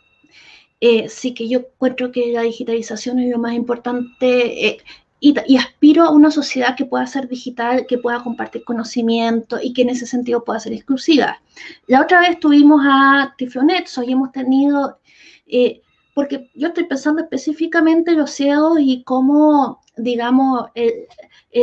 Eh, 0.81 1.09
sí 1.09 1.33
que 1.33 1.49
yo 1.49 1.59
encuentro 1.59 2.11
que 2.11 2.31
la 2.31 2.43
digitalización 2.43 3.19
es 3.19 3.29
lo 3.31 3.37
más 3.37 3.53
importante 3.53 4.67
eh, 4.67 4.77
y, 5.19 5.35
y, 5.47 5.57
aspiro 5.57 6.03
a 6.05 6.11
una 6.11 6.31
sociedad 6.31 6.77
que 6.77 6.85
pueda 6.85 7.05
ser 7.05 7.27
digital, 7.27 7.85
que 7.85 7.97
pueda 7.97 8.23
compartir 8.23 8.63
conocimiento 8.63 9.59
y 9.61 9.73
que 9.73 9.81
en 9.81 9.89
ese 9.89 10.05
sentido 10.05 10.45
pueda 10.45 10.61
ser 10.61 10.71
exclusiva. 10.71 11.41
La 11.87 12.01
otra 12.01 12.21
vez 12.21 12.39
tuvimos 12.39 12.81
a 12.85 13.33
Tiflonet, 13.37 13.89
hoy 13.97 14.13
hemos 14.13 14.31
tenido, 14.31 14.99
porque 16.13 16.49
yo 16.55 16.69
estoy 16.69 16.85
pensando 16.85 17.21
específicamente 17.21 18.11
en 18.11 18.17
los 18.17 18.31
ciegos 18.31 18.79
y 18.81 19.03
cómo, 19.03 19.81
digamos, 19.97 20.65
el, 20.75 21.07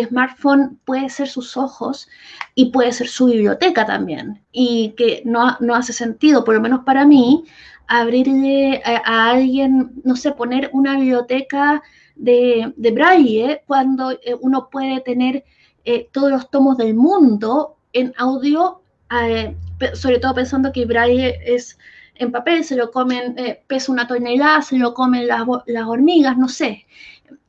smartphone 0.08 0.80
puede 0.84 1.08
ser 1.08 1.28
sus 1.28 1.56
ojos 1.56 2.08
y 2.54 2.70
puede 2.70 2.92
ser 2.92 3.08
su 3.08 3.26
biblioteca 3.26 3.86
también. 3.86 4.42
Y 4.52 4.94
que 4.96 5.22
no, 5.24 5.56
no 5.60 5.74
hace 5.74 5.92
sentido, 5.92 6.44
por 6.44 6.54
lo 6.54 6.60
menos 6.60 6.80
para 6.84 7.06
mí, 7.06 7.44
abrirle 7.86 8.82
a, 8.84 9.30
alguien, 9.30 9.92
no 10.04 10.16
sé, 10.16 10.32
poner 10.32 10.70
una 10.72 10.96
biblioteca 10.96 11.82
de, 12.16 12.72
de 12.76 12.90
braille 12.90 13.62
cuando 13.66 14.10
eh, 14.12 14.34
uno 14.40 14.68
puede 14.70 15.00
tener 15.00 15.44
eh, 15.84 16.08
todos 16.12 16.30
los 16.30 16.50
tomos 16.50 16.76
del 16.76 16.94
mundo 16.94 17.76
en 17.92 18.12
audio, 18.16 18.80
eh, 19.10 19.54
sobre 19.94 20.18
todo 20.18 20.34
pensando 20.34 20.72
que 20.72 20.84
braille 20.84 21.38
es 21.44 21.78
en 22.18 22.32
papel, 22.32 22.64
se 22.64 22.76
lo 22.76 22.90
comen, 22.90 23.36
pesa 23.66 23.92
una 23.92 24.06
tonelada, 24.06 24.62
se 24.62 24.78
lo 24.78 24.94
comen 24.94 25.26
las, 25.26 25.42
las 25.66 25.86
hormigas, 25.86 26.36
no 26.36 26.48
sé. 26.48 26.86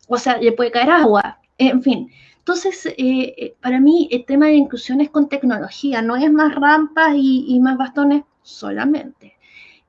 O 0.07 0.17
sea, 0.17 0.37
le 0.37 0.51
puede 0.51 0.71
caer 0.71 0.89
agua, 0.89 1.39
en 1.57 1.81
fin. 1.81 2.11
Entonces, 2.47 2.85
eh, 2.85 2.95
eh, 2.97 3.55
para 3.61 3.81
mí 3.81 4.07
el 4.09 4.23
tema 4.23 4.45
de 4.45 4.53
inclusión 4.53 5.01
es 5.01 5.09
con 5.09 5.27
tecnología, 5.27 6.01
no 6.01 6.15
es 6.15 6.31
más 6.31 6.55
rampas 6.55 7.13
y, 7.13 7.59
más 7.59 7.77
bastones 7.77 8.23
solamente. 8.41 9.35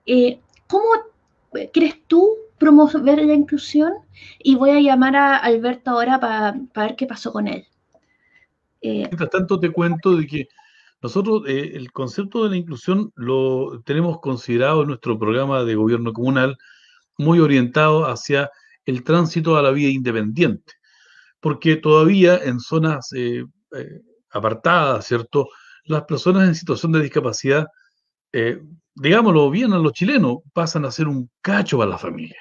Eh, 0.05 0.41
¿Cómo 0.67 0.87
crees 1.73 2.03
tú 2.09 2.35
promover 2.59 3.25
la 3.25 3.35
inclusión? 3.35 3.93
Y 4.41 4.57
voy 4.57 4.71
a 4.71 4.81
llamar 4.81 5.15
a 5.15 5.37
Alberto 5.37 5.93
ahora 5.93 6.19
para 6.19 6.57
ver 6.75 6.97
qué 6.97 7.07
pasó 7.07 7.33
con 7.33 7.47
él. 7.47 7.65
Mientras 8.83 9.31
tanto, 9.31 9.61
te 9.61 9.71
cuento 9.71 10.17
de 10.17 10.27
que 10.27 10.49
nosotros 11.01 11.43
el 11.47 11.93
concepto 11.93 12.45
de 12.45 12.51
la 12.51 12.57
inclusión 12.57 13.13
lo 13.15 13.83
tenemos 13.85 14.21
considerado 14.21 14.83
en 14.83 14.89
nuestro 14.89 15.19
programa 15.19 15.65
de 15.65 15.75
gobierno 15.75 16.13
comunal 16.13 16.57
muy 17.17 17.41
orientado 17.41 18.07
hacia 18.07 18.51
el 18.85 19.05
tránsito 19.05 19.57
a 19.57 19.63
la 19.63 19.71
vida 19.71 19.91
independiente 19.91 20.75
porque 21.41 21.77
todavía 21.77 22.37
en 22.39 22.59
zonas 22.59 23.13
eh, 23.15 23.45
eh, 23.77 24.01
apartadas, 24.31 25.07
¿cierto? 25.07 25.49
las 25.89 26.05
personas 26.05 26.47
en 26.47 26.55
situación 26.55 26.93
de 26.93 27.03
discapacidad, 27.03 27.67
eh, 28.33 28.61
digámoslo 28.95 29.51
bien 29.51 29.73
a 29.73 29.79
los 29.79 29.93
chilenos, 29.93 30.39
pasan 30.53 30.85
a 30.85 30.91
ser 30.91 31.09
un 31.09 31.31
cacho 31.41 31.79
para 31.79 31.91
la 31.91 31.99
familia, 31.99 32.41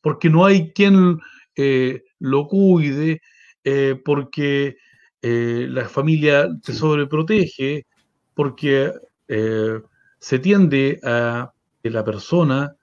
porque 0.00 0.28
no 0.28 0.44
hay 0.44 0.72
quien 0.72 1.18
eh, 1.56 2.02
lo 2.18 2.46
cuide, 2.48 3.20
eh, 3.64 4.00
porque 4.04 4.76
la 5.20 5.88
familia 5.88 6.48
se 6.62 6.72
sobreprotege, 6.72 7.86
porque 8.38 8.92
se 10.20 10.38
tiende 10.38 11.00
a 11.02 11.50
que 11.82 11.90
la 11.90 12.04
persona, 12.04 12.76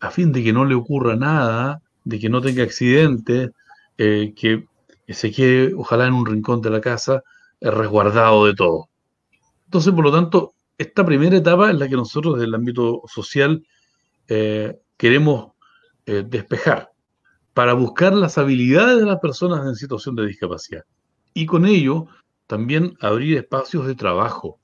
a 0.00 0.10
fin 0.10 0.32
de 0.32 0.42
que 0.42 0.50
no 0.50 0.64
le 0.64 0.74
ocurra 0.74 1.14
nada, 1.14 1.82
de 2.04 2.18
que 2.18 2.30
no 2.30 2.40
tenga 2.40 2.62
accidentes, 2.62 3.50
que 3.98 4.64
se 5.08 5.30
quede 5.30 5.74
ojalá 5.74 6.06
en 6.06 6.14
un 6.14 6.24
rincón 6.24 6.62
de 6.62 6.70
la 6.70 6.80
casa, 6.80 7.22
resguardado 7.60 8.46
de 8.46 8.54
todo. 8.54 8.88
Entonces, 9.66 9.92
por 9.92 10.04
lo 10.04 10.12
tanto, 10.12 10.54
esta 10.78 11.04
primera 11.04 11.36
etapa 11.36 11.70
es 11.70 11.78
la 11.78 11.86
que 11.86 11.96
nosotros 11.96 12.36
desde 12.36 12.46
el 12.46 12.54
ámbito 12.54 13.02
social 13.06 13.62
eh, 14.28 14.78
queremos 14.96 15.52
eh, 16.06 16.24
despejar 16.26 16.92
para 17.52 17.74
buscar 17.74 18.14
las 18.14 18.38
habilidades 18.38 19.00
de 19.00 19.06
las 19.06 19.20
personas 19.20 19.66
en 19.66 19.74
situación 19.74 20.16
de 20.16 20.26
discapacidad. 20.26 20.84
Y 21.34 21.44
con 21.44 21.66
ello 21.66 22.06
también 22.46 22.96
abrir 23.00 23.36
espacios 23.36 23.86
de 23.86 23.94
trabajo. 23.94 24.60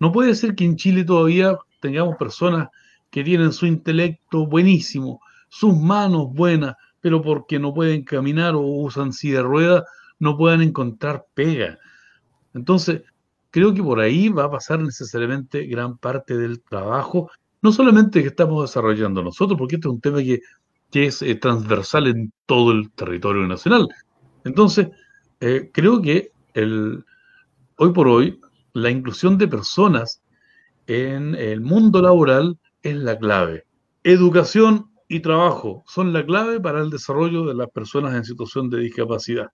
No 0.00 0.10
puede 0.10 0.34
ser 0.34 0.54
que 0.54 0.64
en 0.64 0.76
Chile 0.76 1.04
todavía 1.04 1.56
tengamos 1.80 2.16
personas 2.16 2.68
que 3.10 3.22
tienen 3.22 3.52
su 3.52 3.66
intelecto 3.66 4.46
buenísimo, 4.46 5.20
sus 5.48 5.76
manos 5.76 6.32
buenas, 6.32 6.74
pero 7.00 7.22
porque 7.22 7.58
no 7.58 7.74
pueden 7.74 8.02
caminar 8.04 8.54
o 8.54 8.60
usan 8.62 9.12
silla 9.12 9.38
de 9.38 9.42
ruedas, 9.42 9.84
no 10.18 10.36
puedan 10.36 10.62
encontrar 10.62 11.26
pega. 11.34 11.78
Entonces, 12.54 13.02
creo 13.50 13.74
que 13.74 13.82
por 13.82 14.00
ahí 14.00 14.28
va 14.28 14.44
a 14.44 14.50
pasar 14.50 14.80
necesariamente 14.80 15.66
gran 15.66 15.98
parte 15.98 16.36
del 16.36 16.62
trabajo, 16.62 17.30
no 17.62 17.72
solamente 17.72 18.22
que 18.22 18.28
estamos 18.28 18.62
desarrollando 18.62 19.22
nosotros, 19.22 19.58
porque 19.58 19.76
este 19.76 19.88
es 19.88 19.94
un 19.94 20.00
tema 20.00 20.18
que, 20.22 20.40
es 20.92 21.22
eh, 21.22 21.34
transversal 21.34 22.06
en 22.06 22.32
todo 22.46 22.72
el 22.72 22.90
territorio 22.92 23.46
nacional. 23.46 23.88
Entonces, 24.44 24.88
eh, 25.40 25.70
creo 25.72 26.00
que 26.00 26.32
el, 26.54 27.04
hoy 27.76 27.92
por 27.92 28.08
hoy 28.08 28.40
la 28.72 28.90
inclusión 28.90 29.38
de 29.38 29.48
personas 29.48 30.22
en 30.86 31.34
el 31.34 31.60
mundo 31.60 32.02
laboral 32.02 32.58
es 32.82 32.96
la 32.96 33.18
clave. 33.18 33.64
Educación 34.04 34.90
y 35.08 35.20
trabajo 35.20 35.84
son 35.86 36.12
la 36.12 36.24
clave 36.24 36.60
para 36.60 36.80
el 36.80 36.90
desarrollo 36.90 37.44
de 37.44 37.54
las 37.54 37.68
personas 37.70 38.14
en 38.14 38.24
situación 38.24 38.70
de 38.70 38.80
discapacidad. 38.80 39.48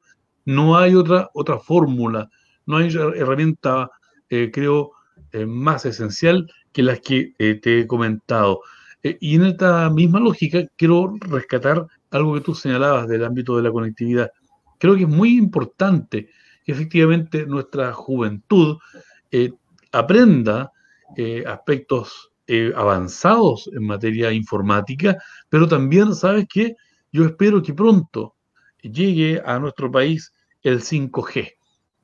No 0.45 0.77
hay 0.77 0.95
otra, 0.95 1.31
otra 1.35 1.59
fórmula 1.59 2.29
no 2.67 2.79
hay 2.79 2.89
herramienta, 2.89 3.91
eh, 4.29 4.51
creo, 4.53 4.93
eh, 5.33 5.47
más 5.47 5.87
esencial 5.87 6.51
que 6.73 6.83
las 6.83 7.01
que 7.01 7.33
eh, 7.39 7.55
te 7.63 7.81
he 7.81 7.87
comentado. 7.87 8.61
y 9.03 9.37
en 9.37 9.45
esta 9.47 9.89
misma 9.89 10.19
lógica 10.19 10.67
quiero 10.77 11.15
rescatar 11.21 11.87
algo 12.11 12.35
que 12.35 12.41
tú 12.41 12.55
señalabas 12.57 13.07
del 13.07 13.25
ámbito 13.25 13.57
de 13.57 13.63
la 13.63 13.71
conectividad. 13.71 14.31
Creo 14.79 14.97
que 14.97 15.03
es 15.03 15.09
muy 15.09 15.37
importante 15.37 16.29
que 16.67 16.73
efectivamente 16.73 17.47
nuestra 17.47 17.93
juventud 17.93 18.77
aprenda 19.93 20.73
aspectos 21.47 22.33
avanzados 22.75 23.71
en 23.73 23.87
materia 23.87 24.33
informática, 24.33 25.17
pero 25.49 25.69
también, 25.69 26.15
¿sabes 26.15 26.47
qué? 26.53 26.75
Yo 27.13 27.25
espero 27.25 27.63
que 27.63 27.73
pronto 27.73 28.35
llegue 28.83 29.41
a 29.45 29.59
nuestro 29.59 29.91
país 29.91 30.33
el 30.63 30.81
5G 30.81 31.53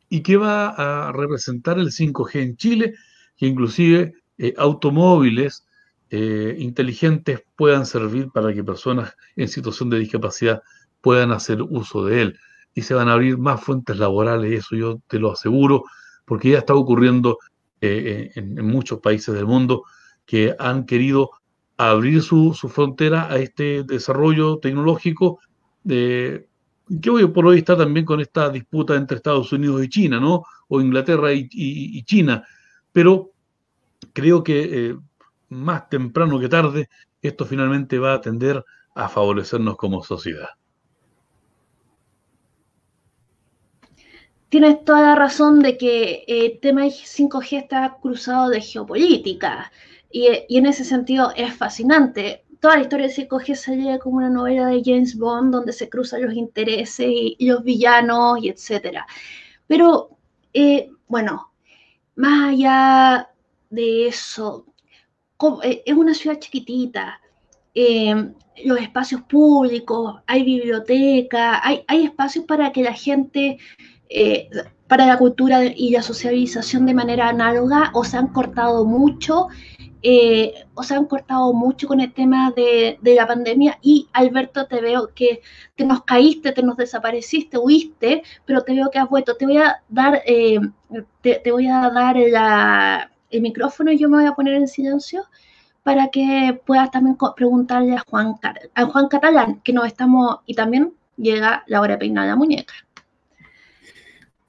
y 0.08 0.20
qué 0.20 0.36
va 0.36 0.68
a 0.68 1.12
representar 1.12 1.78
el 1.78 1.90
5G 1.90 2.42
en 2.42 2.56
Chile, 2.56 2.94
que 3.36 3.46
inclusive 3.46 4.12
eh, 4.36 4.54
automóviles 4.58 5.66
eh, 6.10 6.54
inteligentes 6.58 7.42
puedan 7.56 7.86
servir 7.86 8.28
para 8.28 8.52
que 8.52 8.62
personas 8.62 9.14
en 9.36 9.48
situación 9.48 9.88
de 9.88 9.98
discapacidad 9.98 10.62
puedan 11.00 11.32
hacer 11.32 11.62
uso 11.62 12.04
de 12.04 12.22
él. 12.22 12.38
Y 12.74 12.82
se 12.82 12.94
van 12.94 13.08
a 13.08 13.14
abrir 13.14 13.38
más 13.38 13.62
fuentes 13.62 13.98
laborales, 13.98 14.52
eso 14.52 14.76
yo 14.76 15.00
te 15.08 15.18
lo 15.18 15.32
aseguro, 15.32 15.84
porque 16.24 16.50
ya 16.50 16.58
está 16.58 16.74
ocurriendo 16.74 17.38
eh, 17.80 18.30
en, 18.34 18.66
muchos 18.66 19.00
países 19.00 19.34
del 19.34 19.46
mundo 19.46 19.82
que 20.24 20.54
han 20.58 20.86
querido 20.86 21.30
abrir 21.76 22.22
su, 22.22 22.54
su 22.54 22.68
frontera 22.68 23.30
a 23.30 23.38
este 23.38 23.82
desarrollo 23.82 24.58
tecnológico 24.58 25.40
de 25.82 26.46
que 27.00 27.10
hoy 27.10 27.26
por 27.28 27.46
hoy 27.46 27.58
está 27.58 27.76
también 27.76 28.04
con 28.04 28.20
esta 28.20 28.50
disputa 28.50 28.96
entre 28.96 29.16
Estados 29.16 29.52
Unidos 29.52 29.82
y 29.84 29.88
China, 29.88 30.20
¿no? 30.20 30.44
O 30.68 30.80
Inglaterra 30.80 31.32
y, 31.32 32.02
China. 32.04 32.44
Pero 32.92 33.30
creo 34.12 34.42
que 34.42 34.90
eh, 34.90 34.96
más 35.48 35.88
temprano 35.88 36.38
que 36.38 36.48
tarde 36.48 36.88
esto 37.20 37.44
finalmente 37.46 37.98
va 37.98 38.14
a 38.14 38.20
tender 38.20 38.64
a 38.94 39.08
favorecernos 39.08 39.76
como 39.76 40.02
sociedad. 40.02 40.48
Tienes 44.52 44.84
toda 44.84 45.00
la 45.00 45.14
razón 45.14 45.60
de 45.60 45.78
que 45.78 46.24
el 46.28 46.60
tema 46.60 46.84
5G 46.84 47.56
está 47.56 47.96
cruzado 48.02 48.50
de 48.50 48.60
geopolítica 48.60 49.72
y, 50.10 50.28
en 50.50 50.66
ese 50.66 50.84
sentido 50.84 51.32
es 51.34 51.56
fascinante 51.56 52.44
toda 52.60 52.76
la 52.76 52.82
historia 52.82 53.08
se 53.08 53.26
coge 53.26 53.54
salía 53.54 53.98
como 53.98 54.18
una 54.18 54.28
novela 54.28 54.66
de 54.66 54.82
James 54.84 55.16
Bond 55.16 55.54
donde 55.54 55.72
se 55.72 55.88
cruzan 55.88 56.26
los 56.26 56.34
intereses 56.34 57.08
y, 57.08 57.46
los 57.46 57.64
villanos 57.64 58.44
y 58.44 58.50
etcétera. 58.50 59.06
Pero, 59.66 60.18
eh, 60.52 60.90
bueno, 61.08 61.50
más 62.16 62.50
allá 62.50 63.30
de 63.70 64.08
eso, 64.08 64.66
eh, 65.62 65.82
es 65.86 65.94
una 65.94 66.12
ciudad 66.12 66.38
chiquitita, 66.38 67.22
eh, 67.74 68.34
los 68.66 68.78
espacios 68.78 69.22
públicos, 69.22 70.20
hay 70.26 70.44
biblioteca, 70.44 71.66
hay, 71.66 71.84
hay, 71.88 72.04
espacios 72.04 72.44
para 72.44 72.70
que 72.70 72.82
la 72.82 72.92
gente, 72.92 73.56
para 74.86 75.06
la 75.06 75.16
cultura 75.16 75.64
y 75.64 75.90
la 75.90 76.02
socialización 76.02 76.84
de 76.86 76.94
manera 76.94 77.28
análoga, 77.28 77.90
o 77.94 78.04
se 78.04 78.18
han 78.18 78.28
cortado 78.28 78.84
mucho 78.84 79.48
eh, 80.04 80.54
o 80.74 80.82
se 80.82 80.94
han 80.96 81.04
cortado 81.06 81.52
mucho 81.52 81.86
con 81.86 82.00
el 82.00 82.12
tema 82.12 82.50
de, 82.50 82.98
la 83.02 83.26
pandemia 83.26 83.78
y 83.82 84.08
Alberto 84.12 84.66
te 84.66 84.80
veo 84.80 85.10
que 85.14 85.42
te 85.76 85.84
nos 85.84 86.02
caíste, 86.02 86.50
te 86.50 86.62
nos 86.62 86.76
desapareciste, 86.76 87.56
huiste, 87.56 88.24
pero 88.44 88.62
te 88.62 88.74
veo 88.74 88.90
que 88.90 88.98
has 88.98 89.08
vuelto. 89.08 89.36
Te 89.36 89.46
voy 89.46 89.58
a 89.58 89.80
dar, 89.88 90.22
eh, 90.26 90.58
te, 91.20 91.52
voy 91.52 91.68
a 91.68 91.88
dar 91.90 92.16
el 92.16 93.40
micrófono 93.40 93.92
y 93.92 93.98
yo 93.98 94.08
me 94.08 94.18
voy 94.18 94.26
a 94.26 94.34
poner 94.34 94.54
en 94.54 94.66
silencio 94.66 95.24
para 95.84 96.08
que 96.08 96.60
puedas 96.66 96.90
también 96.90 97.16
preguntarle 97.36 97.94
a 97.96 98.00
Juan, 98.00 98.34
a 98.74 98.84
Juan 98.86 99.08
Catalán, 99.08 99.60
que 99.62 99.72
nos 99.72 99.86
estamos, 99.86 100.40
y 100.46 100.54
también 100.54 100.94
llega 101.16 101.64
la 101.66 101.80
hora 101.80 101.94
de 101.94 101.98
peinar 101.98 102.26
la 102.26 102.36
muñeca. 102.36 102.74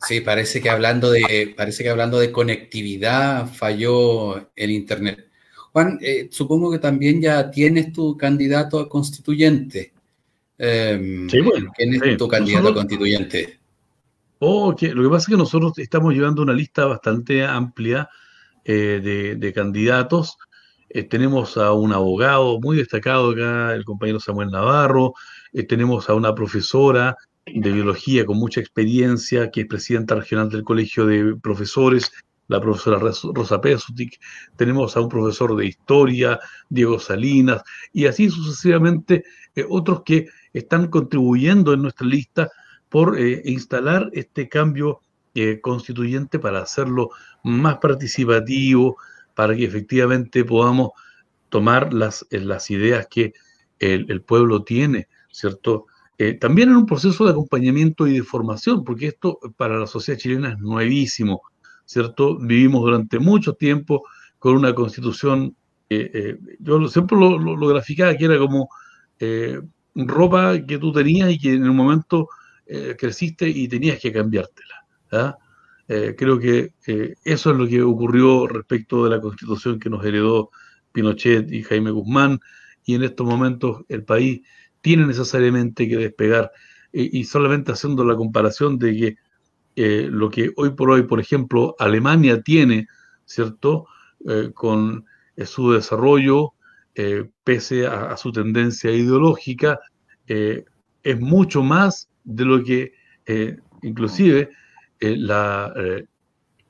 Sí, 0.07 0.19
parece 0.19 0.61
que 0.61 0.69
hablando 0.69 1.11
de, 1.11 1.53
parece 1.55 1.83
que 1.83 1.89
hablando 1.89 2.19
de 2.19 2.31
conectividad 2.31 3.47
falló 3.47 4.49
el 4.55 4.71
internet. 4.71 5.29
Juan, 5.71 5.97
eh, 6.01 6.27
supongo 6.29 6.71
que 6.71 6.79
también 6.79 7.21
ya 7.21 7.49
tienes 7.49 7.93
tu 7.93 8.17
candidato 8.17 8.79
a 8.79 8.89
constituyente. 8.89 9.93
Em, 10.57 11.29
sí, 11.29 11.39
bueno, 11.41 11.71
¿Quién 11.75 12.03
es 12.03 12.17
tu 12.17 12.27
candidato 12.27 12.69
a 12.69 12.73
constituyente? 12.73 13.59
Oh, 14.39 14.71
lo 14.71 15.03
que 15.03 15.09
pasa 15.09 15.23
es 15.23 15.27
que 15.27 15.37
nosotros 15.37 15.77
estamos 15.77 16.13
llevando 16.13 16.41
una 16.41 16.53
lista 16.53 16.85
bastante 16.85 17.45
amplia 17.45 18.09
eh, 18.65 19.35
de, 19.39 19.53
candidatos. 19.53 20.37
Eh, 20.89 21.03
tenemos 21.03 21.55
a 21.57 21.71
un 21.71 21.93
abogado 21.93 22.59
muy 22.59 22.77
destacado 22.77 23.31
acá, 23.31 23.73
el 23.73 23.85
compañero 23.85 24.19
Samuel 24.19 24.51
Navarro. 24.51 25.13
tenemos 25.67 26.09
a 26.09 26.13
una 26.13 26.35
profesora 26.35 27.17
de 27.45 27.71
biología 27.71 28.25
con 28.25 28.37
mucha 28.37 28.59
experiencia, 28.59 29.51
que 29.51 29.61
es 29.61 29.67
presidenta 29.67 30.15
regional 30.15 30.49
del 30.49 30.63
Colegio 30.63 31.05
de 31.05 31.35
Profesores 31.35 32.11
la 32.47 32.59
profesora 32.59 32.99
Rosa 32.99 33.61
Pesutic, 33.61 34.19
tenemos 34.55 34.95
a 34.95 35.01
un 35.01 35.09
profesor 35.09 35.55
de 35.55 35.65
historia, 35.65 36.39
Diego 36.69 36.99
Salinas, 36.99 37.63
y 37.91 38.05
así 38.05 38.29
sucesivamente 38.29 39.23
eh, 39.55 39.65
otros 39.69 40.03
que 40.03 40.27
están 40.51 40.87
contribuyendo 40.87 41.73
en 41.73 41.81
nuestra 41.81 42.05
lista 42.05 42.51
por 42.89 43.19
eh, 43.19 43.41
instalar 43.45 44.09
este 44.13 44.49
cambio 44.49 44.99
eh, 45.33 45.59
constituyente 45.61 46.37
para 46.37 46.61
hacerlo 46.61 47.09
más 47.43 47.77
participativo, 47.77 48.97
para 49.33 49.55
que 49.55 49.65
efectivamente 49.65 50.43
podamos 50.43 50.91
tomar 51.49 51.93
las, 51.93 52.25
las 52.29 52.69
ideas 52.69 53.07
que 53.09 53.33
el, 53.79 54.05
el 54.11 54.21
pueblo 54.21 54.63
tiene, 54.63 55.07
¿cierto? 55.31 55.87
También 56.39 56.69
en 56.69 56.77
un 56.77 56.85
proceso 56.85 57.25
de 57.25 57.31
acompañamiento 57.31 58.07
y 58.07 58.13
de 58.13 58.23
formación, 58.23 58.83
porque 58.83 59.07
esto 59.07 59.39
para 59.57 59.77
la 59.77 59.87
sociedad 59.87 60.19
chilena 60.19 60.49
es 60.49 60.59
nuevísimo. 60.59 61.41
¿cierto? 61.85 62.37
Vivimos 62.37 62.81
durante 62.81 63.19
mucho 63.19 63.53
tiempo 63.53 64.03
con 64.39 64.55
una 64.55 64.73
constitución, 64.73 65.55
eh, 65.89 66.37
yo 66.59 66.87
siempre 66.87 67.17
lo, 67.17 67.37
lo, 67.37 67.67
graficaba, 67.67 68.15
que 68.15 68.25
era 68.25 68.37
como 68.37 68.69
eh, 69.19 69.59
ropa 69.95 70.59
que 70.65 70.77
tú 70.77 70.91
tenías 70.91 71.31
y 71.31 71.39
que 71.39 71.53
en 71.53 71.69
un 71.69 71.75
momento 71.75 72.29
eh, 72.65 72.95
creciste 72.97 73.47
y 73.47 73.67
tenías 73.67 73.99
que 73.99 74.11
cambiártela. 74.11 74.85
¿ah? 75.11 75.37
Eh, 75.87 76.15
creo 76.17 76.39
que 76.39 76.73
eh, 76.87 77.15
eso 77.23 77.51
es 77.51 77.57
lo 77.57 77.67
que 77.67 77.81
ocurrió 77.81 78.47
respecto 78.47 79.03
de 79.03 79.11
la 79.11 79.21
constitución 79.21 79.79
que 79.79 79.89
nos 79.89 80.03
heredó 80.05 80.49
Pinochet 80.91 81.51
y 81.51 81.63
Jaime 81.63 81.91
Guzmán, 81.91 82.39
y 82.85 82.95
en 82.95 83.03
estos 83.03 83.25
momentos 83.25 83.83
el 83.87 84.03
país 84.03 84.41
tiene 84.83 85.07
necesariamente 85.07 85.87
que 85.89 85.97
despegar, 85.97 86.51
y 86.91 87.23
solamente 87.23 87.71
haciendo 87.71 88.05
la 88.05 88.15
comparación 88.15 88.77
de 88.77 89.17
que 89.75 90.09
lo 90.11 90.29
que 90.29 90.51
hoy 90.57 90.75
por 90.75 90.91
hoy, 90.91 91.03
por 91.03 91.19
ejemplo, 91.19 91.75
Alemania 91.79 92.43
tiene, 92.43 92.85
¿cierto? 93.25 93.87
con 94.53 95.03
su 95.43 95.71
desarrollo, 95.71 96.53
pese 97.43 97.87
a, 97.87 98.15
su 98.15 98.31
tendencia 98.31 98.91
ideológica, 98.91 99.79
es 100.27 101.19
mucho 101.19 101.63
más 101.63 102.09
de 102.23 102.45
lo 102.45 102.63
que 102.63 102.91
inclusive 103.81 104.51
eh, 104.99 106.05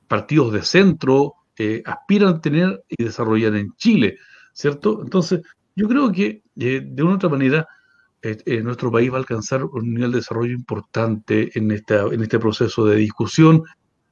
partidos 0.08 0.52
de 0.52 0.62
centro 0.62 1.34
eh, 1.56 1.82
aspiran 1.86 2.34
a 2.34 2.40
tener 2.40 2.84
y 2.88 3.04
desarrollar 3.04 3.54
en 3.54 3.72
Chile, 3.76 4.18
¿cierto? 4.52 5.00
Entonces, 5.02 5.40
yo 5.76 5.88
creo 5.88 6.10
que 6.10 6.42
eh, 6.56 6.82
de 6.84 7.02
una 7.02 7.12
u 7.12 7.16
otra 7.16 7.28
manera 7.28 7.66
nuestro 8.62 8.90
país 8.90 9.10
va 9.10 9.16
a 9.16 9.18
alcanzar 9.18 9.64
un 9.64 9.94
nivel 9.94 10.12
de 10.12 10.18
desarrollo 10.18 10.52
importante 10.52 11.50
en, 11.58 11.70
esta, 11.70 12.02
en 12.02 12.22
este 12.22 12.38
proceso 12.38 12.86
de 12.86 12.96
discusión, 12.96 13.62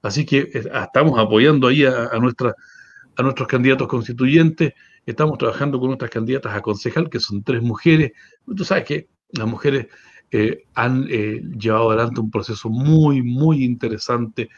así 0.03 0.27
que 0.27 0.51
estamos 0.53 1.19
apoyando 1.19 1.69
ahí 1.69 1.85
a, 1.85 2.07
a, 2.07 2.19
nuestros 2.19 3.49
candidatos 3.49 3.89
constituyentes, 3.89 4.73
estamos 5.07 5.39
trabajando 5.39 5.79
con 5.79 5.89
nuestras 5.89 6.11
candidatas 6.11 6.55
a 6.55 6.61
concejal, 6.61 7.09
que 7.09 7.21
son 7.21 7.43
tres 7.43 7.63
mujeres, 7.63 8.13
tú 8.57 8.65
sabes 8.65 8.85
que 8.85 9.09
las 9.33 9.47
mujeres 9.47 9.87
eh, 10.35 10.65
han 10.75 11.07
eh, 11.11 11.43
llevado 11.59 11.91
adelante 11.91 12.21
un 12.21 12.31
proceso 12.31 12.71
muy, 12.71 13.23
muy 13.23 13.63
interesante 13.63 14.49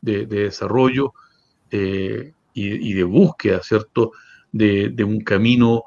de, 0.00 0.26
desarrollo 0.26 1.12
eh, 1.72 2.32
y, 2.52 2.92
de 2.92 3.02
búsqueda, 3.02 3.60
¿cierto?, 3.60 4.12
de, 4.52 4.94
un 5.04 5.20
camino 5.22 5.82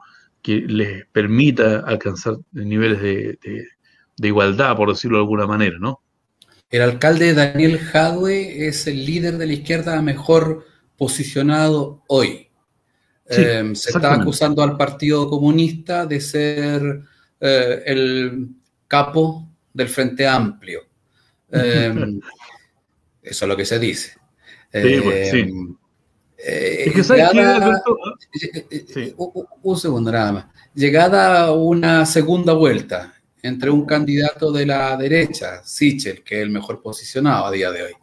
que 0.48 0.62
les 0.66 1.06
permita 1.08 1.80
alcanzar 1.80 2.38
niveles 2.54 3.02
de, 3.02 3.68
igualdad, 4.20 4.78
por 4.78 4.88
decirlo 4.88 5.18
de 5.18 5.24
alguna 5.24 5.46
manera, 5.46 5.76
¿no? 5.78 6.02
El 6.70 6.84
alcalde 6.84 7.34
Daniel 7.34 7.78
Jadwe 7.80 8.66
es 8.66 8.88
el 8.88 9.06
líder 9.06 9.38
de 9.38 9.46
la 9.46 9.52
izquierda 9.52 10.02
mejor 10.02 10.66
posicionado 10.96 12.02
hoy. 12.08 12.48
se 13.26 13.74
está 13.74 14.14
acusando 14.14 14.64
al 14.64 14.78
Partido 14.78 15.30
Comunista 15.30 16.06
de 16.06 16.22
ser 16.22 17.02
el 17.42 18.48
capo 18.88 19.50
del 19.74 19.90
Frente 19.90 20.26
Amplio. 20.26 20.84
Em, 21.52 22.22
eso 23.22 23.46
es 23.46 23.50
lo 23.50 23.58
que 23.58 23.66
se 23.66 23.80
dice. 23.80 24.14
Sí, 24.72 25.02
pues, 25.04 25.30
sí. 25.30 25.54
Em, 26.38 26.92
eh, 28.96 29.16
un 29.64 29.78
segundo 29.78 30.12
nada 30.12 30.32
más. 30.32 30.46
Llegada 30.76 31.52
una 31.52 32.06
segunda 32.06 32.54
vuelta 32.54 33.14
entre 33.42 33.70
un 33.72 33.86
candidato 33.86 34.52
de 34.52 34.66
la 34.66 34.96
derecha, 34.98 35.64
Sichel, 35.64 36.24
que 36.24 36.36
es 36.36 36.42
el 36.44 36.50
mejor 36.52 36.82
posicionado 36.82 37.46
a 37.46 37.52
día 37.52 37.72
de 37.72 37.84
hoy, 37.84 37.94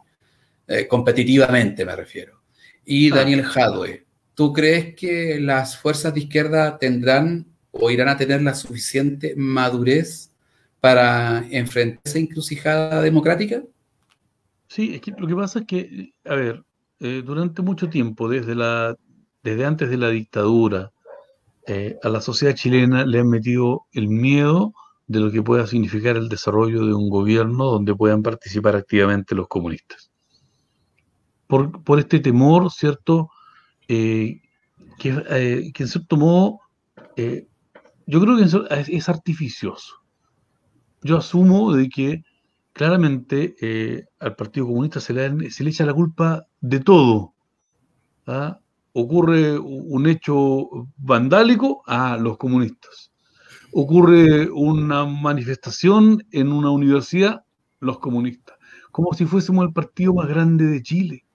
eh, 0.67 0.87
competitivamente 0.87 1.85
me 1.85 1.95
refiero, 1.95 2.41
y 2.83 3.11
ah. 3.11 3.15
Daniel 3.15 3.43
Jadwe, 3.43 4.05
¿tú 4.33 4.51
crees 4.51 4.95
que 4.95 5.39
las 5.39 5.77
fuerzas 5.77 6.13
de 6.13 6.21
izquierda 6.21 6.77
tendrán 6.77 7.45
o 7.71 7.91
irán 7.91 8.09
a 8.09 8.17
tener 8.17 8.41
la 8.41 8.55
suficiente 8.55 9.33
madurez 9.35 10.31
para 10.79 11.45
enfrentar 11.51 12.01
esa 12.03 12.19
encrucijada 12.19 13.01
democrática? 13.01 13.63
Sí, 14.67 14.95
es 14.95 15.01
que 15.01 15.11
lo 15.17 15.27
que 15.27 15.35
pasa 15.35 15.59
es 15.59 15.65
que, 15.65 16.13
a 16.25 16.35
ver, 16.35 16.63
eh, 17.05 17.21
durante 17.23 17.61
mucho 17.61 17.89
tiempo, 17.89 18.27
desde, 18.27 18.55
la, 18.55 18.95
desde 19.43 19.65
antes 19.65 19.89
de 19.89 19.97
la 19.97 20.09
dictadura, 20.09 20.91
eh, 21.67 21.97
a 22.03 22.09
la 22.09 22.21
sociedad 22.21 22.55
chilena 22.55 23.05
le 23.05 23.19
han 23.19 23.29
metido 23.29 23.85
el 23.93 24.07
miedo 24.07 24.73
de 25.07 25.19
lo 25.19 25.31
que 25.31 25.43
pueda 25.43 25.67
significar 25.67 26.17
el 26.17 26.29
desarrollo 26.29 26.85
de 26.85 26.93
un 26.93 27.09
gobierno 27.09 27.65
donde 27.65 27.95
puedan 27.95 28.23
participar 28.23 28.75
activamente 28.75 29.35
los 29.35 29.47
comunistas. 29.47 30.11
Por, 31.47 31.83
por 31.83 31.99
este 31.99 32.19
temor, 32.19 32.71
¿cierto? 32.71 33.29
Eh, 33.87 34.41
que, 34.97 35.71
que, 35.73 35.83
en 35.83 35.87
cierto 35.87 36.17
modo, 36.17 36.59
yo 37.15 38.21
creo 38.21 38.37
que 38.37 38.95
es 38.95 39.09
artificioso 39.09 40.05
yo 41.05 41.17
asumo 41.17 41.71
de 41.71 41.87
que 41.87 42.23
claramente 42.75 43.55
eh, 43.61 44.05
al 44.19 44.35
Partido 44.35 44.67
Comunista 44.67 44.99
se 44.99 45.13
le, 45.13 45.47
echa 45.47 45.85
la 45.85 45.93
culpa 45.93 46.45
de 46.59 46.81
todo. 46.81 47.33
¿ah? 48.27 48.59
Ocurre 48.91 49.57
un 49.57 50.07
hecho 50.07 50.67
vandálico 50.97 51.83
a 51.87 52.17
los 52.17 52.37
comunistas. 52.37 53.13
Ocurre 53.71 54.49
una 54.51 55.05
manifestación 55.05 56.27
en 56.33 56.51
una 56.51 56.69
universidad, 56.69 57.45
los 57.79 57.99
comunistas. 57.99 58.57
Como 58.91 59.13
si 59.13 59.25
fuésemos 59.25 59.65
el 59.65 59.71
partido 59.71 60.13
más 60.13 60.27
grande 60.27 60.65
de 60.65 60.83
Chile. 60.83 61.25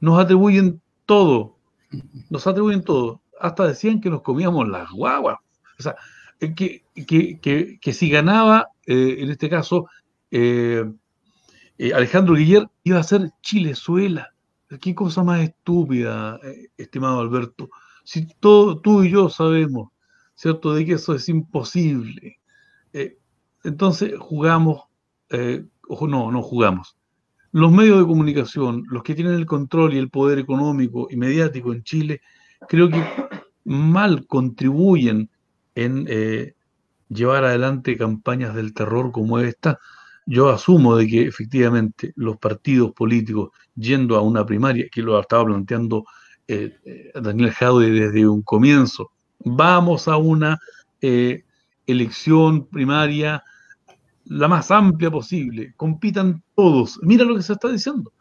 Nos 0.00 0.18
atribuyen 0.18 0.80
todo. 1.04 1.58
Nos 2.30 2.46
atribuyen 2.46 2.84
todo. 2.84 3.20
Hasta 3.38 3.66
decían 3.66 4.00
que 4.00 4.08
nos 4.08 4.22
comíamos 4.22 4.66
las 4.66 4.90
guaguas. 4.90 5.36
O 5.78 5.82
sea, 5.82 5.94
que, 6.38 6.84
que, 6.94 7.78
que 7.78 7.92
si 7.92 8.08
ganaba 8.08 8.70
eh, 8.92 9.22
en 9.22 9.30
este 9.30 9.48
caso, 9.48 9.86
eh, 10.30 10.84
eh, 11.78 11.92
Alejandro 11.94 12.34
Guiller 12.34 12.68
iba 12.84 12.98
a 12.98 13.02
ser 13.02 13.30
Chilezuela. 13.42 14.34
Qué 14.80 14.94
cosa 14.94 15.24
más 15.24 15.40
estúpida, 15.40 16.38
estimado 16.76 17.20
Alberto. 17.20 17.70
Si 18.04 18.26
todo, 18.38 18.80
tú 18.80 19.02
y 19.02 19.10
yo 19.10 19.28
sabemos, 19.28 19.90
¿cierto?, 20.36 20.74
de 20.74 20.86
que 20.86 20.92
eso 20.92 21.14
es 21.14 21.28
imposible. 21.28 22.38
entonces 23.64 24.14
jugamos, 24.16 24.84
ojo, 25.88 26.06
no, 26.06 26.30
no 26.30 26.42
jugamos. 26.42 26.96
Los 27.50 27.72
medios 27.72 27.98
de 27.98 28.06
comunicación, 28.06 28.84
los 28.88 29.02
que 29.02 29.16
tienen 29.16 29.34
el 29.34 29.46
control 29.46 29.94
y 29.94 29.98
el 29.98 30.08
poder 30.08 30.38
económico 30.38 31.08
y 31.10 31.16
mediático 31.16 31.72
en 31.72 31.82
Chile, 31.82 32.20
creo 32.68 32.88
que 32.88 33.04
mal 33.64 34.24
contribuyen 34.28 35.30
en 35.74 36.06
llevar 37.08 37.44
adelante 37.44 37.96
campañas 37.96 38.54
del 38.54 38.72
terror 38.72 39.10
como 39.10 39.40
esta, 39.40 39.80
yo 40.30 40.48
asumo 40.48 40.96
de 40.96 41.08
que 41.08 41.26
efectivamente 41.26 42.12
los 42.14 42.36
partidos 42.36 42.92
políticos 42.92 43.50
yendo 43.74 44.16
a 44.16 44.22
una 44.22 44.46
primaria, 44.46 44.86
que 44.88 45.02
lo 45.02 45.18
estaba 45.18 45.44
planteando 45.46 46.04
eh, 46.46 46.78
eh, 46.84 47.10
Daniel 47.20 47.50
Jaude 47.50 47.90
desde 47.90 48.28
un 48.28 48.42
comienzo, 48.42 49.10
vamos 49.40 50.06
a 50.06 50.16
una 50.18 50.56
eh, 51.00 51.42
elección 51.84 52.68
primaria 52.68 53.42
la 54.26 54.46
más 54.46 54.70
amplia 54.70 55.10
posible, 55.10 55.74
compitan 55.76 56.44
todos, 56.54 57.00
mira 57.02 57.24
lo 57.24 57.34
que 57.34 57.42
se 57.42 57.54
está 57.54 57.68
diciendo, 57.68 58.12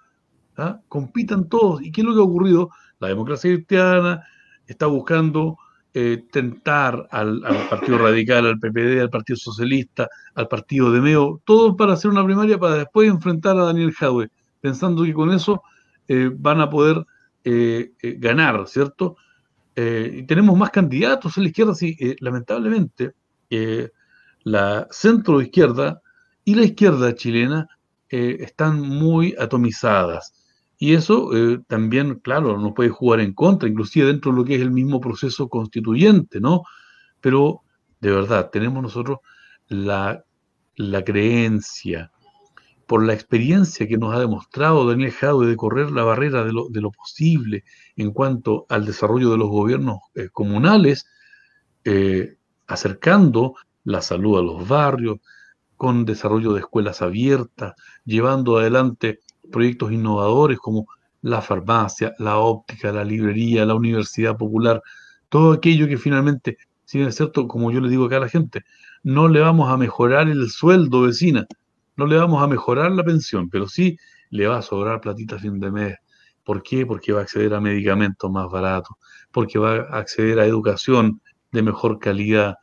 ¿ah? 0.57 0.79
compitan 0.87 1.47
todos, 1.47 1.83
¿y 1.83 1.91
qué 1.91 2.01
es 2.01 2.07
lo 2.07 2.15
que 2.15 2.21
ha 2.21 2.23
ocurrido? 2.23 2.71
La 2.97 3.09
democracia 3.09 3.53
cristiana 3.53 4.23
está 4.65 4.87
buscando 4.87 5.59
eh, 5.93 6.23
tentar 6.31 7.07
al, 7.09 7.41
Partido 7.67 7.97
Radical, 7.97 8.45
al 8.45 8.59
PPD, 8.59 9.01
al 9.01 9.09
Partido 9.09 9.37
Socialista, 9.37 10.07
al 10.35 10.47
Partido 10.47 10.91
de 10.91 11.01
Meo, 11.01 11.41
todo 11.43 11.75
para 11.75 11.93
hacer 11.93 12.11
una 12.11 12.23
primaria 12.23 12.59
para 12.59 12.75
después 12.75 13.09
enfrentar 13.09 13.57
a 13.57 13.63
Daniel 13.63 13.91
Jadwe, 13.93 14.29
pensando 14.61 15.03
que 15.03 15.13
con 15.13 15.31
eso 15.31 15.63
eh, 16.07 16.29
van 16.31 16.61
a 16.61 16.69
poder 16.69 17.03
eh, 17.43 17.91
ganar, 18.01 18.67
¿cierto? 18.67 19.17
y 19.75 20.23
tenemos 20.23 20.57
más 20.57 20.71
candidatos 20.71 21.37
en 21.37 21.43
la 21.43 21.49
izquierda, 21.49 21.73
sí, 21.73 21.95
lamentablemente, 22.19 23.13
la 24.43 24.87
centro 24.91 25.41
izquierda 25.41 26.01
y 26.43 26.55
la 26.55 26.63
izquierda 26.63 27.15
chilena 27.15 27.65
están 28.09 28.81
muy 28.81 29.33
atomizadas. 29.39 30.48
Y 30.79 30.93
eso 30.93 31.35
eh, 31.35 31.59
también, 31.67 32.15
claro, 32.15 32.57
nos 32.57 32.73
puede 32.73 32.89
jugar 32.89 33.19
en 33.19 33.33
contra, 33.33 33.69
inclusive 33.69 34.07
dentro 34.07 34.31
de 34.31 34.37
lo 34.37 34.45
que 34.45 34.55
es 34.55 34.61
el 34.61 34.71
mismo 34.71 34.99
proceso 34.99 35.49
constituyente, 35.49 36.39
¿no? 36.39 36.63
Pero 37.21 37.63
de 37.99 38.11
verdad, 38.11 38.49
tenemos 38.49 38.81
nosotros 38.81 39.19
la, 39.67 40.23
creencia, 41.05 42.11
por 42.87 43.05
la 43.05 43.13
experiencia 43.13 43.87
que 43.87 43.97
nos 43.97 44.15
ha 44.15 44.19
demostrado 44.19 44.87
Daniel 44.87 45.11
Jadwe 45.11 45.47
de 45.47 45.57
correr 45.57 45.91
la 45.91 46.03
barrera 46.03 46.43
de 46.43 46.53
lo, 46.53 46.69
de 46.69 46.81
lo, 46.81 46.91
posible 46.91 47.63
en 47.95 48.11
cuanto 48.11 48.65
al 48.69 48.85
desarrollo 48.85 49.31
de 49.31 49.37
los 49.37 49.49
gobiernos 49.49 49.99
eh, 50.15 50.29
comunales, 50.31 51.05
eh, 51.83 52.37
acercando 52.67 53.55
la 53.83 54.01
salud 54.01 54.39
a 54.39 54.43
los 54.43 54.67
barrios, 54.67 55.17
con 55.75 56.05
desarrollo 56.05 56.53
de 56.53 56.59
escuelas 56.61 57.01
abiertas, 57.01 57.73
llevando 58.05 58.57
adelante 58.57 59.19
proyectos 59.51 59.91
innovadores 59.91 60.57
como 60.59 60.87
la 61.21 61.41
farmacia, 61.41 62.13
la 62.19 62.37
óptica, 62.37 62.91
la 62.91 63.03
librería, 63.03 63.65
la 63.65 63.75
universidad 63.75 64.37
popular, 64.37 64.81
todo 65.27 65.53
aquello 65.53 65.87
que 65.87 65.97
finalmente, 65.97 66.57
si 66.85 67.01
es 67.01 67.15
cierto, 67.15 67.47
como 67.47 67.71
yo 67.71 67.81
le 67.81 67.89
digo 67.89 68.05
acá 68.05 68.17
a 68.17 68.21
la 68.21 68.29
gente, 68.29 68.61
no 69.03 69.27
le 69.27 69.39
vamos 69.39 69.69
a 69.69 69.77
mejorar 69.77 70.29
el 70.29 70.49
sueldo 70.49 71.01
vecina, 71.01 71.45
no 71.95 72.05
le 72.05 72.17
vamos 72.17 72.41
a 72.41 72.47
mejorar 72.47 72.91
la 72.91 73.03
pensión, 73.03 73.49
pero 73.49 73.67
sí 73.67 73.97
le 74.29 74.47
va 74.47 74.57
a 74.57 74.61
sobrar 74.61 75.01
platita 75.01 75.35
a 75.35 75.39
fin 75.39 75.59
de 75.59 75.71
mes. 75.71 75.95
¿Por 76.43 76.63
qué? 76.63 76.85
Porque 76.85 77.11
va 77.11 77.19
a 77.19 77.23
acceder 77.23 77.53
a 77.53 77.61
medicamentos 77.61 78.31
más 78.31 78.49
baratos, 78.49 78.95
porque 79.31 79.59
va 79.59 79.75
a 79.75 79.99
acceder 79.99 80.39
a 80.39 80.45
educación 80.45 81.21
de 81.51 81.61
mejor 81.61 81.99
calidad, 81.99 82.55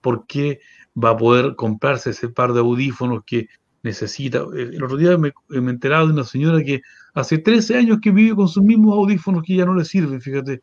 porque 0.00 0.60
va 1.02 1.10
a 1.10 1.16
poder 1.16 1.56
comprarse 1.56 2.10
ese 2.10 2.28
par 2.28 2.52
de 2.52 2.60
audífonos 2.60 3.22
que 3.26 3.48
necesita. 3.84 4.38
Eh, 4.56 4.70
el 4.72 4.82
otro 4.82 4.96
día 4.96 5.16
me, 5.16 5.32
me 5.48 5.70
enteraba 5.70 6.06
de 6.06 6.12
una 6.12 6.24
señora 6.24 6.64
que 6.64 6.82
hace 7.14 7.38
13 7.38 7.76
años 7.76 7.98
que 8.02 8.10
vive 8.10 8.34
con 8.34 8.48
sus 8.48 8.64
mismos 8.64 8.94
audífonos 8.94 9.44
que 9.44 9.54
ya 9.54 9.64
no 9.64 9.74
le 9.74 9.84
sirven, 9.84 10.20
fíjate. 10.20 10.62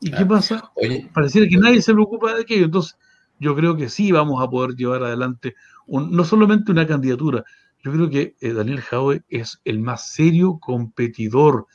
¿Y 0.00 0.10
qué 0.10 0.24
ah, 0.24 0.28
pasa? 0.28 0.72
Pareciera 1.14 1.48
que 1.48 1.56
nadie 1.56 1.80
se 1.80 1.94
preocupa 1.94 2.34
de 2.34 2.42
aquello. 2.42 2.66
Entonces, 2.66 2.98
yo 3.38 3.56
creo 3.56 3.74
que 3.76 3.88
sí 3.88 4.12
vamos 4.12 4.42
a 4.42 4.50
poder 4.50 4.76
llevar 4.76 5.02
adelante 5.04 5.54
no 5.86 6.24
solamente 6.24 6.72
una 6.72 6.86
candidatura, 6.86 7.44
yo 7.82 7.92
creo 7.92 8.08
que 8.08 8.36
eh, 8.40 8.52
Daniel 8.52 8.80
Jaue 8.80 9.22
es 9.28 9.60
el 9.64 9.80
más 9.80 10.12
serio 10.12 10.58
competidor, 10.60 11.66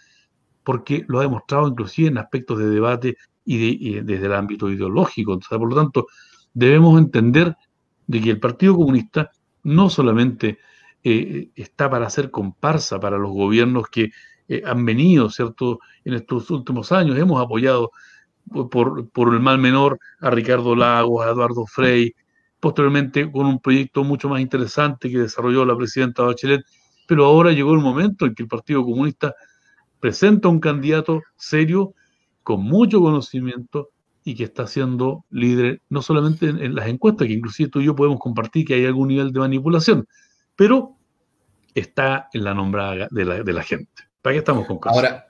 porque 0.63 1.05
lo 1.07 1.20
ha 1.20 1.24
demostrado 1.24 1.68
inclusive 1.68 2.07
en 2.07 2.18
aspectos 2.18 2.59
de 2.59 2.70
debate 2.70 3.18
y, 3.43 3.99
desde 4.01 4.26
el 4.26 4.34
ámbito 4.34 4.70
ideológico. 4.70 5.39
por 5.39 5.70
lo 5.70 5.76
tanto, 5.76 6.07
debemos 6.53 6.99
entender 6.99 7.55
de 8.07 8.22
que 8.22 8.32
el 8.32 8.39
Partido 8.39 8.76
Comunista 8.76 9.32
no 9.68 9.89
solamente 9.89 10.59
eh, 11.03 11.51
está 11.55 11.89
para 11.89 12.07
hacer 12.07 12.32
comparsa 12.32 12.99
para 12.99 13.18
los 13.18 13.32
gobiernos 13.32 13.89
que 13.89 14.11
eh, 14.47 14.63
han 14.65 14.86
venido, 14.86 15.30
¿cierto?, 15.30 15.80
en 16.05 16.13
estos 16.13 16.49
últimos 16.51 16.91
años. 16.93 17.18
Hemos 17.18 17.41
apoyado 17.43 17.91
por, 18.72 19.09
por, 19.09 19.34
el 19.34 19.41
mal 19.41 19.57
menor 19.57 19.99
a 20.22 20.30
Ricardo 20.30 20.74
Lagos, 20.74 21.26
a 21.26 21.32
Eduardo 21.32 21.65
Frey, 21.65 22.15
posteriormente 22.61 23.30
con 23.30 23.45
un 23.45 23.59
proyecto 23.59 24.05
mucho 24.05 24.30
más 24.30 24.39
interesante 24.39 25.11
que 25.11 25.20
desarrolló 25.20 25.65
la 25.65 25.76
presidenta 25.76 26.24
Bachelet, 26.24 26.63
pero 27.05 27.26
ahora 27.26 27.51
llegó 27.51 27.74
el 27.74 27.82
momento 27.82 28.26
en 28.26 28.34
que 28.36 28.43
el 28.43 28.49
Partido 28.49 28.86
Comunista 28.86 29.36
presenta 29.99 30.47
un 30.47 30.61
candidato 30.61 31.24
serio, 31.36 31.93
con 32.41 32.63
mucho 32.63 33.01
conocimiento 33.01 33.89
y 34.28 34.36
que 34.36 34.43
está 34.43 34.67
siendo 34.67 35.23
líder 35.30 35.82
no 35.88 36.01
solamente 36.01 36.47
en, 36.49 36.75
las 36.75 36.88
encuestas, 36.88 37.28
que 37.28 37.34
inclusive 37.34 37.69
tú 37.69 37.80
y 37.80 37.86
yo 37.86 37.95
podemos 37.95 38.19
compartir 38.19 38.65
que 38.65 38.73
hay 38.73 38.86
algún 38.86 39.07
nivel 39.07 39.32
de 39.32 39.39
manipulación, 39.39 40.05
pero 40.53 40.97
está 41.73 42.28
en 42.34 42.43
la 42.43 42.53
nombrada 42.53 43.07
de 43.09 43.23
la, 43.23 43.41
de 43.41 43.53
la 43.53 43.63
gente. 43.63 44.03
¿Para 44.21 44.34
qué 44.34 44.39
estamos 44.39 44.67
con 44.67 44.80
cosas? 44.80 44.97
Ahora, 44.97 45.28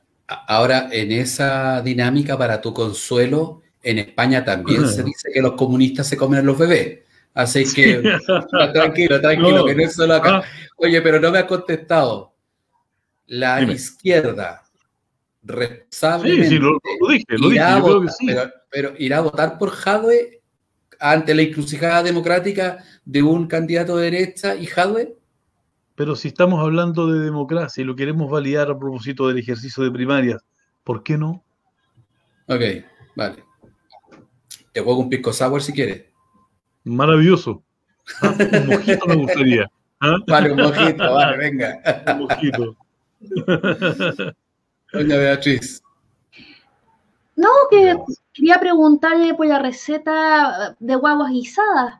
ahora, 0.47 0.89
en 0.91 1.11
esa 1.11 1.79
dinámica, 1.83 2.39
para 2.39 2.59
tu 2.59 2.73
consuelo, 2.73 3.61
en 3.83 3.99
España 3.99 4.43
también 4.43 4.87
se 4.87 5.03
dice 5.03 5.29
que 5.31 5.43
los 5.43 5.53
comunistas 5.53 6.07
se 6.07 6.17
comen 6.17 6.39
a 6.39 6.41
los 6.41 6.57
bebés. 6.57 7.01
Así 7.35 7.71
que, 7.71 8.01
tranquilo, 8.73 9.21
tranquilo, 9.21 9.63
que 9.63 9.75
no 9.75 9.83
es 9.83 9.93
solo 9.93 10.15
acá. 10.15 10.37
Ah. 10.37 10.43
Oye, 10.77 11.03
pero 11.03 11.19
no 11.19 11.29
me 11.29 11.37
ha 11.37 11.45
contestado. 11.45 12.33
La 13.27 13.61
izquierda 13.61 14.63
responsablemente 15.43 16.49
sí, 16.49 16.55
sí, 16.55 16.59
lo, 16.59 16.79
dije, 17.09 17.25
lo 17.29 17.49
dije, 17.49 17.65
yo 17.85 18.01
que 18.01 18.09
sí. 18.09 18.25
pero, 18.27 18.51
pero, 18.69 18.93
irá 18.97 19.17
a 19.17 19.21
votar 19.21 19.57
por 19.57 19.71
Jadwe 19.71 20.41
ante 20.99 21.35
la 21.35 21.43
encrucijada 21.43 22.03
democrática 22.03 22.83
de 23.05 23.23
un 23.23 23.47
candidato 23.47 23.97
de 23.97 24.11
derecha 24.11 24.55
y 24.55 24.65
Jadwe. 24.65 25.15
Pero 25.95 26.15
si 26.15 26.27
estamos 26.27 26.59
hablando 26.59 27.07
de 27.11 27.19
democracia 27.19 27.81
y 27.81 27.85
lo 27.85 27.95
queremos 27.95 28.29
validar 28.29 28.69
a 28.69 28.77
propósito 28.77 29.27
del 29.27 29.39
ejercicio 29.39 29.83
de 29.83 29.91
primarias, 29.91 30.43
¿por 30.83 31.03
qué 31.03 31.17
no? 31.17 31.43
Ok, 32.47 32.61
vale. 33.15 33.43
Te 34.71 34.81
juego 34.81 34.99
un 34.99 35.09
pisco 35.09 35.33
sour 35.33 35.61
si 35.61 35.73
quieres. 35.73 36.05
Maravilloso. 36.83 37.63
Ah, 38.21 38.33
un 38.39 38.67
mojito 38.67 39.05
me 39.07 39.15
gustaría. 39.15 39.69
¿ah? 39.99 40.17
Vale, 40.27 40.51
un 40.51 40.61
mojito, 40.61 41.13
vale, 41.13 41.37
venga. 41.37 41.81
Un 42.13 42.19
mojito. 42.19 42.77
Doña 44.93 45.17
Beatriz. 45.17 45.81
No, 47.37 47.49
que 47.69 47.95
quería 48.33 48.59
preguntarle 48.59 49.35
por 49.35 49.45
la 49.45 49.59
receta 49.59 50.75
de 50.79 50.95
guaguas 50.95 51.31
guisadas. 51.31 51.99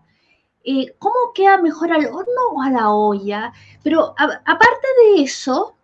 Eh, 0.63 0.95
¿Cómo 0.97 1.31
queda 1.35 1.59
mejor 1.59 1.91
al 1.93 2.07
horno 2.07 2.41
o 2.53 2.61
a 2.61 2.71
la 2.71 2.89
olla? 2.91 3.53
Pero 3.83 4.15
aparte 4.17 4.87
de 5.15 5.21
eso, 5.21 5.75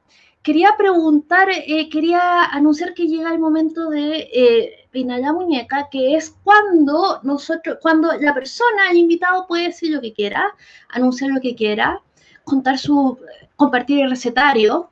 quería 0.41 0.75
preguntar, 0.75 1.49
eh, 1.51 1.87
quería 1.89 2.45
anunciar 2.45 2.95
que 2.95 3.07
llega 3.07 3.31
el 3.31 3.39
momento 3.39 3.89
de 3.89 4.27
eh, 4.33 4.87
la 4.91 5.33
muñeca, 5.33 5.87
que 5.91 6.15
es 6.15 6.31
cuando 6.43 7.19
nosotros, 7.21 7.77
cuando 7.79 8.11
la 8.19 8.33
persona, 8.33 8.89
el 8.89 8.97
invitado 8.97 9.45
puede 9.47 9.67
decir 9.67 9.91
lo 9.91 10.01
que 10.01 10.13
quiera, 10.13 10.55
anunciar 10.89 11.29
lo 11.31 11.41
que 11.41 11.55
quiera, 11.55 12.01
contar 12.43 12.79
su, 12.79 13.19
compartir 13.55 14.01
el 14.01 14.09
recetario, 14.09 14.89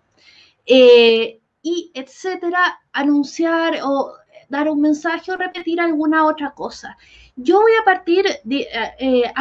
eh, 0.68 1.42
y 1.64 1.92
etcétera, 1.94 2.80
anunciar 2.94 3.80
o 3.84 4.14
dar 4.52 4.70
un 4.70 4.82
mensaje 4.82 5.32
o 5.32 5.38
repetir 5.38 5.80
alguna 5.80 6.28
otra 6.28 6.52
cosa. 6.52 6.98
Yo 7.36 7.62
voy 7.62 7.72
a 7.82 7.86
partir 7.86 8.26
de, 8.44 8.60
eh, 8.60 8.94
eh, 9.00 9.32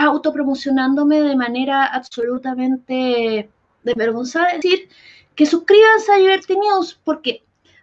de 1.28 1.36
manera 1.36 1.86
absolutamente 1.86 3.50
desvergonzada, 3.82 4.54
decir 4.54 4.88
que 5.34 5.46
suscríbanse 5.46 6.12
a 6.12 6.18
Liberty 6.18 6.54
News, 6.54 6.98
porque 7.04 7.42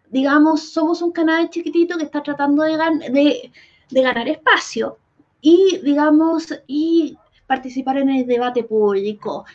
digamos, 0.10 0.70
somos 0.70 1.02
un 1.02 1.12
canal 1.12 1.50
chiquitito 1.50 1.98
que 1.98 2.06
está 2.06 2.24
tratando 2.24 2.64
de, 2.64 3.52
de, 3.90 4.02
ganar 4.02 4.30
espacio 4.30 4.98
y, 5.42 5.80
digamos, 5.84 6.48
y 6.66 7.18
participar 7.46 7.98
en 7.98 8.10
el 8.10 8.26
debate 8.26 8.64
público. 8.64 9.46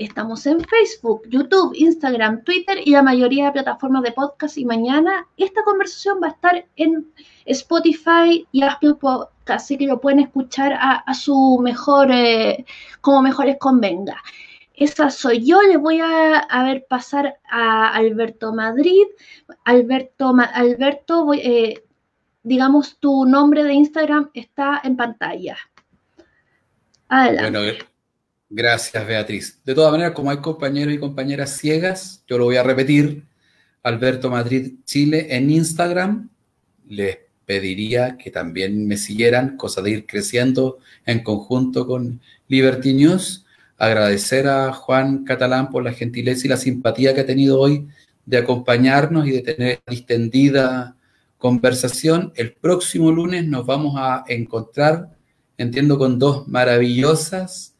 Estamos 0.00 0.46
en 0.46 0.64
Facebook, 0.64 1.24
YouTube, 1.28 1.74
Instagram, 1.74 2.42
Twitter 2.42 2.78
y 2.82 2.92
la 2.92 3.02
mayoría 3.02 3.44
de 3.44 3.52
plataformas 3.52 4.02
de 4.02 4.12
podcast. 4.12 4.56
Y 4.56 4.64
mañana 4.64 5.26
esta 5.36 5.62
conversación 5.62 6.18
va 6.22 6.28
a 6.28 6.30
estar 6.30 6.64
en 6.76 7.12
Spotify 7.44 8.46
y 8.50 8.62
Apple 8.62 8.94
Podcast, 8.94 9.50
así 9.50 9.76
que 9.76 9.86
lo 9.86 10.00
pueden 10.00 10.20
escuchar 10.20 10.72
a, 10.72 11.12
su 11.12 11.60
mejor, 11.62 12.10
eh, 12.10 12.64
como 13.02 13.20
mejor 13.20 13.44
les 13.44 13.58
convenga 13.58 14.16
esa 14.72 15.10
soy 15.10 15.44
yo, 15.44 15.60
le 15.60 15.76
voy 15.76 16.00
a, 16.00 16.62
ver 16.64 16.86
pasar 16.88 17.36
a 17.50 17.92
Alberto 17.92 18.54
Madrid. 18.54 19.04
Alberto, 19.64 20.32
Alberto 20.54 21.34
eh, 21.34 21.84
digamos, 22.42 22.98
tu 22.98 23.26
nombre 23.26 23.64
de 23.64 23.74
Instagram 23.74 24.30
está 24.32 24.80
en 24.82 24.96
pantalla. 24.96 25.58
Adelante. 27.08 27.58
Bueno, 27.58 27.89
gracias 28.50 29.06
Beatriz. 29.06 29.58
De 29.64 29.74
todas 29.74 29.92
maneras, 29.92 30.12
como 30.12 30.30
hay 30.30 30.38
compañeros 30.38 30.92
y 30.92 30.98
compañeras 30.98 31.56
ciegas, 31.56 32.22
yo 32.28 32.36
lo 32.36 32.44
voy 32.44 32.56
a 32.56 32.62
repetir. 32.62 33.24
Alberto 33.82 34.28
Madrid 34.28 34.74
Chile 34.84 35.28
en 35.30 35.48
Instagram. 35.48 36.28
Les 36.88 37.18
pediría 37.46 38.18
que 38.18 38.30
también 38.30 38.86
me 38.86 38.96
siguieran, 38.96 39.56
cosa 39.56 39.80
de 39.80 39.90
ir 39.90 40.06
creciendo 40.06 40.78
en 41.06 41.22
conjunto 41.22 41.86
con 41.86 42.20
Liberty 42.48 42.92
News 42.92 43.46
agradecer 43.80 44.46
a 44.46 44.74
Juan 44.74 45.24
Catalán 45.24 45.70
por 45.70 45.82
la 45.82 45.94
gentileza 45.94 46.46
y 46.46 46.50
la 46.50 46.58
simpatía 46.58 47.14
que 47.14 47.22
ha 47.22 47.26
tenido 47.26 47.58
hoy 47.58 47.88
de 48.26 48.36
acompañarnos 48.36 49.26
y 49.26 49.30
de 49.30 49.40
tener 49.40 49.80
distendida 49.88 50.96
conversación. 51.38 52.30
El 52.36 52.52
próximo 52.52 53.10
lunes 53.10 53.46
nos 53.46 53.64
vamos 53.64 53.94
a 53.96 54.22
encontrar, 54.28 55.16
entiendo, 55.56 55.96
con 55.96 56.18
dos 56.18 56.46
maravillosas 56.46 57.74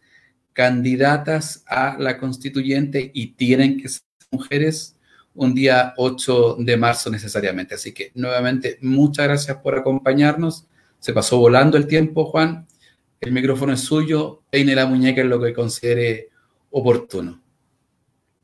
candidatas 0.53 1.65
a 1.67 1.97
la 1.99 2.19
constituyente 2.19 3.11
y 3.15 3.29
tienen 3.35 3.81
que 3.81 3.89
ser 3.89 4.03
mujeres 4.31 4.97
un 5.35 5.55
día 5.55 5.95
8 5.97 6.57
de 6.59 6.77
marzo 6.77 7.11
necesariamente. 7.11 7.75
Así 7.75 7.93
que 7.93 8.13
nuevamente, 8.15 8.79
muchas 8.83 9.27
gracias 9.27 9.57
por 9.59 9.77
acompañarnos. 9.77 10.67
Se 10.99 11.13
pasó 11.13 11.39
volando 11.39 11.77
el 11.77 11.87
tiempo, 11.87 12.27
Juan. 12.27 12.67
El 13.21 13.33
micrófono 13.33 13.73
es 13.73 13.81
suyo, 13.81 14.43
peine 14.51 14.75
la 14.75 14.87
muñeca 14.87 15.21
en 15.21 15.29
lo 15.29 15.41
que 15.41 15.53
considere 15.53 16.31
oportuno. 16.71 17.41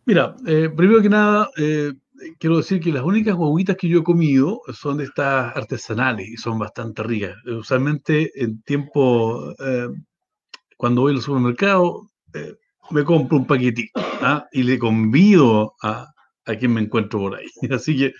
Mira, 0.04 0.36
eh, 0.46 0.70
primero 0.74 1.02
que 1.02 1.08
nada, 1.08 1.50
eh, 1.56 1.92
quiero 2.38 2.58
decir 2.58 2.80
que 2.80 2.92
las 2.92 3.02
únicas 3.02 3.34
guaguitas 3.34 3.76
que 3.76 3.88
yo 3.88 4.00
he 4.00 4.04
comido 4.04 4.60
son 4.72 4.98
de 4.98 5.04
estas 5.04 5.56
artesanales 5.56 6.28
y 6.28 6.36
son 6.36 6.58
bastante 6.58 7.02
ricas. 7.02 7.36
Usualmente 7.44 8.30
en 8.34 8.62
tiempo, 8.62 9.52
eh, 9.58 9.88
cuando 10.76 11.02
voy 11.02 11.14
al 11.14 11.22
supermercado, 11.22 12.10
me 12.90 13.04
compro 13.04 13.38
un 13.38 13.46
paquetito 13.46 14.00
¿ah? 14.22 14.46
y 14.52 14.62
le 14.62 14.78
convido 14.78 15.74
a, 15.82 16.06
a, 16.44 16.54
quien 16.56 16.72
me 16.74 16.80
encuentro 16.80 17.18
por 17.18 17.36
ahí. 17.36 17.46
Así 17.70 17.96
que, 17.96 18.14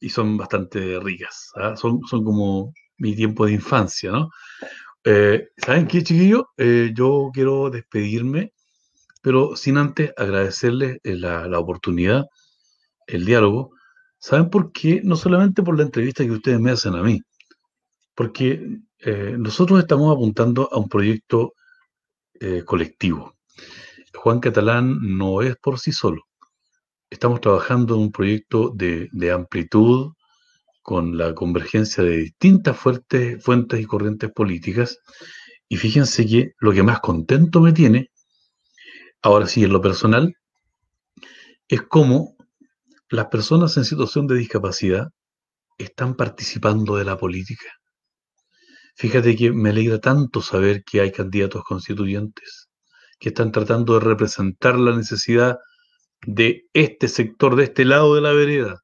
y 0.00 0.08
son 0.08 0.36
bastante 0.36 0.98
ricas, 1.00 1.50
¿ah? 1.54 1.76
son, 1.76 2.00
son 2.08 2.24
como 2.24 2.72
mi 2.98 3.16
tiempo 3.16 3.46
de 3.46 3.52
infancia, 3.52 4.10
¿no? 4.10 4.30
Eh, 5.04 5.48
¿Saben 5.56 5.86
qué, 5.86 6.02
chiquillo? 6.02 6.50
Eh, 6.58 6.92
yo 6.94 7.30
quiero 7.32 7.70
despedirme, 7.70 8.52
pero 9.22 9.56
sin 9.56 9.78
antes 9.78 10.12
agradecerles 10.16 10.98
eh, 11.04 11.16
la, 11.16 11.48
la, 11.48 11.58
oportunidad, 11.58 12.26
el 13.06 13.24
diálogo. 13.24 13.72
¿Saben 14.18 14.50
por 14.50 14.72
qué? 14.72 15.00
No 15.02 15.16
solamente 15.16 15.62
por 15.62 15.76
la 15.78 15.84
entrevista 15.84 16.24
que 16.24 16.32
ustedes 16.32 16.60
me 16.60 16.72
hacen 16.72 16.94
a 16.94 17.02
mí, 17.02 17.20
porque 18.14 18.80
nosotros 19.38 19.78
estamos 19.80 20.14
apuntando 20.14 20.68
a 20.70 20.78
un 20.78 20.88
proyecto 20.88 21.54
colectivo. 22.64 23.34
Juan 24.14 24.40
Catalán 24.40 24.98
no 25.00 25.42
es 25.42 25.56
por 25.56 25.78
sí 25.78 25.92
solo. 25.92 26.22
estamos 27.10 27.40
trabajando 27.40 27.94
en 27.94 28.02
un 28.02 28.12
proyecto 28.12 28.70
de, 28.74 29.08
de 29.12 29.32
amplitud 29.32 30.12
con 30.82 31.16
la 31.16 31.34
convergencia 31.34 32.02
de 32.02 32.16
distintas 32.16 32.76
fuertes, 32.76 33.42
fuentes 33.44 33.80
y 33.80 33.84
corrientes 33.84 34.30
políticas. 34.32 34.98
Y 35.68 35.76
fíjense 35.76 36.26
que 36.26 36.52
lo 36.58 36.72
que 36.72 36.82
más 36.82 37.00
contento 37.00 37.60
me 37.60 37.72
tiene, 37.72 38.10
ahora 39.22 39.46
sí 39.46 39.64
en 39.64 39.72
lo 39.72 39.80
personal, 39.80 40.34
es 41.68 41.82
cómo 41.82 42.36
las 43.08 43.26
personas 43.26 43.76
en 43.76 43.84
situación 43.84 44.26
de 44.26 44.36
discapacidad 44.36 45.08
están 45.78 46.14
participando 46.14 46.96
de 46.96 47.04
la 47.04 47.16
política. 47.16 47.66
Fíjate 49.00 49.34
que 49.34 49.50
me 49.50 49.70
alegra 49.70 49.98
tanto 49.98 50.42
saber 50.42 50.84
que 50.84 51.00
hay 51.00 51.10
candidatos 51.10 51.64
constituyentes 51.64 52.68
que 53.18 53.30
están 53.30 53.50
tratando 53.50 53.94
de 53.94 54.00
representar 54.00 54.78
la 54.78 54.94
necesidad 54.94 55.56
de 56.26 56.66
este 56.74 57.08
sector, 57.08 57.56
de 57.56 57.64
este 57.64 57.86
lado 57.86 58.14
de 58.14 58.20
la 58.20 58.34
vereda. 58.34 58.82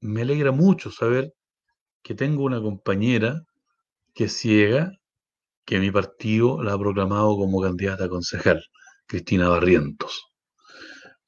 Me 0.00 0.22
alegra 0.22 0.50
mucho 0.50 0.90
saber 0.90 1.32
que 2.02 2.16
tengo 2.16 2.42
una 2.42 2.60
compañera 2.60 3.44
que 4.12 4.24
es 4.24 4.36
ciega, 4.36 4.90
que 5.64 5.78
mi 5.78 5.92
partido 5.92 6.64
la 6.64 6.72
ha 6.72 6.78
proclamado 6.80 7.36
como 7.36 7.62
candidata 7.62 8.06
a 8.06 8.08
concejal, 8.08 8.60
Cristina 9.06 9.50
Barrientos. 9.50 10.32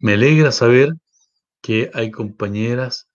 Me 0.01 0.15
alegra 0.15 0.51
saber 0.51 0.91
que 1.62 1.93
hay 1.95 2.11
compañeras 2.11 3.09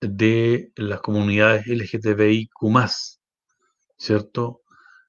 de 0.00 0.70
las 0.76 1.00
comunidades 1.00 1.66
LGTBIQ, 1.66 2.52
¿cierto? 4.00 4.62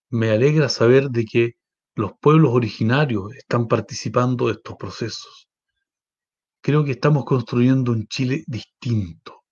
Me 0.10 0.32
alegra 0.32 0.70
saber 0.70 1.10
de 1.10 1.26
que 1.26 1.54
los 1.96 2.12
pueblos 2.22 2.52
originarios 2.54 3.34
están 3.36 3.68
participando 3.68 4.48
de 4.48 4.54
estos 4.54 4.76
procesos. 4.76 5.48
Creo 6.62 6.84
que 6.84 6.92
estamos 6.92 7.26
construyendo 7.26 7.94
un 7.94 8.06
Chile 8.08 8.44
distinto, 8.46 9.44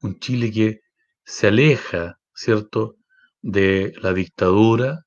un 0.00 0.18
Chile 0.20 0.50
que 0.50 0.80
se 1.24 1.48
aleja, 1.48 2.18
¿cierto?, 2.34 2.96
de 3.42 3.92
la 4.00 4.12
dictadura, 4.12 5.00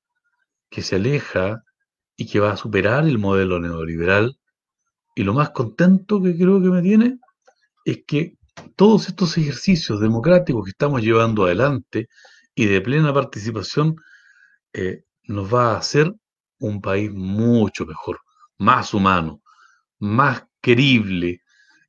que 0.69 0.81
se 0.81 0.97
aleja 0.97 1.63
y 2.17 2.27
que 2.27 2.41
va 2.41 2.51
a 2.51 2.57
superar 2.57 3.07
el 3.07 3.17
modelo 3.17 3.59
neoliberal. 3.59 4.37
Y 5.15 5.23
lo 5.23 5.33
más 5.33 5.51
contento 5.51 6.21
que 6.21 6.35
creo 6.35 6.61
que 6.61 6.69
me 6.69 6.81
tiene 6.81 7.19
es 7.85 8.03
que 8.05 8.37
todos 8.75 9.07
estos 9.07 9.37
ejercicios 9.37 10.01
democráticos 10.01 10.65
que 10.65 10.71
estamos 10.71 11.01
llevando 11.01 11.45
adelante 11.45 12.09
y 12.55 12.65
de 12.65 12.81
plena 12.81 13.13
participación 13.13 13.97
eh, 14.73 15.03
nos 15.23 15.53
va 15.53 15.73
a 15.73 15.77
hacer 15.77 16.13
un 16.59 16.81
país 16.81 17.11
mucho 17.11 17.85
mejor, 17.85 18.21
más 18.57 18.93
humano, 18.93 19.41
más 19.99 20.45
querible, 20.61 21.41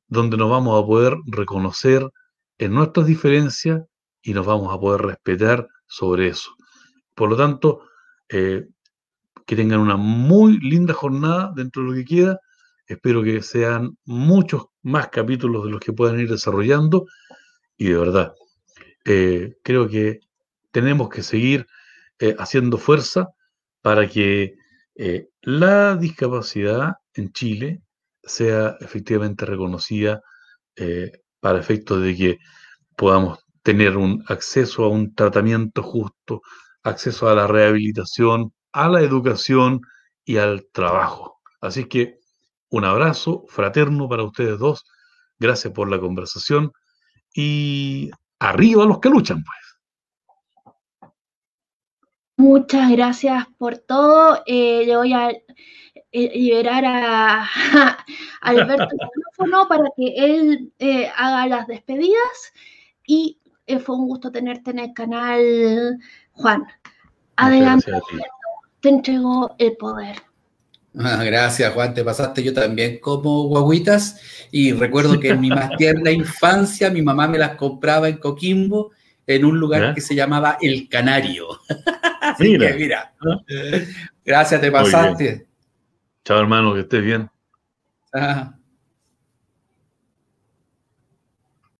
donde 0.07 0.37
nos 0.37 0.49
vamos 0.49 0.81
a 0.81 0.85
poder 0.85 1.15
reconocer 1.25 2.07
en 2.57 2.73
nuestras 2.73 3.07
diferencias 3.07 3.81
y 4.21 4.33
nos 4.33 4.45
vamos 4.45 4.73
a 4.73 4.79
poder 4.79 5.01
respetar 5.01 5.67
sobre 5.87 6.27
eso. 6.27 6.51
Por 7.15 7.29
lo 7.29 7.37
tanto, 7.37 7.81
eh, 8.29 8.65
que 9.45 9.55
tengan 9.55 9.79
una 9.79 9.95
muy 9.95 10.59
linda 10.59 10.93
jornada 10.93 11.51
dentro 11.55 11.83
de 11.83 11.89
lo 11.89 11.95
que 11.95 12.05
queda. 12.05 12.39
Espero 12.85 13.23
que 13.23 13.41
sean 13.41 13.97
muchos 14.05 14.65
más 14.83 15.07
capítulos 15.07 15.63
de 15.65 15.71
los 15.71 15.79
que 15.79 15.93
puedan 15.93 16.19
ir 16.19 16.29
desarrollando. 16.29 17.05
Y 17.77 17.85
de 17.85 17.97
verdad, 17.97 18.33
eh, 19.05 19.55
creo 19.63 19.87
que 19.87 20.19
tenemos 20.77 21.09
que 21.09 21.23
seguir 21.23 21.65
eh, 22.19 22.35
haciendo 22.37 22.77
fuerza 22.77 23.29
para 23.81 24.07
que 24.07 24.53
eh, 24.95 25.29
la 25.41 25.95
discapacidad 25.95 26.97
en 27.15 27.31
Chile 27.31 27.81
sea 28.21 28.77
efectivamente 28.79 29.45
reconocida 29.45 30.21
para 31.39 31.59
efectos 31.59 32.03
de 32.03 32.15
que 32.15 32.37
podamos 32.95 33.39
tener 33.63 33.97
un 33.97 34.23
acceso 34.27 34.83
a 34.83 34.89
un 34.89 35.15
tratamiento 35.15 35.81
justo, 35.81 36.41
acceso 36.83 37.27
a 37.27 37.33
la 37.33 37.47
rehabilitación, 37.47 38.53
a 38.71 38.87
la 38.87 39.01
educación 39.01 39.81
y 40.23 40.37
al 40.37 40.67
trabajo. 40.71 41.39
Así 41.59 41.85
que 41.85 42.19
un 42.69 42.85
abrazo 42.85 43.45
fraterno 43.47 44.07
para 44.07 44.23
ustedes 44.23 44.59
dos. 44.59 44.85
Gracias 45.39 45.73
por 45.73 45.89
la 45.89 45.99
conversación 45.99 46.71
y 47.33 48.11
arriba 48.39 48.85
los 48.85 48.99
que 48.99 49.09
luchan, 49.09 49.43
pues. 49.43 49.66
Muchas 52.37 52.91
gracias 52.91 53.47
por 53.57 53.79
todo. 53.79 54.43
Eh, 54.45 54.83
le 54.85 54.95
voy 54.95 55.11
a 55.11 55.31
eh, 55.31 55.41
liberar 56.11 56.85
a, 56.85 57.47
Alberto 58.41 58.87
el 58.91 59.09
micrófono 59.15 59.67
para 59.67 59.89
que 59.97 60.13
él 60.15 60.71
eh, 60.77 61.09
haga 61.17 61.47
las 61.47 61.67
despedidas. 61.67 62.53
Y 63.07 63.39
fue 63.83 63.95
un 63.95 64.07
gusto 64.07 64.31
tenerte 64.31 64.69
en 64.69 64.79
el 64.79 64.93
canal, 64.93 65.97
Juan. 66.33 66.63
Adelante, 67.37 67.91
te 68.81 68.89
entregó 68.89 69.55
el 69.57 69.75
poder. 69.75 70.17
Ah, 70.99 71.23
gracias, 71.23 71.73
Juan, 71.73 71.93
te 71.93 72.03
pasaste 72.03 72.43
yo 72.43 72.53
también 72.53 72.99
como 72.99 73.47
guaguitas 73.47 74.19
y 74.51 74.73
recuerdo 74.73 75.19
que 75.19 75.29
en 75.29 75.41
mi 75.41 75.49
más 75.49 75.75
tierna 75.77 76.11
infancia 76.11 76.89
mi 76.89 77.01
mamá 77.01 77.27
me 77.27 77.37
las 77.37 77.55
compraba 77.55 78.09
en 78.09 78.17
Coquimbo 78.17 78.91
en 79.27 79.45
un 79.45 79.59
lugar 79.59 79.93
que 79.93 80.01
se 80.01 80.15
llamaba 80.15 80.57
El 80.61 80.87
Canario. 80.87 81.47
mira. 82.39 82.75
mira. 82.75 83.13
Gracias, 84.25 84.61
te 84.61 84.71
pasaste. 84.71 85.47
Chao, 86.23 86.39
hermano, 86.39 86.73
que 86.73 86.79
estés 86.81 87.03
bien. 87.03 87.29
Ah. 88.13 88.56